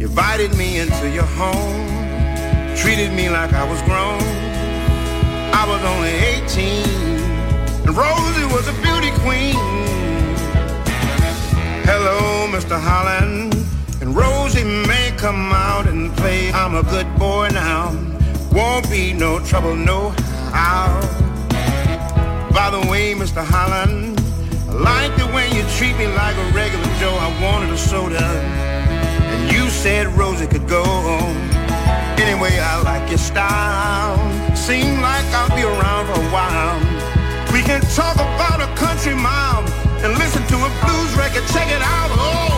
Invited 0.00 0.56
me 0.56 0.78
into 0.78 1.10
your 1.10 1.26
home, 1.36 1.86
treated 2.74 3.12
me 3.12 3.28
like 3.28 3.52
I 3.52 3.68
was 3.68 3.82
grown. 3.82 4.22
I 5.52 5.66
was 5.68 5.84
only 5.84 6.08
18, 6.08 6.86
and 7.84 7.94
Rosie 7.94 8.46
was 8.46 8.66
a 8.66 8.72
beauty 8.80 9.10
queen. 9.20 9.60
Hello, 11.84 12.48
Mr. 12.50 12.80
Holland, 12.80 13.54
and 14.00 14.16
Rosie 14.16 14.64
may 14.64 15.12
come 15.18 15.52
out 15.52 15.86
and 15.86 16.10
play. 16.16 16.50
I'm 16.50 16.76
a 16.76 16.82
good 16.82 17.18
boy 17.18 17.50
now, 17.52 17.90
won't 18.52 18.88
be 18.88 19.12
no 19.12 19.38
trouble, 19.44 19.76
no 19.76 20.14
how. 20.50 20.98
By 22.54 22.70
the 22.70 22.90
way, 22.90 23.12
Mr. 23.12 23.44
Holland, 23.44 24.18
I 24.66 24.72
like 24.72 25.14
the 25.18 25.26
way 25.26 25.46
you 25.50 25.62
treat 25.76 25.94
me 25.98 26.06
like 26.06 26.36
a 26.36 26.52
regular 26.52 26.88
Joe. 26.98 27.14
I 27.20 27.42
wanted 27.42 27.68
a 27.68 27.76
soda 27.76 28.69
said 29.82 30.06
Rosie 30.08 30.46
could 30.46 30.68
go. 30.68 30.84
Anyway, 32.20 32.52
I 32.60 32.82
like 32.84 33.08
your 33.08 33.16
style. 33.16 34.20
Seem 34.54 35.00
like 35.00 35.24
I'll 35.32 35.56
be 35.56 35.62
around 35.62 36.04
for 36.04 36.20
a 36.20 36.28
while. 36.28 36.76
We 37.50 37.62
can 37.62 37.80
talk 37.96 38.16
about 38.16 38.60
a 38.60 38.68
country 38.76 39.14
mile 39.14 39.64
and 40.04 40.18
listen 40.18 40.42
to 40.52 40.56
a 40.68 40.70
blues 40.84 41.12
record. 41.16 41.44
Check 41.48 41.68
it 41.72 41.80
out. 41.80 42.10
Oh, 42.12 42.52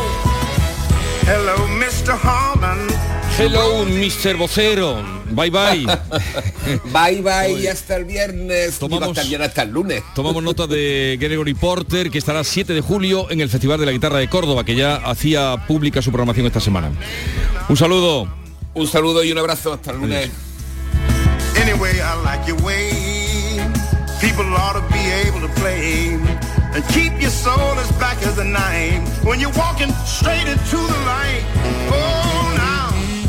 hello, 1.22 1.56
Mr. 1.78 2.12
Harmon. 2.12 2.90
Hello, 3.38 3.84
Mr. 3.86 4.36
Vocero. 4.36 5.02
Bye 5.30 5.50
bye. 5.50 5.86
bye 6.92 7.22
bye 7.22 7.60
y 7.60 7.66
hasta 7.66 7.96
el 7.96 8.04
viernes. 8.04 8.78
Tomamos, 8.78 9.16
hasta 9.18 9.62
el 9.62 9.70
lunes. 9.70 10.02
Tomamos 10.14 10.42
nota 10.42 10.66
de 10.66 11.16
Gregory 11.20 11.54
Porter, 11.54 12.10
que 12.10 12.18
estará 12.18 12.44
7 12.44 12.72
de 12.74 12.80
julio 12.80 13.30
en 13.30 13.40
el 13.40 13.48
Festival 13.48 13.80
de 13.80 13.86
la 13.86 13.92
Guitarra 13.92 14.18
de 14.18 14.28
Córdoba, 14.28 14.64
que 14.64 14.76
ya 14.76 14.96
hacía 14.96 15.56
pública 15.66 16.02
su 16.02 16.10
programación 16.10 16.46
esta 16.46 16.60
semana. 16.60 16.92
Un 17.68 17.76
saludo. 17.76 18.28
Un 18.74 18.86
saludo 18.86 19.24
y 19.24 19.32
un 19.32 19.38
abrazo 19.38 19.72
hasta 19.72 19.90
el 19.90 19.98
lunes. 19.98 20.30
Anyway, 21.60 22.00
I 22.00 22.14
like 22.24 22.46
your 22.46 22.60
way. 22.62 22.90
People 24.20 24.44
ought 24.54 24.74
to 24.74 24.82
be 24.92 25.10
able 25.26 25.40
to 25.40 25.52
play. 25.60 26.18
And 26.74 26.82
keep 26.88 27.12
your 27.20 27.30
soul 27.30 27.78
as 27.78 27.90
black 27.98 28.22
as 28.26 28.36
the 28.36 28.44
night. 28.44 29.02
When 29.24 29.40
you're 29.40 29.52
walking 29.56 29.92
straight 30.04 30.48
into 30.48 30.76
the 30.76 30.98
light. 31.06 31.44
Oh, 31.90 32.22
now. 32.24 32.31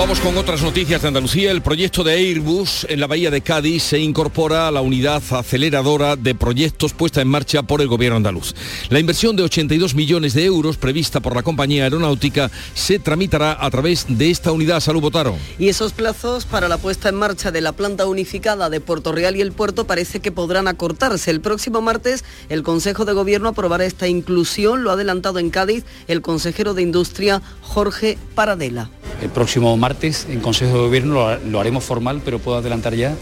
Vamos 0.00 0.20
con 0.20 0.38
otras 0.38 0.62
noticias 0.62 1.02
de 1.02 1.08
Andalucía. 1.08 1.50
El 1.50 1.60
proyecto 1.60 2.02
de 2.02 2.14
Airbus 2.14 2.86
en 2.88 3.00
la 3.00 3.06
bahía 3.06 3.30
de 3.30 3.42
Cádiz 3.42 3.82
se 3.82 3.98
incorpora 3.98 4.66
a 4.66 4.70
la 4.70 4.80
unidad 4.80 5.22
aceleradora 5.30 6.16
de 6.16 6.34
proyectos 6.34 6.94
puesta 6.94 7.20
en 7.20 7.28
marcha 7.28 7.64
por 7.64 7.82
el 7.82 7.88
gobierno 7.88 8.16
andaluz. 8.16 8.54
La 8.88 8.98
inversión 8.98 9.36
de 9.36 9.42
82 9.42 9.94
millones 9.94 10.32
de 10.32 10.46
euros 10.46 10.78
prevista 10.78 11.20
por 11.20 11.36
la 11.36 11.42
compañía 11.42 11.84
aeronáutica 11.84 12.50
se 12.72 12.98
tramitará 12.98 13.62
a 13.62 13.70
través 13.70 14.06
de 14.08 14.30
esta 14.30 14.52
unidad. 14.52 14.80
Salud 14.80 15.02
Botaro. 15.02 15.36
Y 15.58 15.68
esos 15.68 15.92
plazos 15.92 16.46
para 16.46 16.68
la 16.68 16.78
puesta 16.78 17.10
en 17.10 17.16
marcha 17.16 17.50
de 17.50 17.60
la 17.60 17.72
planta 17.72 18.06
unificada 18.06 18.70
de 18.70 18.80
Puerto 18.80 19.12
Real 19.12 19.36
y 19.36 19.42
el 19.42 19.52
puerto 19.52 19.86
parece 19.86 20.20
que 20.20 20.32
podrán 20.32 20.66
acortarse. 20.66 21.30
El 21.30 21.42
próximo 21.42 21.82
martes 21.82 22.24
el 22.48 22.62
Consejo 22.62 23.04
de 23.04 23.12
Gobierno 23.12 23.50
aprobará 23.50 23.84
esta 23.84 24.08
inclusión, 24.08 24.82
lo 24.82 24.88
ha 24.88 24.94
adelantado 24.94 25.38
en 25.38 25.50
Cádiz 25.50 25.84
el 26.08 26.22
consejero 26.22 26.72
de 26.72 26.80
Industria 26.80 27.42
Jorge 27.60 28.16
Paradela. 28.34 28.88
El 29.20 29.28
próximo 29.28 29.76
martes 29.76 29.89
en 30.28 30.40
Consejo 30.40 30.74
de 30.74 30.78
Gobierno 30.80 31.36
lo, 31.36 31.60
haremos 31.60 31.84
formal, 31.84 32.22
pero 32.24 32.38
puedo 32.38 32.58
adelantar 32.58 32.94
ya 32.94 33.14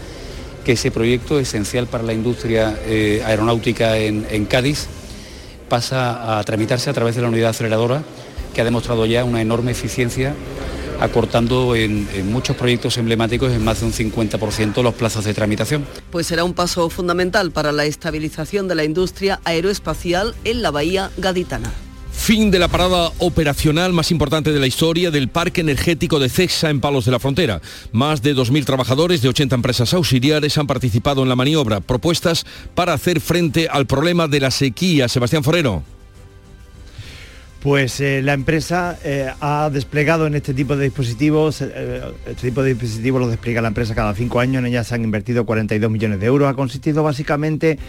que 0.65 0.73
ese 0.73 0.91
proyecto 0.91 1.39
esencial 1.39 1.87
para 1.87 2.03
la 2.03 2.13
industria 2.13 2.77
eh, 2.85 3.23
aeronáutica 3.25 3.97
en, 3.97 4.25
en 4.29 4.45
Cádiz 4.45 4.87
pasa 5.69 6.39
a 6.39 6.43
tramitarse 6.43 6.89
a 6.89 6.93
través 6.93 7.15
de 7.15 7.21
la 7.21 7.29
unidad 7.29 7.51
aceleradora 7.51 8.03
que 8.53 8.61
ha 8.61 8.63
demostrado 8.63 9.05
ya 9.05 9.23
una 9.23 9.41
enorme 9.41 9.71
eficiencia 9.71 10.33
acortando 10.99 11.75
en, 11.75 12.09
en, 12.13 12.31
muchos 12.31 12.57
proyectos 12.57 12.97
emblemáticos 12.97 13.53
en 13.53 13.63
más 13.63 13.79
de 13.79 13.85
un 13.85 13.93
50% 13.93 14.83
los 14.83 14.93
plazos 14.93 15.23
de 15.23 15.33
tramitación. 15.33 15.85
Pues 16.11 16.27
será 16.27 16.43
un 16.43 16.53
paso 16.53 16.89
fundamental 16.89 17.51
para 17.51 17.71
la 17.71 17.85
estabilización 17.85 18.67
de 18.67 18.75
la 18.75 18.83
industria 18.83 19.39
aeroespacial 19.45 20.35
en 20.43 20.61
la 20.61 20.71
bahía 20.71 21.09
gaditana. 21.17 21.71
Fin 22.19 22.51
de 22.51 22.59
la 22.59 22.67
parada 22.67 23.11
operacional 23.17 23.91
más 23.91 24.11
importante 24.11 24.51
de 24.51 24.59
la 24.59 24.67
historia 24.67 25.09
del 25.09 25.29
Parque 25.29 25.61
Energético 25.61 26.19
de 26.19 26.29
Cexa 26.29 26.69
en 26.69 26.79
Palos 26.79 27.05
de 27.05 27.11
la 27.11 27.17
Frontera. 27.17 27.59
Más 27.91 28.21
de 28.21 28.35
2.000 28.35 28.65
trabajadores 28.65 29.23
de 29.23 29.29
80 29.29 29.55
empresas 29.55 29.93
auxiliares 29.95 30.57
han 30.59 30.67
participado 30.67 31.23
en 31.23 31.29
la 31.29 31.35
maniobra. 31.35 31.79
Propuestas 31.79 32.45
para 32.75 32.93
hacer 32.93 33.19
frente 33.19 33.67
al 33.71 33.87
problema 33.87 34.27
de 34.27 34.41
la 34.41 34.51
sequía. 34.51 35.07
Sebastián 35.07 35.43
Forero. 35.43 35.81
Pues 37.63 37.99
eh, 37.99 38.21
la 38.21 38.33
empresa 38.33 38.99
eh, 39.03 39.31
ha 39.39 39.69
desplegado 39.71 40.27
en 40.27 40.35
este 40.35 40.53
tipo 40.53 40.75
de 40.75 40.83
dispositivos, 40.83 41.61
eh, 41.61 42.01
este 42.27 42.49
tipo 42.49 42.61
de 42.61 42.75
dispositivos 42.75 43.21
los 43.21 43.29
despliega 43.31 43.61
la 43.61 43.69
empresa 43.69 43.95
cada 43.95 44.13
cinco 44.13 44.39
años, 44.39 44.59
en 44.59 44.67
ellas 44.67 44.87
se 44.87 44.95
han 44.95 45.03
invertido 45.03 45.45
42 45.45 45.89
millones 45.89 46.19
de 46.19 46.27
euros, 46.27 46.47
ha 46.47 46.53
consistido 46.53 47.01
básicamente 47.01 47.79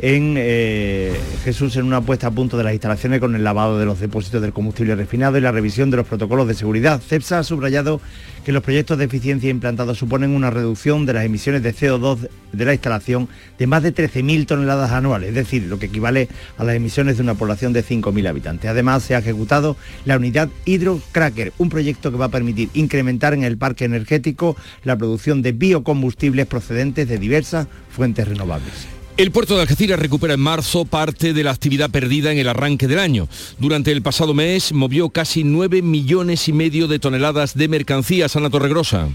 en 0.00 0.34
eh, 0.36 1.18
Jesús 1.44 1.76
en 1.76 1.84
una 1.84 2.00
puesta 2.00 2.28
a 2.28 2.30
punto 2.30 2.56
de 2.56 2.64
las 2.64 2.72
instalaciones 2.72 3.20
con 3.20 3.34
el 3.34 3.42
lavado 3.42 3.78
de 3.78 3.84
los 3.84 3.98
depósitos 3.98 4.40
del 4.40 4.52
combustible 4.52 4.94
refinado 4.94 5.38
y 5.38 5.40
la 5.40 5.50
revisión 5.50 5.90
de 5.90 5.96
los 5.96 6.06
protocolos 6.06 6.46
de 6.46 6.54
seguridad. 6.54 7.00
CEPSA 7.00 7.40
ha 7.40 7.44
subrayado 7.44 8.00
que 8.44 8.52
los 8.52 8.62
proyectos 8.62 8.96
de 8.98 9.04
eficiencia 9.04 9.50
implantados 9.50 9.98
suponen 9.98 10.30
una 10.30 10.50
reducción 10.50 11.04
de 11.04 11.12
las 11.14 11.24
emisiones 11.24 11.62
de 11.62 11.74
CO2 11.74 12.28
de 12.52 12.64
la 12.64 12.72
instalación 12.72 13.28
de 13.58 13.66
más 13.66 13.82
de 13.82 13.94
13.000 13.94 14.46
toneladas 14.46 14.92
anuales, 14.92 15.30
es 15.30 15.34
decir, 15.34 15.64
lo 15.64 15.78
que 15.78 15.86
equivale 15.86 16.28
a 16.56 16.64
las 16.64 16.76
emisiones 16.76 17.16
de 17.16 17.24
una 17.24 17.34
población 17.34 17.72
de 17.72 17.84
5.000 17.84 18.28
habitantes. 18.28 18.70
Además, 18.70 19.02
se 19.02 19.16
ha 19.16 19.18
ejecutado 19.18 19.76
la 20.04 20.16
unidad 20.16 20.48
Hydrocracker, 20.64 21.52
un 21.58 21.68
proyecto 21.68 22.10
que 22.10 22.16
va 22.16 22.26
a 22.26 22.30
permitir 22.30 22.70
incrementar 22.74 23.34
en 23.34 23.42
el 23.42 23.58
parque 23.58 23.84
energético 23.84 24.56
la 24.84 24.96
producción 24.96 25.42
de 25.42 25.52
biocombustibles 25.52 26.46
procedentes 26.46 27.08
de 27.08 27.18
diversas 27.18 27.66
fuentes 27.90 28.28
renovables. 28.28 28.97
El 29.18 29.32
puerto 29.32 29.56
de 29.56 29.62
Algeciras 29.62 29.98
recupera 29.98 30.34
en 30.34 30.40
marzo 30.40 30.84
parte 30.84 31.32
de 31.32 31.42
la 31.42 31.50
actividad 31.50 31.90
perdida 31.90 32.30
en 32.30 32.38
el 32.38 32.48
arranque 32.48 32.86
del 32.86 33.00
año. 33.00 33.26
Durante 33.58 33.90
el 33.90 34.00
pasado 34.00 34.32
mes 34.32 34.72
movió 34.72 35.08
casi 35.08 35.42
9 35.42 35.82
millones 35.82 36.46
y 36.46 36.52
medio 36.52 36.86
de 36.86 37.00
toneladas 37.00 37.54
de 37.54 37.66
mercancías 37.66 38.36
a 38.36 38.40
la 38.40 38.48
Torregrosa. 38.48 39.08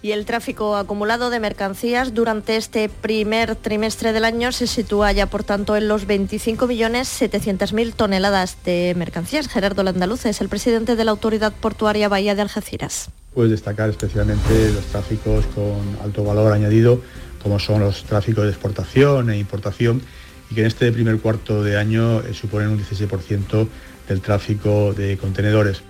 Y 0.00 0.12
el 0.12 0.26
tráfico 0.26 0.76
acumulado 0.76 1.28
de 1.30 1.40
mercancías 1.40 2.14
durante 2.14 2.56
este 2.56 2.88
primer 2.88 3.56
trimestre 3.56 4.12
del 4.12 4.26
año 4.26 4.52
se 4.52 4.68
sitúa 4.68 5.10
ya, 5.10 5.26
por 5.26 5.42
tanto, 5.42 5.76
en 5.76 5.88
los 5.88 6.06
25.700.000 6.06 7.94
toneladas 7.94 8.58
de 8.64 8.94
mercancías. 8.96 9.48
Gerardo 9.48 9.82
Landaluz 9.82 10.24
es 10.26 10.40
el 10.40 10.48
presidente 10.48 10.94
de 10.94 11.04
la 11.04 11.10
Autoridad 11.10 11.52
Portuaria 11.52 12.08
Bahía 12.08 12.36
de 12.36 12.42
Algeciras. 12.42 13.10
Puedes 13.34 13.50
destacar 13.50 13.90
especialmente 13.90 14.70
los 14.72 14.84
tráficos 14.84 15.44
con 15.46 15.98
alto 16.04 16.22
valor 16.22 16.52
añadido 16.52 17.02
como 17.42 17.58
son 17.58 17.80
los 17.80 18.04
tráficos 18.04 18.44
de 18.44 18.50
exportación 18.50 19.30
e 19.30 19.38
importación, 19.38 20.02
y 20.50 20.54
que 20.54 20.60
en 20.62 20.66
este 20.66 20.90
primer 20.92 21.18
cuarto 21.18 21.62
de 21.62 21.78
año 21.78 22.20
eh, 22.20 22.34
suponen 22.34 22.68
un 22.68 22.78
16% 22.78 23.68
del 24.08 24.20
tráfico 24.20 24.94
de 24.94 25.18
contenedores. 25.18 25.82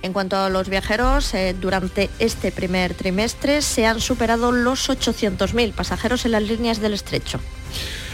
En 0.00 0.12
cuanto 0.12 0.36
a 0.36 0.48
los 0.48 0.68
viajeros, 0.68 1.34
eh, 1.34 1.56
durante 1.60 2.08
este 2.20 2.52
primer 2.52 2.94
trimestre 2.94 3.62
se 3.62 3.84
han 3.84 4.00
superado 4.00 4.52
los 4.52 4.88
800.000 4.88 5.72
pasajeros 5.72 6.24
en 6.24 6.32
las 6.32 6.42
líneas 6.44 6.80
del 6.80 6.94
estrecho. 6.94 7.40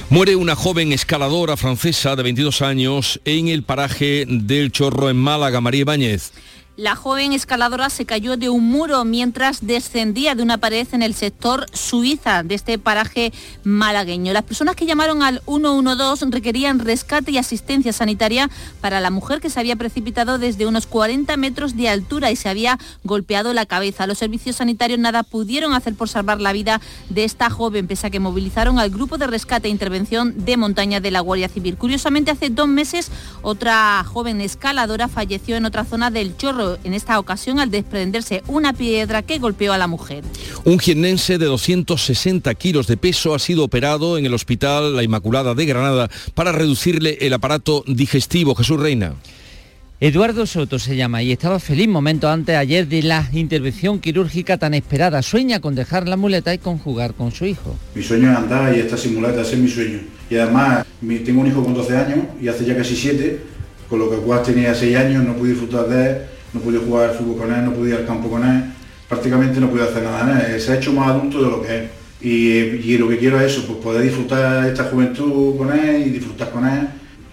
Muere 0.08 0.36
una 0.36 0.54
joven 0.54 0.92
escaladora 0.92 1.56
francesa 1.56 2.16
de 2.16 2.22
22 2.22 2.62
años 2.62 3.20
en 3.24 3.48
el 3.48 3.62
paraje 3.62 4.24
del 4.28 4.70
Chorro 4.70 5.10
en 5.10 5.16
Málaga, 5.16 5.60
María 5.60 5.80
Ibáñez. 5.80 6.32
La 6.76 6.96
joven 6.96 7.32
escaladora 7.32 7.88
se 7.88 8.04
cayó 8.04 8.36
de 8.36 8.48
un 8.48 8.64
muro 8.68 9.04
mientras 9.04 9.64
descendía 9.64 10.34
de 10.34 10.42
una 10.42 10.58
pared 10.58 10.88
en 10.90 11.04
el 11.04 11.14
sector 11.14 11.66
Suiza 11.72 12.42
de 12.42 12.56
este 12.56 12.80
paraje 12.80 13.32
malagueño. 13.62 14.32
Las 14.32 14.42
personas 14.42 14.74
que 14.74 14.84
llamaron 14.84 15.22
al 15.22 15.40
112 15.46 16.26
requerían 16.30 16.80
rescate 16.80 17.30
y 17.30 17.38
asistencia 17.38 17.92
sanitaria 17.92 18.50
para 18.80 19.00
la 19.00 19.10
mujer 19.10 19.40
que 19.40 19.50
se 19.50 19.60
había 19.60 19.76
precipitado 19.76 20.36
desde 20.38 20.66
unos 20.66 20.88
40 20.88 21.36
metros 21.36 21.76
de 21.76 21.88
altura 21.88 22.32
y 22.32 22.36
se 22.36 22.48
había 22.48 22.80
golpeado 23.04 23.52
la 23.52 23.66
cabeza. 23.66 24.08
Los 24.08 24.18
servicios 24.18 24.56
sanitarios 24.56 24.98
nada 24.98 25.22
pudieron 25.22 25.74
hacer 25.74 25.94
por 25.94 26.08
salvar 26.08 26.40
la 26.40 26.52
vida 26.52 26.80
de 27.08 27.22
esta 27.22 27.50
joven, 27.50 27.86
pese 27.86 28.08
a 28.08 28.10
que 28.10 28.18
movilizaron 28.18 28.80
al 28.80 28.90
grupo 28.90 29.16
de 29.16 29.28
rescate 29.28 29.68
e 29.68 29.70
intervención 29.70 30.44
de 30.44 30.56
montaña 30.56 30.98
de 30.98 31.12
la 31.12 31.20
Guardia 31.20 31.48
Civil. 31.48 31.76
Curiosamente, 31.76 32.32
hace 32.32 32.50
dos 32.50 32.66
meses 32.66 33.12
otra 33.42 34.02
joven 34.02 34.40
escaladora 34.40 35.06
falleció 35.06 35.54
en 35.54 35.66
otra 35.66 35.84
zona 35.84 36.10
del 36.10 36.36
Chorro 36.36 36.63
en 36.84 36.94
esta 36.94 37.18
ocasión 37.18 37.60
al 37.60 37.70
desprenderse 37.70 38.42
una 38.46 38.72
piedra 38.72 39.22
que 39.22 39.38
golpeó 39.38 39.72
a 39.72 39.78
la 39.78 39.86
mujer. 39.86 40.24
Un 40.64 40.78
jiennense 40.78 41.38
de 41.38 41.46
260 41.46 42.54
kilos 42.54 42.86
de 42.86 42.96
peso 42.96 43.34
ha 43.34 43.38
sido 43.38 43.64
operado 43.64 44.18
en 44.18 44.26
el 44.26 44.34
Hospital 44.34 44.96
La 44.96 45.02
Inmaculada 45.02 45.54
de 45.54 45.66
Granada 45.66 46.10
para 46.34 46.52
reducirle 46.52 47.18
el 47.20 47.32
aparato 47.32 47.84
digestivo. 47.86 48.54
Jesús 48.54 48.80
Reina. 48.80 49.14
Eduardo 50.00 50.44
Soto 50.44 50.78
se 50.78 50.96
llama 50.96 51.22
y 51.22 51.32
estaba 51.32 51.60
feliz 51.60 51.88
momentos 51.88 52.28
antes 52.28 52.56
ayer 52.56 52.88
de 52.88 53.02
la 53.02 53.28
intervención 53.32 54.00
quirúrgica 54.00 54.58
tan 54.58 54.74
esperada. 54.74 55.22
Sueña 55.22 55.60
con 55.60 55.74
dejar 55.74 56.08
la 56.08 56.16
muleta 56.16 56.52
y 56.52 56.58
con 56.58 56.78
jugar 56.78 57.14
con 57.14 57.30
su 57.30 57.46
hijo. 57.46 57.76
Mi 57.94 58.02
sueño 58.02 58.30
es 58.30 58.36
andar 58.36 58.76
y 58.76 58.80
esta 58.80 58.96
sin 58.96 59.14
muleta, 59.14 59.42
ese 59.42 59.54
es 59.54 59.60
mi 59.60 59.68
sueño. 59.68 60.00
Y 60.28 60.36
además 60.36 60.84
tengo 61.24 61.40
un 61.40 61.46
hijo 61.46 61.62
con 61.62 61.74
12 61.74 61.96
años 61.96 62.18
y 62.40 62.48
hace 62.48 62.64
ya 62.64 62.76
casi 62.76 62.96
7, 62.96 63.40
con 63.88 64.00
lo 64.00 64.10
que 64.10 64.16
cual 64.16 64.42
tenía 64.42 64.74
6 64.74 64.96
años, 64.96 65.24
no 65.24 65.36
pude 65.36 65.50
disfrutar 65.50 65.88
de 65.88 66.06
él 66.06 66.16
no 66.54 66.60
pude 66.60 66.78
jugar 66.78 67.10
al 67.10 67.16
fútbol 67.16 67.36
con 67.36 67.52
él, 67.52 67.64
no 67.64 67.72
pude 67.72 67.90
ir 67.90 67.96
al 67.96 68.06
campo 68.06 68.30
con 68.30 68.44
él, 68.48 68.64
prácticamente 69.08 69.60
no 69.60 69.68
pude 69.68 69.82
hacer 69.82 70.02
nada 70.02 70.44
en 70.46 70.52
él. 70.54 70.60
Se 70.60 70.72
ha 70.72 70.76
hecho 70.76 70.92
más 70.92 71.10
adulto 71.10 71.42
de 71.42 71.50
lo 71.50 71.62
que 71.62 71.76
es. 71.76 71.82
Y, 72.20 72.96
lo 72.96 73.08
que 73.08 73.18
quiero 73.18 73.38
es 73.38 73.52
eso, 73.52 73.66
pues 73.66 73.78
poder 73.80 74.02
disfrutar 74.02 74.66
esta 74.66 74.84
juventud 74.84 75.58
con 75.58 75.70
él 75.78 76.06
y 76.06 76.10
disfrutar 76.10 76.50
con 76.50 76.66
él, 76.66 76.88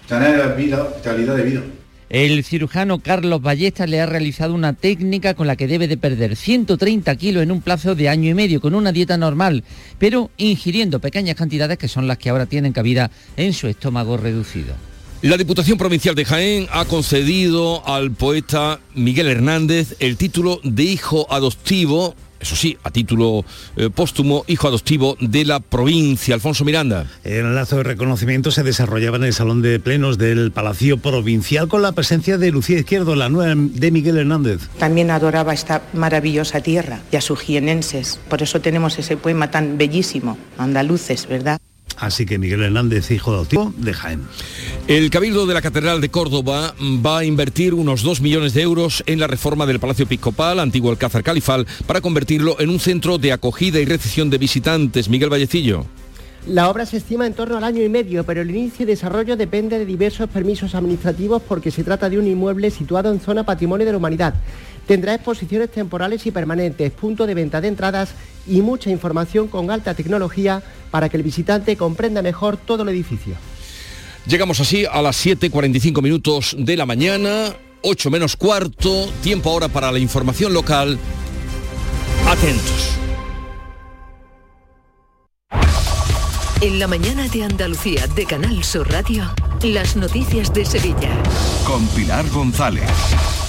tener 0.06 0.54
vida, 0.58 0.86
calidad 1.02 1.38
de 1.38 1.44
vida. 1.44 1.62
El 2.10 2.44
cirujano 2.44 3.00
Carlos 3.00 3.42
Ballesta 3.42 3.88
le 3.88 4.02
ha 4.02 4.06
realizado 4.06 4.54
una 4.54 4.74
técnica 4.74 5.34
con 5.34 5.48
la 5.48 5.56
que 5.56 5.68
debe 5.68 5.88
de 5.88 5.96
perder 5.96 6.36
130 6.36 7.16
kilos 7.16 7.42
en 7.42 7.52
un 7.52 7.62
plazo 7.62 7.96
de 7.96 8.10
año 8.10 8.30
y 8.30 8.34
medio 8.34 8.60
con 8.60 8.76
una 8.76 8.92
dieta 8.92 9.16
normal, 9.16 9.64
pero 9.98 10.30
ingiriendo 10.36 11.00
pequeñas 11.00 11.38
cantidades 11.38 11.78
que 11.78 11.88
son 11.88 12.08
las 12.08 12.18
que 12.18 12.30
ahora 12.30 12.48
tienen 12.48 12.74
cabida 12.74 13.12
en 13.38 13.54
su 13.54 13.68
estómago 13.68 14.18
reducido. 14.18 14.91
La 15.22 15.38
Diputación 15.38 15.78
Provincial 15.78 16.16
de 16.16 16.26
Jaén 16.26 16.68
ha 16.72 16.86
concedido 16.86 17.88
al 17.88 18.10
poeta 18.10 18.80
Miguel 18.96 19.28
Hernández 19.28 19.96
el 20.00 20.18
título 20.18 20.60
de 20.64 20.82
hijo 20.82 21.28
adoptivo 21.30 22.16
eso 22.40 22.56
sí, 22.56 22.76
a 22.84 22.90
título 22.90 23.46
eh, 23.76 23.92
póstumo, 23.94 24.44
hijo 24.48 24.68
adoptivo 24.68 25.16
de 25.20 25.46
la 25.46 25.60
provincia. 25.60 26.34
Alfonso 26.34 26.66
Miranda. 26.66 27.06
El 27.24 27.54
lazo 27.54 27.78
de 27.78 27.84
reconocimiento 27.84 28.50
se 28.50 28.64
desarrollaba 28.64 29.18
en 29.18 29.26
el 29.26 29.34
Salón 29.34 29.62
de 29.62 29.80
Plenos 29.80 30.18
del 30.18 30.52
Palacio 30.52 30.98
Provincial 30.98 31.68
con 31.68 31.84
la 31.84 31.92
presencia 31.92 32.40
de 32.40 32.50
Lucía 32.50 32.80
Izquierdo, 32.80 33.16
la 33.16 33.30
nueva 33.30 33.54
de 33.56 33.92
Miguel 33.92 34.18
Hernández. 34.18 34.70
También 34.80 35.12
adoraba 35.12 35.54
esta 35.54 35.84
maravillosa 35.94 36.62
tierra 36.62 37.02
y 37.12 37.18
a 37.18 37.22
sus 37.22 37.40
jienenses. 37.40 38.20
Por 38.28 38.42
eso 38.42 38.60
tenemos 38.60 38.98
ese 38.98 39.18
poema 39.18 39.52
tan 39.52 39.78
bellísimo, 39.78 40.40
andaluces, 40.58 41.28
¿verdad? 41.28 41.60
Así 41.98 42.26
que 42.26 42.38
Miguel 42.38 42.64
Hernández, 42.64 43.12
hijo 43.12 43.32
adoptivo 43.32 43.74
de 43.78 43.94
Jaén. 43.94 44.22
El 44.88 45.10
Cabildo 45.10 45.46
de 45.46 45.54
la 45.54 45.62
Catedral 45.62 46.02
de 46.02 46.10
Córdoba 46.10 46.74
va 47.06 47.20
a 47.20 47.26
invertir 47.26 47.74
unos 47.74 48.04
2 48.04 48.22
millones 48.22 48.54
de 48.54 48.62
euros 48.62 49.04
en 49.06 49.20
la 49.20 49.28
reforma 49.28 49.66
del 49.66 49.80
Palacio 49.80 50.04
Episcopal, 50.04 50.60
antiguo 50.60 50.92
Alcázar 50.92 51.24
Califal, 51.24 51.68
para 51.86 52.02
convertirlo 52.02 52.60
en 52.60 52.70
un 52.70 52.80
centro 52.80 53.18
de 53.18 53.32
acogida 53.32 53.80
y 53.80 53.86
recepción 53.86 54.30
de 54.30 54.38
visitantes. 54.38 55.10
Miguel 55.10 55.30
Vallecillo. 55.30 55.86
La 56.48 56.72
obra 56.72 56.88
se 56.88 56.98
estima 56.98 57.28
en 57.28 57.36
torno 57.36 57.58
al 57.58 57.64
año 57.64 57.84
y 57.84 57.90
medio, 57.90 58.24
pero 58.24 58.42
el 58.42 58.50
inicio 58.50 58.82
y 58.82 58.88
desarrollo 58.88 59.38
depende 59.38 59.78
de 59.78 59.86
diversos 59.86 60.28
permisos 60.28 60.74
administrativos 60.74 61.40
porque 61.48 61.70
se 61.70 61.84
trata 61.84 62.10
de 62.10 62.18
un 62.18 62.26
inmueble 62.26 62.72
situado 62.72 63.12
en 63.12 63.20
zona 63.20 63.46
patrimonio 63.46 63.86
de 63.86 63.92
la 63.92 64.00
humanidad. 64.00 64.34
Tendrá 64.92 65.14
exposiciones 65.14 65.72
temporales 65.72 66.26
y 66.26 66.32
permanentes, 66.32 66.92
punto 66.92 67.26
de 67.26 67.34
venta 67.34 67.62
de 67.62 67.70
entradas 67.70 68.10
y 68.46 68.60
mucha 68.60 68.90
información 68.90 69.48
con 69.48 69.72
alta 69.72 69.94
tecnología 69.94 70.62
para 70.92 71.08
que 71.08 71.16
el 71.16 71.24
visitante 71.24 71.78
comprenda 71.78 72.22
mejor 72.22 72.58
todo 72.58 72.84
el 72.84 72.90
edificio. 72.90 73.36
Llegamos 74.28 74.60
así 74.60 74.84
a 74.84 75.02
las 75.02 75.26
7.45 75.26 76.02
minutos 76.02 76.58
de 76.60 76.76
la 76.76 76.86
mañana, 76.86 77.56
8 77.84 78.12
menos 78.12 78.36
cuarto, 78.36 79.08
tiempo 79.24 79.52
ahora 79.52 79.70
para 79.70 79.94
la 79.94 80.00
información 80.00 80.54
local. 80.54 81.00
Atentos. 82.28 82.98
En 86.60 86.80
la 86.80 86.88
mañana 86.88 87.30
de 87.30 87.46
Andalucía 87.46 88.08
de 88.08 88.26
Canal 88.26 88.62
Sur 88.66 88.92
Radio, 88.92 89.24
las 89.64 89.96
noticias 89.96 90.54
de 90.54 90.66
Sevilla. 90.66 91.12
Con 91.66 91.88
Pilar 91.88 92.28
González. 92.32 92.90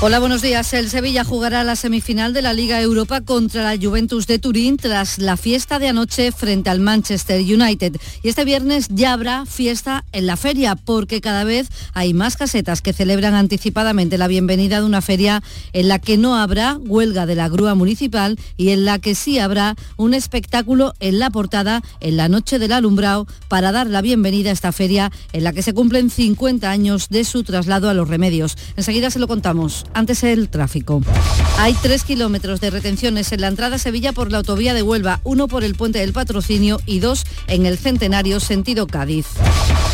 Hola, 0.04 0.18
buenos 0.18 0.42
días. 0.42 0.72
El 0.72 0.90
Sevilla 0.90 1.22
jugará 1.22 1.62
la 1.62 1.76
semifinal 1.76 2.32
de 2.32 2.42
la 2.42 2.52
Liga 2.52 2.80
Europa 2.80 3.20
contra 3.20 3.62
la 3.62 3.80
Juventus 3.80 4.26
de 4.26 4.40
Turín 4.40 4.76
tras 4.76 5.20
la 5.20 5.36
fiesta 5.36 5.78
de 5.78 5.86
anoche 5.86 6.32
frente 6.32 6.70
al 6.70 6.80
Manchester 6.80 7.40
United. 7.40 8.00
Y 8.20 8.28
este 8.28 8.44
viernes 8.44 8.88
ya 8.88 9.12
habrá 9.12 9.46
fiesta 9.46 10.04
en 10.10 10.26
la 10.26 10.36
feria 10.36 10.74
porque 10.74 11.20
cada 11.20 11.44
vez 11.44 11.68
hay 11.94 12.14
más 12.14 12.36
casetas 12.36 12.82
que 12.82 12.92
celebran 12.92 13.34
anticipadamente 13.34 14.18
la 14.18 14.26
bienvenida 14.26 14.80
de 14.80 14.86
una 14.86 15.02
feria 15.02 15.40
en 15.72 15.86
la 15.86 16.00
que 16.00 16.18
no 16.18 16.34
habrá 16.34 16.78
huelga 16.78 17.24
de 17.24 17.36
la 17.36 17.48
grúa 17.48 17.76
municipal 17.76 18.40
y 18.56 18.70
en 18.70 18.84
la 18.84 18.98
que 18.98 19.14
sí 19.14 19.38
habrá 19.38 19.76
un 19.96 20.14
espectáculo 20.14 20.94
en 20.98 21.20
la 21.20 21.30
portada 21.30 21.80
en 22.00 22.16
la 22.16 22.28
noche 22.28 22.58
del 22.58 22.72
alumbrado 22.72 23.28
para 23.46 23.70
dar 23.70 23.86
la 23.86 24.02
bienvenida 24.02 24.50
a 24.50 24.52
esta 24.52 24.72
feria 24.72 25.12
en 25.32 25.44
la 25.44 25.52
que 25.52 25.62
se 25.62 25.74
cumplen 25.74 26.10
50 26.10 26.68
años 26.68 27.08
de 27.08 27.22
su 27.22 27.44
traslado 27.44 27.88
a 27.88 27.94
los 27.94 28.08
remedios. 28.08 28.56
Enseguida 28.76 29.08
se 29.08 29.20
lo 29.20 29.28
contamos 29.28 29.84
antes 29.94 30.22
el 30.22 30.48
tráfico. 30.48 31.02
Hay 31.58 31.74
tres 31.74 32.04
kilómetros 32.04 32.60
de 32.60 32.70
retenciones 32.70 33.32
en 33.32 33.40
la 33.40 33.48
entrada 33.48 33.76
a 33.76 33.78
Sevilla 33.78 34.12
por 34.12 34.30
la 34.30 34.38
autovía 34.38 34.74
de 34.74 34.82
Huelva, 34.82 35.20
uno 35.24 35.48
por 35.48 35.64
el 35.64 35.74
puente 35.74 35.98
del 35.98 36.12
patrocinio 36.12 36.80
y 36.86 37.00
dos 37.00 37.24
en 37.46 37.66
el 37.66 37.78
centenario 37.78 38.40
sentido 38.40 38.86
Cádiz. 38.86 39.26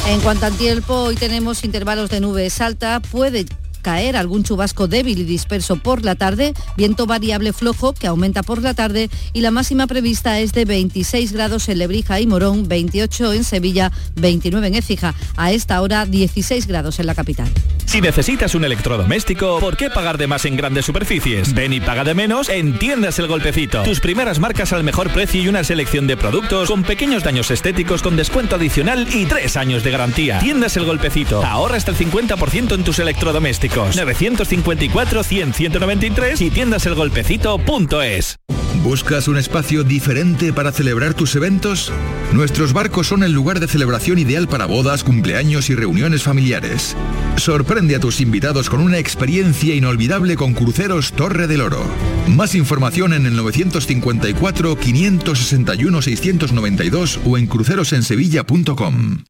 En 0.08 0.20
cuanto 0.20 0.46
al 0.46 0.56
tiempo, 0.56 0.94
hoy 0.94 1.16
tenemos 1.16 1.64
intervalos 1.64 2.10
de 2.10 2.20
nubes 2.20 2.60
alta, 2.60 3.00
puede 3.00 3.46
caer 3.78 4.16
algún 4.16 4.44
chubasco 4.44 4.88
débil 4.88 5.18
y 5.18 5.24
disperso 5.24 5.76
por 5.76 6.04
la 6.04 6.14
tarde, 6.14 6.54
viento 6.76 7.06
variable 7.06 7.52
flojo 7.52 7.92
que 7.92 8.06
aumenta 8.06 8.42
por 8.42 8.62
la 8.62 8.74
tarde 8.74 9.10
y 9.32 9.40
la 9.40 9.50
máxima 9.50 9.86
prevista 9.86 10.40
es 10.40 10.52
de 10.52 10.64
26 10.64 11.32
grados 11.32 11.68
en 11.68 11.78
Lebrija 11.78 12.20
y 12.20 12.26
Morón, 12.26 12.68
28 12.68 13.32
en 13.32 13.44
Sevilla, 13.44 13.92
29 14.16 14.66
en 14.66 14.74
Écija. 14.74 15.14
A 15.36 15.52
esta 15.52 15.80
hora 15.80 16.06
16 16.06 16.66
grados 16.66 16.98
en 16.98 17.06
la 17.06 17.14
capital. 17.14 17.48
Si 17.86 18.02
necesitas 18.02 18.54
un 18.54 18.64
electrodoméstico, 18.64 19.60
¿por 19.60 19.76
qué 19.78 19.88
pagar 19.88 20.18
de 20.18 20.26
más 20.26 20.44
en 20.44 20.56
grandes 20.56 20.84
superficies? 20.84 21.54
Ven 21.54 21.72
y 21.72 21.80
paga 21.80 22.04
de 22.04 22.12
menos 22.14 22.50
en 22.50 22.78
Tiendas 22.78 23.18
El 23.18 23.28
Golpecito. 23.28 23.82
Tus 23.82 24.00
primeras 24.00 24.38
marcas 24.38 24.74
al 24.74 24.84
mejor 24.84 25.10
precio 25.10 25.42
y 25.42 25.48
una 25.48 25.64
selección 25.64 26.06
de 26.06 26.18
productos 26.18 26.68
con 26.68 26.82
pequeños 26.82 27.24
daños 27.24 27.50
estéticos 27.50 28.02
con 28.02 28.16
descuento 28.16 28.56
adicional 28.56 29.08
y 29.14 29.24
tres 29.24 29.56
años 29.56 29.84
de 29.84 29.90
garantía. 29.90 30.38
Tiendas 30.38 30.76
El 30.76 30.84
Golpecito. 30.84 31.42
Ahorra 31.42 31.76
hasta 31.76 31.92
el 31.92 31.96
50% 31.96 32.74
en 32.74 32.84
tus 32.84 32.98
electrodomésticos. 32.98 33.67
954 33.68 35.22
100 35.22 35.54
193 35.54 36.40
y 36.40 36.50
tiendaselgolpecito.es. 36.50 38.38
¿Buscas 38.82 39.26
un 39.26 39.36
espacio 39.36 39.82
diferente 39.82 40.52
para 40.52 40.70
celebrar 40.72 41.12
tus 41.12 41.34
eventos? 41.34 41.92
Nuestros 42.32 42.72
barcos 42.72 43.08
son 43.08 43.24
el 43.24 43.32
lugar 43.32 43.58
de 43.58 43.66
celebración 43.66 44.18
ideal 44.18 44.46
para 44.48 44.66
bodas, 44.66 45.02
cumpleaños 45.02 45.68
y 45.68 45.74
reuniones 45.74 46.22
familiares. 46.22 46.96
Sorprende 47.36 47.96
a 47.96 48.00
tus 48.00 48.20
invitados 48.20 48.70
con 48.70 48.80
una 48.80 48.98
experiencia 48.98 49.74
inolvidable 49.74 50.36
con 50.36 50.54
Cruceros 50.54 51.12
Torre 51.12 51.48
del 51.48 51.62
Oro. 51.62 51.82
Más 52.28 52.54
información 52.54 53.12
en 53.14 53.26
el 53.26 53.36
954 53.36 54.76
561 54.76 56.02
692 56.02 57.20
o 57.24 57.36
en 57.36 57.46
crucerosensevilla.com. 57.46 59.24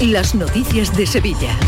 Las 0.00 0.34
noticias 0.34 0.96
de 0.96 1.06
Sevilla. 1.06 1.58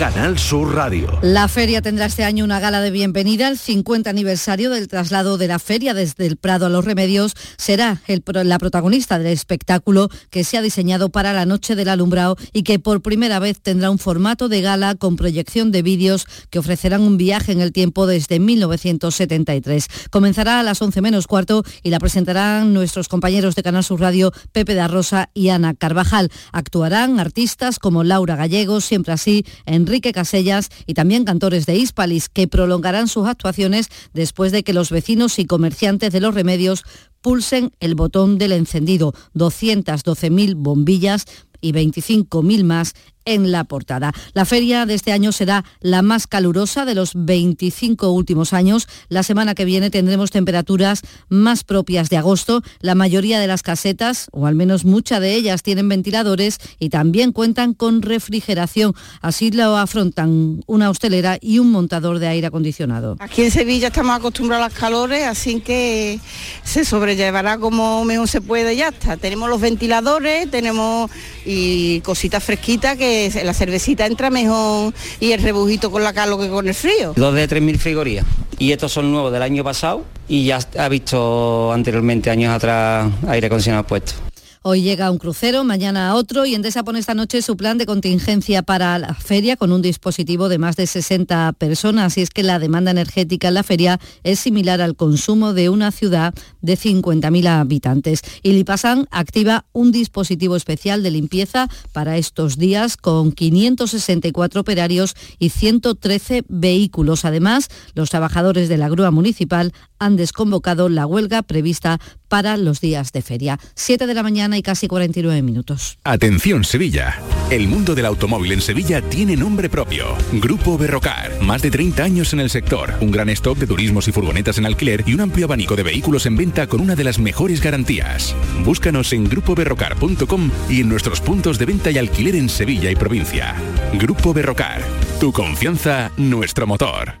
Canal 0.00 0.38
Sur 0.38 0.74
Radio. 0.74 1.18
La 1.20 1.46
feria 1.46 1.82
tendrá 1.82 2.06
este 2.06 2.24
año 2.24 2.42
una 2.42 2.58
gala 2.58 2.80
de 2.80 2.90
bienvenida. 2.90 3.48
El 3.48 3.58
50 3.58 4.08
aniversario 4.08 4.70
del 4.70 4.88
traslado 4.88 5.36
de 5.36 5.46
la 5.46 5.58
feria 5.58 5.92
desde 5.92 6.26
el 6.26 6.38
Prado 6.38 6.64
a 6.64 6.68
los 6.70 6.86
Remedios 6.86 7.34
será 7.58 8.00
la 8.06 8.58
protagonista 8.58 9.18
del 9.18 9.26
espectáculo 9.26 10.08
que 10.30 10.42
se 10.42 10.56
ha 10.56 10.62
diseñado 10.62 11.10
para 11.10 11.34
la 11.34 11.44
Noche 11.44 11.76
del 11.76 11.90
Alumbrado 11.90 12.38
y 12.54 12.62
que 12.62 12.78
por 12.78 13.02
primera 13.02 13.40
vez 13.40 13.60
tendrá 13.60 13.90
un 13.90 13.98
formato 13.98 14.48
de 14.48 14.62
gala 14.62 14.94
con 14.94 15.16
proyección 15.16 15.70
de 15.70 15.82
vídeos 15.82 16.26
que 16.48 16.60
ofrecerán 16.60 17.02
un 17.02 17.18
viaje 17.18 17.52
en 17.52 17.60
el 17.60 17.70
tiempo 17.70 18.06
desde 18.06 18.40
1973. 18.40 19.86
Comenzará 20.08 20.60
a 20.60 20.62
las 20.62 20.80
11 20.80 21.02
menos 21.02 21.26
cuarto 21.26 21.62
y 21.82 21.90
la 21.90 21.98
presentarán 21.98 22.72
nuestros 22.72 23.08
compañeros 23.08 23.54
de 23.54 23.62
Canal 23.62 23.84
Sur 23.84 24.00
Radio 24.00 24.32
Pepe 24.52 24.74
da 24.74 24.88
Rosa 24.88 25.28
y 25.34 25.50
Ana 25.50 25.74
Carvajal. 25.74 26.30
Actuarán 26.52 27.20
artistas 27.20 27.78
como 27.78 28.02
Laura 28.02 28.36
Gallegos, 28.36 28.86
siempre 28.86 29.12
así, 29.12 29.44
en 29.66 29.89
Enrique 29.90 30.12
Casellas 30.12 30.70
y 30.86 30.94
también 30.94 31.24
cantores 31.24 31.66
de 31.66 31.76
Hispalis 31.76 32.28
que 32.28 32.46
prolongarán 32.46 33.08
sus 33.08 33.26
actuaciones 33.26 33.88
después 34.12 34.52
de 34.52 34.62
que 34.62 34.72
los 34.72 34.90
vecinos 34.90 35.40
y 35.40 35.46
comerciantes 35.46 36.12
de 36.12 36.20
los 36.20 36.32
remedios 36.32 36.84
pulsen 37.20 37.72
el 37.80 37.96
botón 37.96 38.38
del 38.38 38.52
encendido. 38.52 39.12
212.000 39.34 40.54
bombillas 40.54 41.24
y 41.60 41.72
25.000 41.72 42.62
más 42.62 42.94
en 43.30 43.52
la 43.52 43.64
portada. 43.64 44.12
La 44.34 44.44
feria 44.44 44.86
de 44.86 44.94
este 44.94 45.12
año 45.12 45.30
será 45.30 45.64
la 45.80 46.02
más 46.02 46.26
calurosa 46.26 46.84
de 46.84 46.96
los 46.96 47.12
25 47.14 48.10
últimos 48.10 48.52
años. 48.52 48.88
La 49.08 49.22
semana 49.22 49.54
que 49.54 49.64
viene 49.64 49.90
tendremos 49.90 50.30
temperaturas 50.30 51.02
más 51.28 51.62
propias 51.62 52.10
de 52.10 52.16
agosto. 52.16 52.62
La 52.80 52.96
mayoría 52.96 53.38
de 53.38 53.46
las 53.46 53.62
casetas, 53.62 54.28
o 54.32 54.46
al 54.46 54.56
menos 54.56 54.84
muchas 54.84 55.20
de 55.20 55.34
ellas, 55.34 55.62
tienen 55.62 55.88
ventiladores 55.88 56.58
y 56.78 56.88
también 56.88 57.30
cuentan 57.32 57.72
con 57.72 58.02
refrigeración. 58.02 58.94
Así 59.20 59.52
lo 59.52 59.76
afrontan 59.76 60.62
una 60.66 60.90
hostelera 60.90 61.38
y 61.40 61.60
un 61.60 61.70
montador 61.70 62.18
de 62.18 62.26
aire 62.26 62.48
acondicionado. 62.48 63.16
Aquí 63.20 63.42
en 63.42 63.50
Sevilla 63.50 63.88
estamos 63.88 64.16
acostumbrados 64.16 64.66
a 64.66 64.68
las 64.70 64.78
calores, 64.78 65.26
así 65.26 65.60
que 65.60 66.18
se 66.64 66.84
sobrellevará 66.84 67.58
como 67.58 68.04
mejor 68.04 68.26
se 68.26 68.40
puede 68.40 68.74
ya 68.74 68.88
está. 68.88 69.16
Tenemos 69.16 69.48
los 69.48 69.60
ventiladores, 69.60 70.50
tenemos 70.50 71.10
y 71.44 72.00
cositas 72.00 72.42
fresquitas 72.42 72.96
que 72.96 73.19
la 73.44 73.54
cervecita 73.54 74.06
entra 74.06 74.30
mejor 74.30 74.94
y 75.18 75.32
el 75.32 75.42
rebujito 75.42 75.90
con 75.90 76.02
la 76.02 76.12
calor 76.12 76.40
que 76.40 76.48
con 76.48 76.66
el 76.68 76.74
frío. 76.74 77.12
Dos 77.16 77.34
de 77.34 77.48
3.000 77.48 77.78
frigorías. 77.78 78.24
Y 78.58 78.72
estos 78.72 78.92
son 78.92 79.10
nuevos 79.10 79.32
del 79.32 79.42
año 79.42 79.64
pasado 79.64 80.04
y 80.28 80.44
ya 80.44 80.58
ha 80.78 80.88
visto 80.88 81.72
anteriormente, 81.72 82.30
años 82.30 82.54
atrás, 82.54 83.10
aire 83.28 83.46
acondicionado 83.46 83.84
puesto. 83.84 84.29
Hoy 84.62 84.82
llega 84.82 85.10
un 85.10 85.16
crucero, 85.16 85.64
mañana 85.64 86.14
otro 86.14 86.44
y 86.44 86.54
Endesa 86.54 86.84
pone 86.84 86.98
esta 86.98 87.14
noche 87.14 87.40
su 87.40 87.56
plan 87.56 87.78
de 87.78 87.86
contingencia 87.86 88.60
para 88.60 88.98
la 88.98 89.14
feria 89.14 89.56
con 89.56 89.72
un 89.72 89.80
dispositivo 89.80 90.50
de 90.50 90.58
más 90.58 90.76
de 90.76 90.86
60 90.86 91.54
personas. 91.54 92.18
Y 92.18 92.20
es 92.20 92.28
que 92.28 92.42
la 92.42 92.58
demanda 92.58 92.90
energética 92.90 93.48
en 93.48 93.54
la 93.54 93.62
feria 93.62 93.98
es 94.22 94.38
similar 94.38 94.82
al 94.82 94.96
consumo 94.96 95.54
de 95.54 95.70
una 95.70 95.92
ciudad 95.92 96.34
de 96.60 96.76
50.000 96.76 97.46
habitantes. 97.46 98.20
Y 98.42 98.52
Lipasan 98.52 99.08
activa 99.10 99.64
un 99.72 99.92
dispositivo 99.92 100.56
especial 100.56 101.02
de 101.02 101.12
limpieza 101.12 101.70
para 101.92 102.18
estos 102.18 102.58
días 102.58 102.98
con 102.98 103.32
564 103.32 104.60
operarios 104.60 105.14
y 105.38 105.48
113 105.48 106.44
vehículos. 106.48 107.24
Además, 107.24 107.68
los 107.94 108.10
trabajadores 108.10 108.68
de 108.68 108.76
la 108.76 108.90
grúa 108.90 109.10
municipal 109.10 109.72
han 109.98 110.16
desconvocado 110.16 110.90
la 110.90 111.06
huelga 111.06 111.40
prevista 111.40 111.98
para 112.30 112.56
los 112.56 112.80
días 112.80 113.12
de 113.12 113.20
feria. 113.20 113.58
7 113.74 114.06
de 114.06 114.14
la 114.14 114.22
mañana 114.22 114.56
y 114.56 114.62
casi 114.62 114.86
49 114.86 115.42
minutos. 115.42 115.98
Atención 116.04 116.64
Sevilla. 116.64 117.20
El 117.50 117.66
mundo 117.66 117.96
del 117.96 118.06
automóvil 118.06 118.52
en 118.52 118.60
Sevilla 118.62 119.02
tiene 119.02 119.36
nombre 119.36 119.68
propio. 119.68 120.16
Grupo 120.34 120.78
Berrocar. 120.78 121.42
Más 121.42 121.60
de 121.60 121.72
30 121.72 122.02
años 122.04 122.32
en 122.32 122.40
el 122.40 122.48
sector. 122.48 122.94
Un 123.00 123.10
gran 123.10 123.28
stock 123.30 123.58
de 123.58 123.66
turismos 123.66 124.06
y 124.06 124.12
furgonetas 124.12 124.58
en 124.58 124.66
alquiler 124.66 125.02
y 125.06 125.14
un 125.14 125.22
amplio 125.22 125.46
abanico 125.46 125.74
de 125.74 125.82
vehículos 125.82 126.24
en 126.26 126.36
venta 126.36 126.68
con 126.68 126.80
una 126.80 126.94
de 126.94 127.02
las 127.02 127.18
mejores 127.18 127.60
garantías. 127.60 128.36
Búscanos 128.64 129.12
en 129.12 129.24
grupoberrocar.com 129.24 130.50
y 130.68 130.80
en 130.82 130.88
nuestros 130.88 131.20
puntos 131.20 131.58
de 131.58 131.66
venta 131.66 131.90
y 131.90 131.98
alquiler 131.98 132.36
en 132.36 132.48
Sevilla 132.48 132.92
y 132.92 132.94
provincia. 132.94 133.56
Grupo 133.94 134.32
Berrocar. 134.32 134.82
Tu 135.18 135.32
confianza, 135.32 136.12
nuestro 136.16 136.68
motor. 136.68 137.20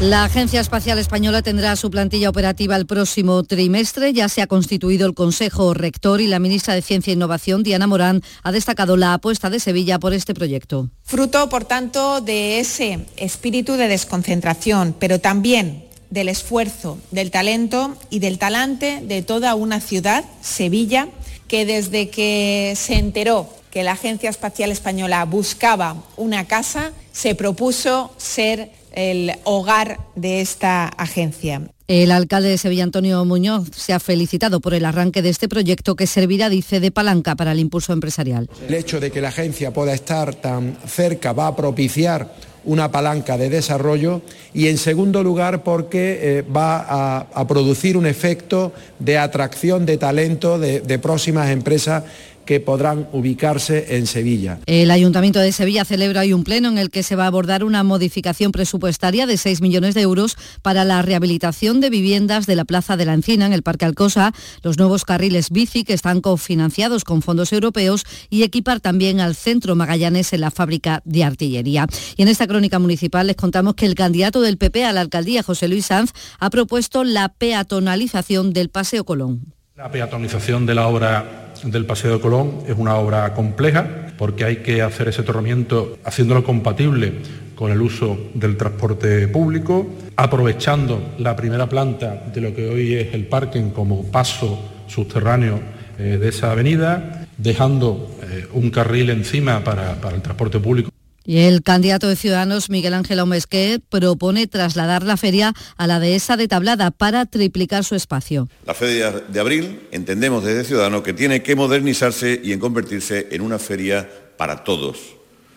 La 0.00 0.22
Agencia 0.22 0.60
Espacial 0.60 1.00
Española 1.00 1.42
tendrá 1.42 1.74
su 1.74 1.90
plantilla 1.90 2.30
operativa 2.30 2.76
el 2.76 2.86
próximo 2.86 3.42
trimestre. 3.42 4.12
Ya 4.12 4.28
se 4.28 4.40
ha 4.40 4.46
constituido 4.46 5.08
el 5.08 5.14
Consejo 5.14 5.74
Rector 5.74 6.20
y 6.20 6.28
la 6.28 6.38
ministra 6.38 6.74
de 6.74 6.82
Ciencia 6.82 7.10
e 7.10 7.14
Innovación, 7.14 7.64
Diana 7.64 7.88
Morán, 7.88 8.22
ha 8.44 8.52
destacado 8.52 8.96
la 8.96 9.14
apuesta 9.14 9.50
de 9.50 9.58
Sevilla 9.58 9.98
por 9.98 10.12
este 10.12 10.34
proyecto. 10.34 10.88
Fruto, 11.02 11.48
por 11.48 11.64
tanto, 11.64 12.20
de 12.20 12.60
ese 12.60 13.06
espíritu 13.16 13.72
de 13.72 13.88
desconcentración, 13.88 14.94
pero 14.96 15.18
también 15.18 15.84
del 16.10 16.28
esfuerzo, 16.28 16.98
del 17.10 17.32
talento 17.32 17.96
y 18.08 18.20
del 18.20 18.38
talante 18.38 19.00
de 19.02 19.22
toda 19.22 19.56
una 19.56 19.80
ciudad, 19.80 20.24
Sevilla, 20.42 21.08
que 21.48 21.66
desde 21.66 22.08
que 22.08 22.74
se 22.76 22.94
enteró 22.94 23.48
que 23.72 23.82
la 23.82 23.92
Agencia 23.92 24.30
Espacial 24.30 24.70
Española 24.70 25.24
buscaba 25.24 25.96
una 26.16 26.46
casa, 26.46 26.92
se 27.10 27.34
propuso 27.34 28.12
ser 28.16 28.70
el 28.92 29.32
hogar 29.44 29.98
de 30.14 30.40
esta 30.40 30.86
agencia. 30.86 31.62
El 31.88 32.10
alcalde 32.10 32.50
de 32.50 32.58
Sevilla, 32.58 32.84
Antonio 32.84 33.24
Muñoz, 33.24 33.70
se 33.74 33.94
ha 33.94 34.00
felicitado 34.00 34.60
por 34.60 34.74
el 34.74 34.84
arranque 34.84 35.22
de 35.22 35.30
este 35.30 35.48
proyecto 35.48 35.96
que 35.96 36.06
servirá, 36.06 36.50
dice, 36.50 36.80
de 36.80 36.90
palanca 36.90 37.34
para 37.34 37.52
el 37.52 37.60
impulso 37.60 37.94
empresarial. 37.94 38.50
El 38.68 38.74
hecho 38.74 39.00
de 39.00 39.10
que 39.10 39.22
la 39.22 39.28
agencia 39.28 39.72
pueda 39.72 39.94
estar 39.94 40.34
tan 40.34 40.76
cerca 40.86 41.32
va 41.32 41.46
a 41.46 41.56
propiciar 41.56 42.34
una 42.64 42.90
palanca 42.92 43.38
de 43.38 43.48
desarrollo 43.48 44.20
y 44.52 44.68
en 44.68 44.76
segundo 44.76 45.22
lugar 45.22 45.62
porque 45.62 46.18
eh, 46.20 46.42
va 46.42 46.76
a, 46.80 47.26
a, 47.32 47.46
producir 47.46 47.96
un 47.96 48.04
efecto 48.04 48.74
de 48.98 49.16
atracción 49.16 49.86
de 49.86 49.96
talento 49.96 50.58
de, 50.58 50.80
de 50.80 50.98
próximas 50.98 51.48
empresas 51.48 52.04
que 52.48 52.60
podrán 52.60 53.06
ubicarse 53.12 53.98
en 53.98 54.06
Sevilla. 54.06 54.58
El 54.64 54.90
Ayuntamiento 54.90 55.38
de 55.38 55.52
Sevilla 55.52 55.84
celebra 55.84 56.22
hoy 56.22 56.32
un 56.32 56.44
pleno 56.44 56.70
en 56.70 56.78
el 56.78 56.88
que 56.88 57.02
se 57.02 57.14
va 57.14 57.24
a 57.24 57.26
abordar 57.26 57.62
una 57.62 57.82
modificación 57.82 58.52
presupuestaria 58.52 59.26
de 59.26 59.36
6 59.36 59.60
millones 59.60 59.94
de 59.94 60.00
euros 60.00 60.38
para 60.62 60.86
la 60.86 61.02
rehabilitación 61.02 61.82
de 61.82 61.90
viviendas 61.90 62.46
de 62.46 62.56
la 62.56 62.64
Plaza 62.64 62.96
de 62.96 63.04
la 63.04 63.12
Encina 63.12 63.44
en 63.44 63.52
el 63.52 63.62
Parque 63.62 63.84
Alcosa, 63.84 64.32
los 64.62 64.78
nuevos 64.78 65.04
carriles 65.04 65.50
bici 65.50 65.84
que 65.84 65.92
están 65.92 66.22
cofinanciados 66.22 67.04
con 67.04 67.20
fondos 67.20 67.52
europeos 67.52 68.04
y 68.30 68.44
equipar 68.44 68.80
también 68.80 69.20
al 69.20 69.34
Centro 69.34 69.76
Magallanes 69.76 70.32
en 70.32 70.40
la 70.40 70.50
fábrica 70.50 71.02
de 71.04 71.24
artillería. 71.24 71.86
Y 72.16 72.22
en 72.22 72.28
esta 72.28 72.46
crónica 72.46 72.78
municipal 72.78 73.26
les 73.26 73.36
contamos 73.36 73.74
que 73.74 73.84
el 73.84 73.94
candidato 73.94 74.40
del 74.40 74.56
PP 74.56 74.86
a 74.86 74.94
la 74.94 75.02
alcaldía, 75.02 75.42
José 75.42 75.68
Luis 75.68 75.84
Sanz, 75.84 76.12
ha 76.38 76.48
propuesto 76.48 77.04
la 77.04 77.28
peatonalización 77.28 78.54
del 78.54 78.70
Paseo 78.70 79.04
Colón. 79.04 79.52
La 79.76 79.90
peatonalización 79.90 80.64
de 80.64 80.74
la 80.74 80.88
obra 80.88 81.47
del 81.64 81.86
Paseo 81.86 82.14
de 82.14 82.20
Colón 82.20 82.62
es 82.66 82.74
una 82.76 82.96
obra 82.96 83.34
compleja 83.34 84.12
porque 84.16 84.44
hay 84.44 84.56
que 84.56 84.82
hacer 84.82 85.08
ese 85.08 85.22
torramiento 85.22 85.98
haciéndolo 86.04 86.44
compatible 86.44 87.14
con 87.54 87.72
el 87.72 87.80
uso 87.80 88.16
del 88.34 88.56
transporte 88.56 89.26
público, 89.28 89.86
aprovechando 90.16 91.14
la 91.18 91.34
primera 91.34 91.68
planta 91.68 92.24
de 92.32 92.40
lo 92.40 92.54
que 92.54 92.68
hoy 92.68 92.94
es 92.94 93.14
el 93.14 93.26
parking 93.26 93.70
como 93.70 94.04
paso 94.10 94.58
subterráneo 94.86 95.60
eh, 95.98 96.18
de 96.20 96.28
esa 96.28 96.52
avenida, 96.52 97.26
dejando 97.36 98.16
eh, 98.22 98.46
un 98.52 98.70
carril 98.70 99.10
encima 99.10 99.64
para, 99.64 100.00
para 100.00 100.16
el 100.16 100.22
transporte 100.22 100.60
público. 100.60 100.90
Y 101.28 101.40
el 101.40 101.62
candidato 101.62 102.08
de 102.08 102.16
Ciudadanos, 102.16 102.70
Miguel 102.70 102.94
Ángel 102.94 103.20
Omesquet, 103.20 103.82
propone 103.90 104.46
trasladar 104.46 105.02
la 105.02 105.18
feria 105.18 105.52
a 105.76 105.86
la 105.86 106.00
dehesa 106.00 106.38
de 106.38 106.48
Tablada 106.48 106.90
para 106.90 107.26
triplicar 107.26 107.84
su 107.84 107.94
espacio. 107.96 108.48
La 108.64 108.72
feria 108.72 109.10
de 109.10 109.38
abril 109.38 109.78
entendemos 109.90 110.42
desde 110.42 110.64
Ciudadanos 110.64 111.02
que 111.02 111.12
tiene 111.12 111.42
que 111.42 111.54
modernizarse 111.54 112.40
y 112.42 112.52
en 112.52 112.58
convertirse 112.58 113.28
en 113.30 113.42
una 113.42 113.58
feria 113.58 114.08
para 114.38 114.64
todos, 114.64 115.16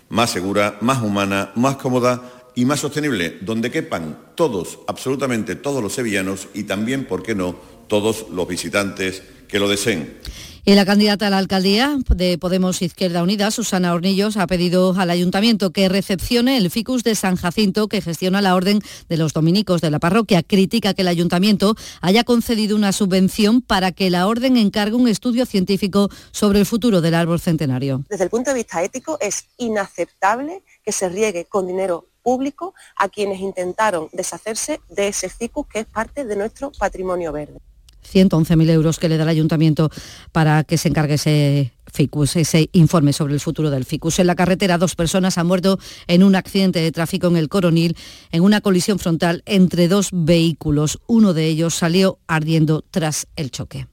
más 0.09 0.31
segura, 0.31 0.77
más 0.81 1.01
humana, 1.01 1.53
más 1.55 1.77
cómoda 1.77 2.21
y 2.53 2.65
más 2.65 2.81
sostenible, 2.81 3.37
donde 3.39 3.71
quepan 3.71 4.19
todos, 4.35 4.79
absolutamente 4.89 5.55
todos 5.55 5.81
los 5.81 5.93
sevillanos 5.93 6.49
y 6.53 6.63
también, 6.63 7.05
¿por 7.05 7.23
qué 7.23 7.33
no?, 7.33 7.55
todos 7.87 8.25
los 8.29 8.45
visitantes 8.45 9.23
que 9.47 9.57
lo 9.57 9.69
deseen. 9.69 10.17
Y 10.63 10.75
la 10.75 10.85
candidata 10.85 11.25
a 11.25 11.29
la 11.31 11.39
alcaldía 11.39 11.97
de 12.09 12.37
Podemos 12.37 12.83
Izquierda 12.83 13.23
Unida, 13.23 13.49
Susana 13.49 13.95
Hornillos, 13.95 14.37
ha 14.37 14.45
pedido 14.45 14.93
al 14.95 15.09
ayuntamiento 15.09 15.71
que 15.71 15.89
recepcione 15.89 16.55
el 16.57 16.69
ficus 16.69 17.03
de 17.03 17.15
San 17.15 17.35
Jacinto 17.35 17.87
que 17.87 17.99
gestiona 17.99 18.41
la 18.41 18.53
orden 18.53 18.79
de 19.09 19.17
los 19.17 19.33
dominicos 19.33 19.81
de 19.81 19.89
la 19.89 19.97
parroquia. 19.97 20.43
Critica 20.43 20.93
que 20.93 21.01
el 21.01 21.07
ayuntamiento 21.07 21.75
haya 22.01 22.23
concedido 22.23 22.75
una 22.75 22.91
subvención 22.91 23.61
para 23.63 23.91
que 23.91 24.11
la 24.11 24.27
orden 24.27 24.55
encargue 24.55 24.95
un 24.95 25.07
estudio 25.07 25.47
científico 25.47 26.09
sobre 26.29 26.59
el 26.59 26.67
futuro 26.67 27.01
del 27.01 27.15
árbol 27.15 27.39
centenario. 27.39 28.03
Desde 28.07 28.25
el 28.25 28.29
punto 28.29 28.51
de 28.51 28.57
vista 28.57 28.83
ético 28.83 29.17
es 29.19 29.45
inaceptable 29.57 30.61
que 30.83 30.91
se 30.91 31.09
riegue 31.09 31.45
con 31.45 31.65
dinero 31.65 32.05
público 32.21 32.75
a 32.97 33.09
quienes 33.09 33.39
intentaron 33.39 34.09
deshacerse 34.11 34.79
de 34.89 35.07
ese 35.07 35.27
ficus 35.27 35.65
que 35.65 35.79
es 35.79 35.85
parte 35.87 36.23
de 36.23 36.35
nuestro 36.35 36.71
patrimonio 36.71 37.31
verde. 37.31 37.59
111.000 38.03 38.69
euros 38.69 38.99
que 38.99 39.09
le 39.09 39.17
da 39.17 39.23
el 39.23 39.29
ayuntamiento 39.29 39.89
para 40.31 40.63
que 40.63 40.77
se 40.77 40.89
encargue 40.89 41.15
ese 41.15 41.73
FICUS, 41.91 42.35
ese 42.37 42.69
informe 42.73 43.13
sobre 43.13 43.33
el 43.33 43.39
futuro 43.39 43.69
del 43.69 43.85
FICUS. 43.85 44.19
En 44.19 44.27
la 44.27 44.35
carretera, 44.35 44.77
dos 44.77 44.95
personas 44.95 45.37
han 45.37 45.47
muerto 45.47 45.79
en 46.07 46.23
un 46.23 46.35
accidente 46.35 46.79
de 46.79 46.91
tráfico 46.91 47.27
en 47.27 47.37
el 47.37 47.49
Coronil, 47.49 47.95
en 48.31 48.43
una 48.43 48.61
colisión 48.61 48.99
frontal 48.99 49.43
entre 49.45 49.87
dos 49.87 50.09
vehículos. 50.11 50.99
Uno 51.07 51.33
de 51.33 51.47
ellos 51.47 51.75
salió 51.75 52.19
ardiendo 52.27 52.83
tras 52.89 53.27
el 53.35 53.51
choque. 53.51 53.87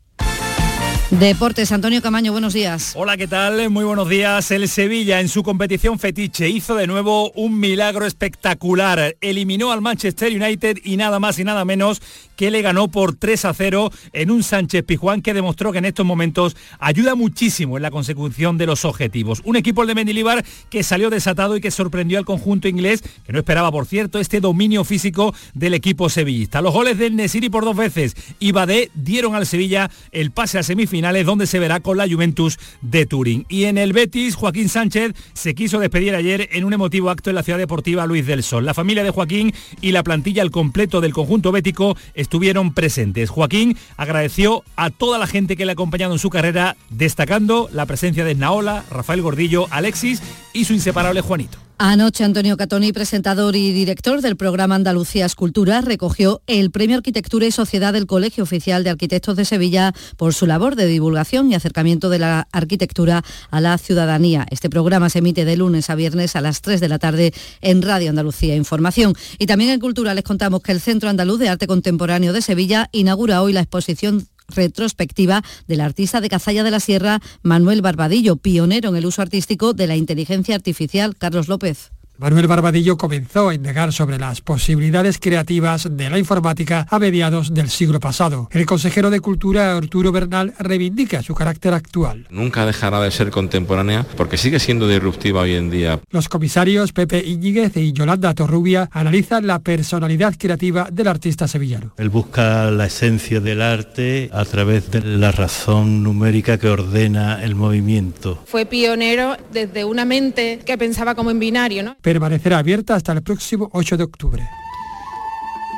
Deportes, 1.10 1.72
Antonio 1.72 2.02
Camaño, 2.02 2.32
buenos 2.32 2.52
días. 2.52 2.92
Hola, 2.94 3.16
¿qué 3.16 3.26
tal? 3.26 3.70
Muy 3.70 3.82
buenos 3.82 4.10
días. 4.10 4.50
El 4.50 4.68
Sevilla 4.68 5.20
en 5.20 5.28
su 5.28 5.42
competición 5.42 5.98
fetiche 5.98 6.50
hizo 6.50 6.74
de 6.74 6.86
nuevo 6.86 7.30
un 7.30 7.58
milagro 7.58 8.04
espectacular. 8.04 9.16
Eliminó 9.22 9.72
al 9.72 9.80
Manchester 9.80 10.30
United 10.30 10.80
y 10.84 10.98
nada 10.98 11.18
más 11.18 11.38
y 11.38 11.44
nada 11.44 11.64
menos 11.64 12.02
que 12.36 12.50
le 12.50 12.60
ganó 12.60 12.88
por 12.88 13.16
3 13.16 13.46
a 13.46 13.54
0 13.54 13.90
en 14.12 14.30
un 14.30 14.42
Sánchez 14.42 14.84
Pijuán 14.84 15.22
que 15.22 15.32
demostró 15.32 15.72
que 15.72 15.78
en 15.78 15.86
estos 15.86 16.04
momentos 16.04 16.56
ayuda 16.78 17.14
muchísimo 17.14 17.78
en 17.78 17.84
la 17.84 17.90
consecución 17.90 18.58
de 18.58 18.66
los 18.66 18.84
objetivos. 18.84 19.40
Un 19.44 19.56
equipo 19.56 19.86
de 19.86 19.94
Mendilibar 19.94 20.44
que 20.68 20.82
salió 20.82 21.08
desatado 21.08 21.56
y 21.56 21.62
que 21.62 21.70
sorprendió 21.70 22.18
al 22.18 22.26
conjunto 22.26 22.68
inglés, 22.68 23.02
que 23.24 23.32
no 23.32 23.38
esperaba, 23.38 23.72
por 23.72 23.86
cierto, 23.86 24.20
este 24.20 24.40
dominio 24.40 24.84
físico 24.84 25.34
del 25.54 25.72
equipo 25.72 26.10
sevillista. 26.10 26.60
Los 26.60 26.74
goles 26.74 26.98
del 26.98 27.16
Nesiri 27.16 27.48
por 27.48 27.64
dos 27.64 27.76
veces 27.76 28.14
y 28.38 28.52
Badé 28.52 28.90
dieron 28.92 29.34
al 29.34 29.46
Sevilla 29.46 29.90
el 30.12 30.32
pase 30.32 30.58
a 30.58 30.62
semifinal 30.62 30.97
donde 31.24 31.46
se 31.46 31.58
verá 31.58 31.80
con 31.80 31.96
la 31.96 32.08
Juventus 32.08 32.58
de 32.82 33.06
Turín. 33.06 33.46
Y 33.48 33.64
en 33.64 33.78
el 33.78 33.92
Betis, 33.92 34.34
Joaquín 34.34 34.68
Sánchez 34.68 35.12
se 35.32 35.54
quiso 35.54 35.78
despedir 35.78 36.14
ayer 36.14 36.48
en 36.52 36.64
un 36.64 36.72
emotivo 36.72 37.10
acto 37.10 37.30
en 37.30 37.36
la 37.36 37.42
ciudad 37.42 37.58
deportiva 37.58 38.06
Luis 38.06 38.26
del 38.26 38.42
Sol. 38.42 38.66
La 38.66 38.74
familia 38.74 39.04
de 39.04 39.10
Joaquín 39.10 39.52
y 39.80 39.92
la 39.92 40.02
plantilla 40.02 40.42
al 40.42 40.50
completo 40.50 41.00
del 41.00 41.12
conjunto 41.12 41.52
bético 41.52 41.96
estuvieron 42.14 42.74
presentes. 42.74 43.30
Joaquín 43.30 43.76
agradeció 43.96 44.64
a 44.76 44.90
toda 44.90 45.18
la 45.18 45.26
gente 45.26 45.56
que 45.56 45.64
le 45.64 45.72
ha 45.72 45.74
acompañado 45.74 46.12
en 46.12 46.18
su 46.18 46.30
carrera, 46.30 46.76
destacando 46.90 47.68
la 47.72 47.86
presencia 47.86 48.24
de 48.24 48.34
Naola, 48.34 48.84
Rafael 48.90 49.22
Gordillo, 49.22 49.66
Alexis 49.70 50.22
y 50.52 50.64
su 50.64 50.74
inseparable 50.74 51.20
Juanito. 51.20 51.67
Anoche 51.80 52.24
Antonio 52.24 52.56
Catoni, 52.56 52.92
presentador 52.92 53.54
y 53.54 53.72
director 53.72 54.20
del 54.20 54.36
programa 54.36 54.74
Andalucía 54.74 55.24
Escultura, 55.24 55.80
recogió 55.80 56.42
el 56.48 56.72
Premio 56.72 56.96
Arquitectura 56.96 57.46
y 57.46 57.52
Sociedad 57.52 57.92
del 57.92 58.08
Colegio 58.08 58.42
Oficial 58.42 58.82
de 58.82 58.90
Arquitectos 58.90 59.36
de 59.36 59.44
Sevilla 59.44 59.92
por 60.16 60.34
su 60.34 60.46
labor 60.46 60.74
de 60.74 60.86
divulgación 60.86 61.52
y 61.52 61.54
acercamiento 61.54 62.10
de 62.10 62.18
la 62.18 62.48
arquitectura 62.50 63.22
a 63.52 63.60
la 63.60 63.78
ciudadanía. 63.78 64.44
Este 64.50 64.68
programa 64.68 65.08
se 65.08 65.20
emite 65.20 65.44
de 65.44 65.56
lunes 65.56 65.88
a 65.88 65.94
viernes 65.94 66.34
a 66.34 66.40
las 66.40 66.62
3 66.62 66.80
de 66.80 66.88
la 66.88 66.98
tarde 66.98 67.32
en 67.60 67.80
Radio 67.82 68.10
Andalucía 68.10 68.56
Información. 68.56 69.14
Y 69.38 69.46
también 69.46 69.70
en 69.70 69.78
Cultura 69.78 70.14
les 70.14 70.24
contamos 70.24 70.62
que 70.62 70.72
el 70.72 70.80
Centro 70.80 71.08
Andaluz 71.08 71.38
de 71.38 71.48
Arte 71.48 71.68
Contemporáneo 71.68 72.32
de 72.32 72.42
Sevilla 72.42 72.88
inaugura 72.90 73.40
hoy 73.40 73.52
la 73.52 73.60
exposición 73.60 74.26
retrospectiva 74.48 75.42
del 75.66 75.80
artista 75.80 76.20
de 76.20 76.28
Cazalla 76.28 76.64
de 76.64 76.70
la 76.70 76.80
Sierra, 76.80 77.20
Manuel 77.42 77.82
Barbadillo, 77.82 78.36
pionero 78.36 78.90
en 78.90 78.96
el 78.96 79.06
uso 79.06 79.22
artístico 79.22 79.72
de 79.72 79.86
la 79.86 79.96
inteligencia 79.96 80.54
artificial. 80.54 81.16
Carlos 81.16 81.48
López. 81.48 81.90
Manuel 82.20 82.48
Barbadillo 82.48 82.96
comenzó 82.96 83.48
a 83.48 83.54
indagar 83.54 83.92
sobre 83.92 84.18
las 84.18 84.40
posibilidades 84.40 85.20
creativas 85.20 85.86
de 85.88 86.10
la 86.10 86.18
informática 86.18 86.84
a 86.90 86.98
mediados 86.98 87.54
del 87.54 87.70
siglo 87.70 88.00
pasado. 88.00 88.48
El 88.50 88.66
consejero 88.66 89.08
de 89.08 89.20
Cultura, 89.20 89.76
Arturo 89.76 90.10
Bernal, 90.10 90.52
reivindica 90.58 91.22
su 91.22 91.36
carácter 91.36 91.74
actual. 91.74 92.26
Nunca 92.28 92.66
dejará 92.66 93.00
de 93.02 93.12
ser 93.12 93.30
contemporánea 93.30 94.04
porque 94.16 94.36
sigue 94.36 94.58
siendo 94.58 94.88
disruptiva 94.88 95.42
hoy 95.42 95.54
en 95.54 95.70
día. 95.70 96.00
Los 96.10 96.28
comisarios 96.28 96.92
Pepe 96.92 97.24
Iñiguez 97.24 97.76
y 97.76 97.92
Yolanda 97.92 98.34
Torrubia 98.34 98.90
analizan 98.90 99.46
la 99.46 99.60
personalidad 99.60 100.34
creativa 100.36 100.88
del 100.90 101.06
artista 101.06 101.46
sevillano. 101.46 101.92
Él 101.98 102.08
busca 102.08 102.68
la 102.72 102.86
esencia 102.86 103.38
del 103.38 103.62
arte 103.62 104.28
a 104.32 104.44
través 104.44 104.90
de 104.90 105.02
la 105.02 105.30
razón 105.30 106.02
numérica 106.02 106.58
que 106.58 106.68
ordena 106.68 107.44
el 107.44 107.54
movimiento. 107.54 108.42
Fue 108.44 108.66
pionero 108.66 109.36
desde 109.52 109.84
una 109.84 110.04
mente 110.04 110.58
que 110.66 110.76
pensaba 110.76 111.14
como 111.14 111.30
en 111.30 111.38
binario, 111.38 111.84
¿no? 111.84 111.96
Permanecerá 112.08 112.56
abierta 112.56 112.94
hasta 112.94 113.12
el 113.12 113.22
próximo 113.22 113.68
8 113.70 113.98
de 113.98 114.04
octubre. 114.04 114.48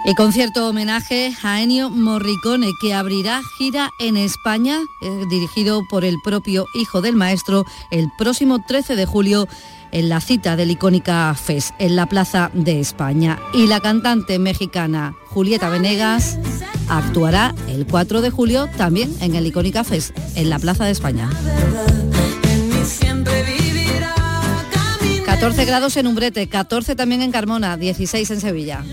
El 0.04 0.14
concierto 0.14 0.68
homenaje 0.68 1.32
a 1.42 1.60
Ennio 1.60 1.90
Morricone 1.90 2.70
que 2.80 2.94
abrirá 2.94 3.40
gira 3.58 3.90
en 3.98 4.16
España, 4.16 4.78
eh, 5.02 5.24
dirigido 5.28 5.82
por 5.90 6.04
el 6.04 6.14
propio 6.22 6.66
hijo 6.72 7.02
del 7.02 7.16
maestro, 7.16 7.64
el 7.90 8.12
próximo 8.16 8.64
13 8.64 8.94
de 8.94 9.06
julio 9.06 9.48
en 9.90 10.08
la 10.08 10.20
cita 10.20 10.54
del 10.54 10.70
icónica 10.70 11.34
FES 11.34 11.74
en 11.80 11.96
la 11.96 12.06
Plaza 12.06 12.52
de 12.54 12.78
España. 12.78 13.40
Y 13.52 13.66
la 13.66 13.80
cantante 13.80 14.38
mexicana 14.38 15.16
Julieta 15.26 15.68
Venegas 15.68 16.38
actuará 16.88 17.56
el 17.66 17.86
4 17.86 18.20
de 18.20 18.30
julio 18.30 18.68
también 18.76 19.12
en 19.20 19.34
el 19.34 19.46
icónica 19.46 19.82
FES 19.82 20.12
en 20.36 20.48
la 20.48 20.60
Plaza 20.60 20.84
de 20.84 20.92
España. 20.92 21.28
14 25.40 25.64
grados 25.64 25.96
en 25.96 26.06
Umbrete, 26.06 26.50
14 26.50 26.94
también 26.94 27.22
en 27.22 27.32
Carmona, 27.32 27.78
16 27.78 28.30
en 28.30 28.40
Sevilla. 28.42 28.84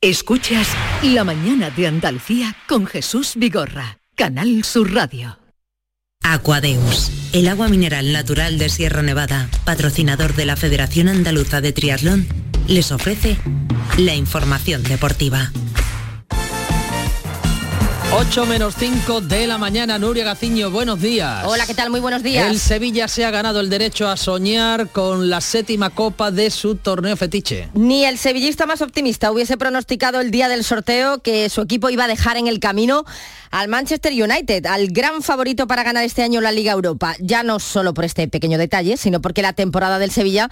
Escuchas 0.00 0.66
La 1.04 1.22
mañana 1.22 1.70
de 1.70 1.86
Andalucía 1.86 2.56
con 2.66 2.86
Jesús 2.86 3.34
Vigorra, 3.36 4.00
Canal 4.16 4.64
Sur 4.64 4.92
Radio. 4.92 5.38
Aquadeus, 6.24 7.12
el 7.32 7.46
agua 7.46 7.68
mineral 7.68 8.12
natural 8.12 8.58
de 8.58 8.68
Sierra 8.68 9.02
Nevada, 9.02 9.48
patrocinador 9.64 10.34
de 10.34 10.46
la 10.46 10.56
Federación 10.56 11.06
Andaluza 11.06 11.60
de 11.60 11.72
Triatlón, 11.72 12.26
les 12.66 12.90
ofrece 12.90 13.38
la 13.96 14.16
información 14.16 14.82
deportiva. 14.82 15.52
8 18.16 18.46
menos 18.46 18.76
5 18.78 19.22
de 19.22 19.48
la 19.48 19.58
mañana, 19.58 19.98
Nuria 19.98 20.22
Gaciño, 20.22 20.70
buenos 20.70 21.00
días. 21.00 21.44
Hola, 21.46 21.66
¿qué 21.66 21.74
tal? 21.74 21.90
Muy 21.90 21.98
buenos 21.98 22.22
días. 22.22 22.48
El 22.48 22.60
Sevilla 22.60 23.08
se 23.08 23.24
ha 23.24 23.32
ganado 23.32 23.58
el 23.58 23.68
derecho 23.68 24.08
a 24.08 24.16
soñar 24.16 24.90
con 24.90 25.30
la 25.30 25.40
séptima 25.40 25.90
copa 25.90 26.30
de 26.30 26.52
su 26.52 26.76
torneo 26.76 27.16
fetiche. 27.16 27.70
Ni 27.74 28.04
el 28.04 28.16
sevillista 28.16 28.66
más 28.66 28.82
optimista 28.82 29.32
hubiese 29.32 29.56
pronosticado 29.56 30.20
el 30.20 30.30
día 30.30 30.48
del 30.48 30.62
sorteo 30.62 31.22
que 31.22 31.48
su 31.48 31.60
equipo 31.60 31.90
iba 31.90 32.04
a 32.04 32.08
dejar 32.08 32.36
en 32.36 32.46
el 32.46 32.60
camino 32.60 33.04
al 33.50 33.66
Manchester 33.68 34.12
United, 34.12 34.66
al 34.66 34.88
gran 34.88 35.20
favorito 35.20 35.66
para 35.66 35.82
ganar 35.82 36.04
este 36.04 36.22
año 36.22 36.40
la 36.40 36.52
Liga 36.52 36.72
Europa. 36.72 37.16
Ya 37.18 37.42
no 37.42 37.58
solo 37.58 37.94
por 37.94 38.04
este 38.04 38.28
pequeño 38.28 38.58
detalle, 38.58 38.96
sino 38.96 39.20
porque 39.20 39.42
la 39.42 39.54
temporada 39.54 39.98
del 39.98 40.12
Sevilla 40.12 40.50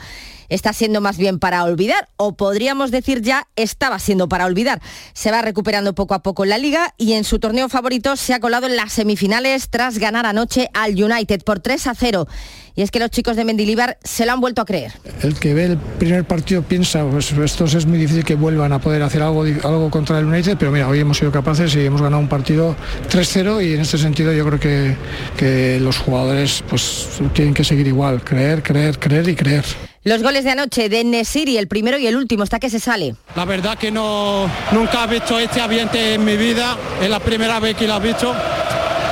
está 0.48 0.72
siendo 0.72 1.00
más 1.00 1.16
bien 1.16 1.38
para 1.38 1.64
olvidar, 1.64 2.08
o 2.16 2.36
podríamos 2.36 2.90
decir 2.90 3.22
ya 3.22 3.48
estaba 3.56 3.98
siendo 3.98 4.28
para 4.28 4.46
olvidar. 4.46 4.80
Se 5.14 5.30
va 5.30 5.42
recuperando 5.42 5.94
poco 5.94 6.14
a 6.14 6.22
poco 6.22 6.44
en 6.44 6.50
la 6.50 6.58
liga 6.58 6.94
y 6.98 7.14
en 7.14 7.24
su 7.24 7.38
torneo 7.38 7.51
favorito 7.68 8.16
se 8.16 8.34
ha 8.34 8.40
colado 8.40 8.66
en 8.66 8.76
las 8.76 8.92
semifinales 8.92 9.68
tras 9.68 9.98
ganar 9.98 10.26
anoche 10.26 10.68
al 10.74 10.92
United 11.02 11.42
por 11.44 11.60
3 11.60 11.86
a 11.86 11.94
0 11.94 12.26
y 12.74 12.82
es 12.82 12.90
que 12.90 12.98
los 12.98 13.10
chicos 13.10 13.36
de 13.36 13.44
Mendilibar 13.44 13.98
se 14.02 14.24
lo 14.24 14.32
han 14.32 14.40
vuelto 14.40 14.62
a 14.62 14.64
creer. 14.64 14.92
El 15.22 15.38
que 15.38 15.54
ve 15.54 15.64
el 15.66 15.76
primer 15.76 16.24
partido 16.24 16.62
piensa, 16.62 17.04
pues 17.04 17.32
estos 17.32 17.74
es 17.74 17.86
muy 17.86 17.98
difícil 17.98 18.24
que 18.24 18.34
vuelvan 18.34 18.72
a 18.72 18.80
poder 18.80 19.02
hacer 19.02 19.22
algo, 19.22 19.42
algo 19.42 19.90
contra 19.90 20.18
el 20.18 20.26
United, 20.26 20.56
pero 20.58 20.72
mira, 20.72 20.88
hoy 20.88 21.00
hemos 21.00 21.18
sido 21.18 21.30
capaces 21.30 21.74
y 21.74 21.80
hemos 21.80 22.00
ganado 22.00 22.20
un 22.20 22.28
partido 22.28 22.74
3-0 23.10 23.64
y 23.66 23.74
en 23.74 23.80
este 23.80 23.98
sentido 23.98 24.32
yo 24.32 24.46
creo 24.46 24.60
que, 24.60 24.96
que 25.36 25.80
los 25.80 25.98
jugadores 25.98 26.64
pues 26.68 27.08
tienen 27.34 27.54
que 27.54 27.64
seguir 27.64 27.86
igual, 27.86 28.24
creer, 28.24 28.62
creer, 28.62 28.98
creer 28.98 29.28
y 29.28 29.36
creer. 29.36 29.64
Los 30.04 30.20
goles 30.20 30.42
de 30.42 30.50
anoche 30.50 30.88
de 30.88 31.04
Nesiri, 31.04 31.58
el 31.58 31.68
primero 31.68 31.96
y 31.96 32.08
el 32.08 32.16
último, 32.16 32.42
hasta 32.42 32.58
que 32.58 32.68
se 32.68 32.80
sale. 32.80 33.14
La 33.36 33.44
verdad 33.44 33.78
que 33.78 33.92
no, 33.92 34.50
nunca 34.72 35.04
he 35.04 35.06
visto 35.06 35.38
este 35.38 35.60
ambiente 35.60 36.14
en 36.14 36.24
mi 36.24 36.36
vida, 36.36 36.76
es 37.00 37.08
la 37.08 37.20
primera 37.20 37.60
vez 37.60 37.76
que 37.76 37.86
lo 37.86 37.98
he 37.98 38.00
visto, 38.00 38.34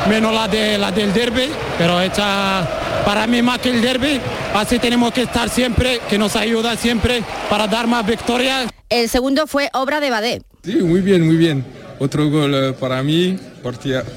menos 0.09 0.35
la, 0.35 0.49
de, 0.49 0.79
la 0.79 0.91
del 0.91 1.13
derby, 1.13 1.49
pero 1.79 2.01
esta 2.01 3.03
para 3.05 3.29
mí 3.29 3.41
más 3.41 3.61
que 3.61 3.71
el 3.71 3.81
derby, 3.81 4.21
así 4.53 4.81
tenemos 4.81 5.13
que 5.13 5.23
estar 5.23 5.49
siempre, 5.49 6.01
que 6.09 6.19
nos 6.19 6.35
ayuda 6.35 6.77
siempre 6.77 7.23
para 7.49 7.69
dar 7.69 7.87
más 7.87 8.05
victorias. 8.05 8.69
El 8.89 9.09
segundo 9.09 9.47
fue 9.47 9.71
obra 9.73 10.01
de 10.01 10.11
Badé. 10.11 10.43
Sí, 10.65 10.75
muy 10.75 11.01
bien, 11.01 11.25
muy 11.25 11.37
bien. 11.37 11.65
Otro 12.01 12.29
gol 12.31 12.53
eh, 12.55 12.73
para 12.73 13.03
mí, 13.05 13.39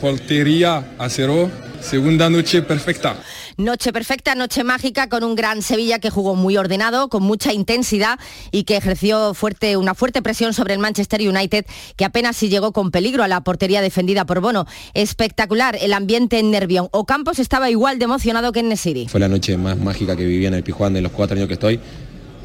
portería 0.02 0.84
a 0.98 1.10
cero, 1.10 1.52
segunda 1.84 2.30
noche 2.30 2.62
perfecta. 2.62 3.18
Noche 3.58 3.94
perfecta, 3.94 4.34
noche 4.36 4.64
mágica 4.64 5.10
con 5.10 5.24
un 5.24 5.36
gran 5.36 5.62
Sevilla 5.62 6.00
que 6.00 6.10
jugó 6.10 6.36
muy 6.36 6.58
ordenado, 6.58 7.10
con 7.10 7.24
mucha 7.24 7.54
intensidad 7.54 8.18
y 8.52 8.64
que 8.64 8.78
ejerció 8.78 9.34
fuerte, 9.34 9.78
una 9.78 9.94
fuerte 9.94 10.22
presión 10.22 10.54
sobre 10.54 10.74
el 10.74 10.80
Manchester 10.80 11.22
United 11.22 11.66
que 11.96 12.06
apenas 12.06 12.36
si 12.36 12.50
llegó 12.50 12.72
con 12.72 12.90
peligro 12.90 13.24
a 13.24 13.28
la 13.28 13.42
portería 13.42 13.82
defendida 13.82 14.26
por 14.26 14.40
Bono. 14.40 14.66
Espectacular 14.94 15.78
el 15.80 15.94
ambiente 15.94 16.40
en 16.40 16.52
Nervión. 16.52 16.88
Ocampos 16.92 17.40
estaba 17.40 17.70
igual 17.70 18.00
de 18.00 18.06
emocionado 18.06 18.52
que 18.52 18.62
en 18.62 18.70
Nesiri. 18.70 19.08
Fue 19.08 19.20
la 19.20 19.28
noche 19.28 19.58
más 19.58 19.78
mágica 19.78 20.16
que 20.16 20.26
viví 20.26 20.46
en 20.46 20.56
el 20.56 20.64
Pijuán 20.64 20.94
de 20.94 21.02
los 21.02 21.12
cuatro 21.12 21.36
años 21.36 21.48
que 21.48 21.56
estoy 21.56 21.80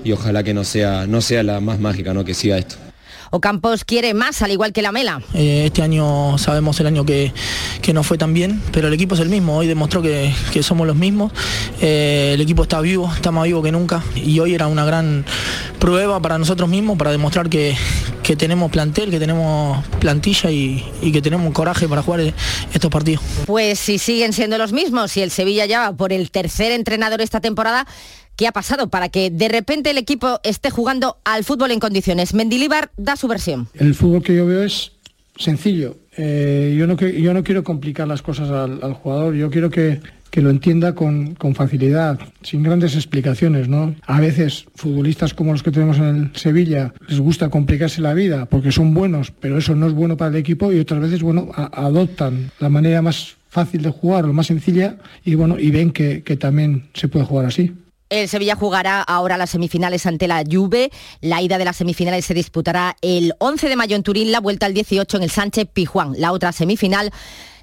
y 0.04 0.12
ojalá 0.12 0.42
que 0.42 0.54
no 0.54 0.64
sea, 0.64 1.06
no 1.06 1.20
sea 1.20 1.42
la 1.42 1.60
más 1.60 1.78
mágica, 1.78 2.12
¿no? 2.12 2.24
que 2.24 2.34
siga 2.34 2.58
esto. 2.58 2.76
Ocampos 3.30 3.84
quiere 3.84 4.14
más, 4.14 4.42
al 4.42 4.50
igual 4.50 4.72
que 4.72 4.82
la 4.82 4.92
Mela. 4.92 5.20
Eh, 5.34 5.64
este 5.66 5.82
año 5.82 6.38
sabemos 6.38 6.78
el 6.80 6.86
año 6.86 7.04
que, 7.04 7.32
que, 7.82 7.92
no 7.92 8.02
fue 8.02 8.18
tan 8.18 8.32
bien, 8.32 8.62
pero 8.72 8.88
el 8.88 8.94
equipo 8.94 9.14
es 9.14 9.20
el 9.20 9.28
mismo. 9.28 9.56
Hoy 9.56 9.66
demostró 9.66 10.02
que, 10.02 10.32
que 10.52 10.62
somos 10.62 10.86
los 10.86 10.96
mismos. 10.96 11.32
Eh, 11.80 12.32
el 12.34 12.40
equipo 12.40 12.62
está 12.62 12.80
vivo, 12.80 13.10
está 13.14 13.30
más 13.30 13.44
vivo 13.44 13.62
que 13.62 13.72
nunca. 13.72 14.02
Y 14.14 14.38
hoy 14.40 14.54
era 14.54 14.66
una 14.66 14.84
gran 14.84 15.24
prueba 15.78 16.20
para 16.20 16.38
nosotros 16.38 16.68
mismos, 16.68 16.96
para 16.96 17.10
demostrar 17.10 17.48
que, 17.48 17.76
que 18.22 18.36
tenemos 18.36 18.70
plantel, 18.70 19.10
que 19.10 19.18
tenemos 19.18 19.84
plantilla 20.00 20.50
y, 20.50 20.84
y, 21.02 21.12
que 21.12 21.22
tenemos 21.22 21.52
coraje 21.52 21.88
para 21.88 22.02
jugar 22.02 22.20
estos 22.72 22.90
partidos. 22.90 23.22
Pues 23.46 23.78
si 23.78 23.98
siguen 23.98 24.32
siendo 24.32 24.58
los 24.58 24.72
mismos 24.72 25.16
y 25.16 25.22
el 25.22 25.30
Sevilla 25.30 25.66
ya 25.66 25.80
va 25.80 25.96
por 25.96 26.12
el 26.12 26.30
tercer 26.30 26.72
entrenador 26.72 27.20
esta 27.20 27.40
temporada, 27.40 27.86
¿Qué 28.38 28.46
ha 28.46 28.52
pasado 28.52 28.88
para 28.88 29.08
que 29.08 29.32
de 29.32 29.48
repente 29.48 29.90
el 29.90 29.98
equipo 29.98 30.38
esté 30.44 30.70
jugando 30.70 31.16
al 31.24 31.42
fútbol 31.42 31.72
en 31.72 31.80
condiciones? 31.80 32.34
Mendilíbar 32.34 32.92
da 32.96 33.16
su 33.16 33.26
versión. 33.26 33.66
El 33.74 33.96
fútbol 33.96 34.22
que 34.22 34.36
yo 34.36 34.46
veo 34.46 34.62
es 34.62 34.92
sencillo. 35.36 35.96
Eh, 36.16 36.76
yo, 36.78 36.86
no, 36.86 37.42
quiero 37.42 37.64
complicar 37.64 38.06
las 38.06 38.22
cosas 38.22 38.48
al, 38.48 38.94
jugador, 38.94 39.34
yo 39.34 39.50
quiero 39.50 39.70
que, 39.70 40.00
lo 40.34 40.50
entienda 40.50 40.94
con, 40.94 41.36
facilidad, 41.56 42.20
sin 42.42 42.62
grandes 42.62 42.94
explicaciones. 42.94 43.66
A 44.06 44.20
veces 44.20 44.66
futbolistas 44.76 45.34
como 45.34 45.50
los 45.50 45.64
que 45.64 45.72
tenemos 45.72 45.96
en 45.96 46.04
el 46.04 46.30
Sevilla 46.36 46.94
les 47.08 47.18
gusta 47.18 47.50
complicarse 47.50 48.00
la 48.00 48.14
vida 48.14 48.46
porque 48.46 48.70
son 48.70 48.94
buenos, 48.94 49.32
pero 49.32 49.58
eso 49.58 49.74
no 49.74 49.88
es 49.88 49.94
bueno 49.94 50.16
para 50.16 50.30
el 50.30 50.36
equipo 50.36 50.72
y 50.72 50.78
otras 50.78 51.00
veces, 51.00 51.22
bueno, 51.22 51.48
adoptan 51.56 52.52
la 52.60 52.68
manera 52.68 53.02
más 53.02 53.34
fácil 53.48 53.82
de 53.82 53.90
jugar 53.90 54.26
o 54.26 54.32
más 54.32 54.46
sencilla 54.46 54.96
y 55.24 55.34
bueno, 55.34 55.58
y 55.58 55.72
ven 55.72 55.90
que 55.90 56.20
también 56.38 56.84
se 56.94 57.08
puede 57.08 57.24
jugar 57.24 57.46
así. 57.46 57.74
El 58.10 58.28
Sevilla 58.28 58.56
jugará 58.56 59.02
ahora 59.02 59.36
las 59.36 59.50
semifinales 59.50 60.06
ante 60.06 60.28
la 60.28 60.42
Juve. 60.50 60.90
La 61.20 61.42
ida 61.42 61.58
de 61.58 61.64
las 61.64 61.76
semifinales 61.76 62.24
se 62.24 62.34
disputará 62.34 62.96
el 63.02 63.34
11 63.38 63.68
de 63.68 63.76
mayo 63.76 63.96
en 63.96 64.02
Turín, 64.02 64.32
la 64.32 64.40
vuelta 64.40 64.66
el 64.66 64.74
18 64.74 65.18
en 65.18 65.22
el 65.22 65.30
Sánchez 65.30 65.68
Pijuán. 65.72 66.14
La 66.16 66.32
otra 66.32 66.52
semifinal 66.52 67.12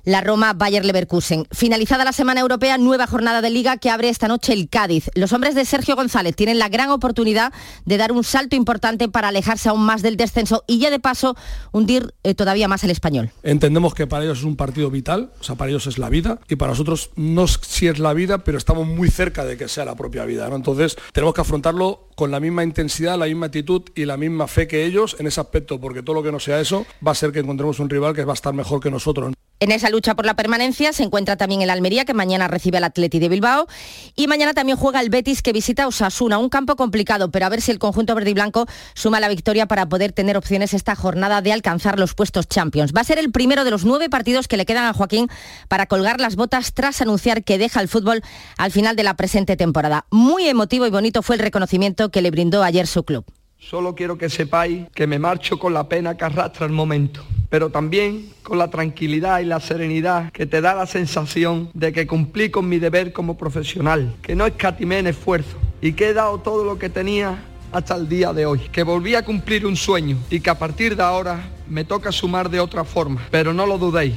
la 0.06 0.22
Roma 0.22 0.54
Bayer 0.54 0.86
Leverkusen. 0.86 1.46
Finalizada 1.52 2.06
la 2.06 2.14
semana 2.14 2.42
europea, 2.42 2.78
nueva 2.78 3.08
jornada 3.08 3.42
de 3.42 3.50
liga 3.50 3.78
que 3.78 3.90
abre 3.90 4.10
esta 4.10 4.28
noche 4.28 4.54
el 4.54 4.70
Cádiz. 4.70 5.10
Los 5.16 5.34
hombres 5.34 5.56
de 5.56 5.66
Sergio 5.66 5.96
González 5.96 6.36
tienen 6.36 6.60
la 6.60 6.70
gran 6.70 6.92
oportunidad 6.92 7.52
de 7.86 7.98
dar 7.98 8.12
un 8.12 8.24
salto 8.24 8.56
importante 8.56 9.10
para 9.10 9.30
alejarse 9.30 9.70
aún 9.70 9.82
más 9.82 10.02
del 10.02 10.18
descenso 10.18 10.64
y 10.68 10.80
ya 10.80 10.90
de 10.90 11.00
paso 11.00 11.36
hundir 11.72 12.14
eh, 12.24 12.36
todavía 12.36 12.68
más 12.68 12.84
el 12.84 12.92
español. 12.92 13.32
Entendemos 13.44 13.94
que 13.94 14.08
para 14.08 14.24
ellos 14.24 14.40
es 14.40 14.44
un 14.46 14.56
partido 14.56 14.90
vital, 14.90 15.32
o 15.40 15.44
sea, 15.44 15.56
para 15.56 15.70
ellos 15.70 15.88
es 15.88 15.98
la 15.98 16.10
vida 16.10 16.40
y 16.48 16.56
para 16.56 16.72
nosotros 16.72 17.10
no 17.16 17.48
si 17.48 17.88
es 17.88 18.00
la 18.00 18.14
vida, 18.14 18.44
pero 18.44 18.58
estamos 18.58 18.88
muy 18.88 19.10
cerca 19.10 19.44
de 19.44 19.58
que 19.58 19.68
sea 19.68 19.86
la 19.86 19.96
propia 19.96 20.26
vida. 20.26 20.48
¿no? 20.50 20.56
Entonces 20.56 20.96
tenemos 21.14 21.34
que 21.34 21.42
afrontarlo 21.42 22.10
con 22.16 22.32
la 22.32 22.40
misma 22.40 22.64
intensidad, 22.64 23.18
la 23.18 23.26
misma 23.26 23.48
actitud 23.48 23.84
y 23.96 24.06
la 24.06 24.18
misma 24.18 24.48
fe 24.48 24.68
que 24.68 24.86
ellos 24.86 25.16
en 25.20 25.28
ese 25.28 25.42
aspecto, 25.42 25.80
porque 25.80 26.04
todo 26.04 26.16
lo 26.16 26.24
que 26.24 26.32
no 26.32 26.40
sea 26.40 26.60
eso 26.60 26.86
va 27.06 27.12
a 27.12 27.16
ser 27.16 27.32
que 27.32 27.40
encontremos 27.40 27.80
un 27.80 27.90
rival 27.90 28.14
que 28.14 28.24
va 28.24 28.34
a 28.34 28.36
estar 28.36 28.54
mejor 28.54 28.80
que 28.80 28.92
nosotros. 28.92 29.34
En 29.62 29.72
esa 29.72 29.90
lucha 29.90 30.16
por 30.16 30.26
la 30.26 30.36
permanencia 30.36 30.92
se 30.92 31.04
encuentra 31.04 31.38
también 31.38 31.62
el 31.62 31.70
Almería, 31.70 32.04
que 32.04 32.14
mañana 32.14 32.50
recibe 32.50 32.78
al 32.78 32.84
Atleti 32.84 33.20
de 33.20 33.30
Bilbao. 33.30 33.68
Y 34.14 34.28
mañana 34.28 34.54
también 34.54 34.78
juega 34.78 35.00
el 35.00 35.10
Betis, 35.10 35.42
que 35.42 35.54
visita 35.54 35.88
Osasuna. 35.88 36.38
Un 36.38 36.50
campo 36.50 36.76
complicado, 36.76 37.32
pero 37.32 37.46
a 37.46 37.50
ver 37.50 37.62
si 37.62 37.72
el 37.72 37.80
conjunto 37.80 38.14
verde 38.16 38.32
y 38.32 38.34
blanco 38.34 38.66
suma 38.96 39.22
la 39.22 39.30
victoria 39.30 39.66
para 39.66 39.88
poder 39.88 40.12
tener 40.12 40.36
opciones 40.36 40.74
esta 40.74 40.94
jornada 40.96 41.42
de 41.42 41.54
alcanzar 41.54 42.00
los 42.00 42.16
puestos 42.16 42.50
Champions. 42.50 42.92
Va 42.94 43.02
a 43.02 43.06
ser 43.06 43.18
el 43.18 43.32
primero 43.32 43.64
de 43.64 43.72
los 43.72 43.86
nueve 43.86 44.10
partidos 44.10 44.50
que 44.50 44.58
le 44.58 44.66
quedan 44.66 44.86
a 44.86 44.94
Joaquín 44.94 45.30
para 45.70 45.86
colgar 45.86 46.20
las 46.20 46.36
botas 46.36 46.74
tras 46.74 47.02
anunciar 47.02 47.46
que 47.46 47.58
deja 47.58 47.80
el 47.80 47.88
fútbol 47.88 48.24
al 48.58 48.72
final 48.72 48.98
de 48.98 49.04
la 49.04 49.16
presente 49.16 49.56
temporada. 49.56 50.06
Muy 50.12 50.50
emotivo 50.50 50.86
y 50.86 50.90
bonito 50.90 51.22
fue 51.22 51.38
el 51.38 51.42
reconocimiento 51.42 52.12
que 52.12 52.22
le 52.22 52.30
brindó 52.30 52.62
ayer 52.62 52.88
su 52.88 53.06
club. 53.06 53.26
Solo 53.68 53.96
quiero 53.96 54.16
que 54.16 54.30
sepáis 54.30 54.86
que 54.94 55.08
me 55.08 55.18
marcho 55.18 55.58
con 55.58 55.74
la 55.74 55.90
pena 55.90 56.16
que 56.16 56.24
arrastra 56.24 56.68
el 56.68 56.72
momento, 56.72 57.26
pero 57.50 57.72
también 57.72 58.30
con 58.44 58.60
la 58.60 58.70
tranquilidad 58.70 59.40
y 59.40 59.46
la 59.46 59.60
serenidad 59.60 60.32
que 60.32 60.46
te 60.46 60.62
da 60.62 60.76
la 60.76 60.86
sensación 60.86 61.72
de 61.74 61.92
que 61.92 62.06
cumplí 62.06 62.52
con 62.52 62.70
mi 62.70 62.78
deber 62.78 63.12
como 63.12 63.40
profesional, 63.40 64.18
que 64.22 64.36
no 64.36 64.46
escatimé 64.46 65.00
en 65.00 65.08
esfuerzo 65.08 65.58
y 65.82 65.94
que 65.94 66.10
he 66.10 66.14
dado 66.14 66.38
todo 66.42 66.64
lo 66.64 66.78
que 66.78 66.90
tenía 66.90 67.44
hasta 67.72 67.96
el 67.96 68.08
día 68.08 68.34
de 68.34 68.46
hoy, 68.46 68.60
que 68.72 68.84
volví 68.84 69.16
a 69.16 69.26
cumplir 69.26 69.66
un 69.66 69.76
sueño 69.76 70.18
y 70.30 70.42
que 70.42 70.52
a 70.52 70.60
partir 70.60 70.96
de 70.96 71.02
ahora 71.02 71.50
me 71.68 71.86
toca 71.86 72.12
sumar 72.12 72.52
de 72.52 72.60
otra 72.60 72.84
forma, 72.84 73.26
pero 73.32 73.52
no 73.52 73.66
lo 73.66 73.80
dudéis 73.80 74.14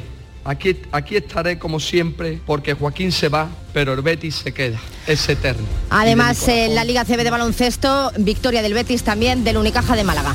Aquí, 0.49 0.81
aquí 0.93 1.15
estaré 1.15 1.59
como 1.59 1.79
siempre 1.79 2.41
porque 2.47 2.73
Joaquín 2.73 3.13
se 3.13 3.29
va, 3.29 3.51
pero 3.75 3.93
el 3.93 4.01
Betis 4.01 4.37
se 4.37 4.55
queda. 4.55 4.81
Es 5.07 5.29
eterno. 5.29 5.67
Además, 5.91 6.49
en 6.49 6.75
la 6.75 6.85
Liga 6.85 7.05
CB 7.05 7.23
de 7.23 7.29
baloncesto, 7.29 8.11
victoria 8.17 8.63
del 8.63 8.73
Betis 8.73 9.03
también 9.03 9.45
del 9.45 9.59
Unicaja 9.59 9.95
de 9.95 10.05
Málaga. 10.05 10.35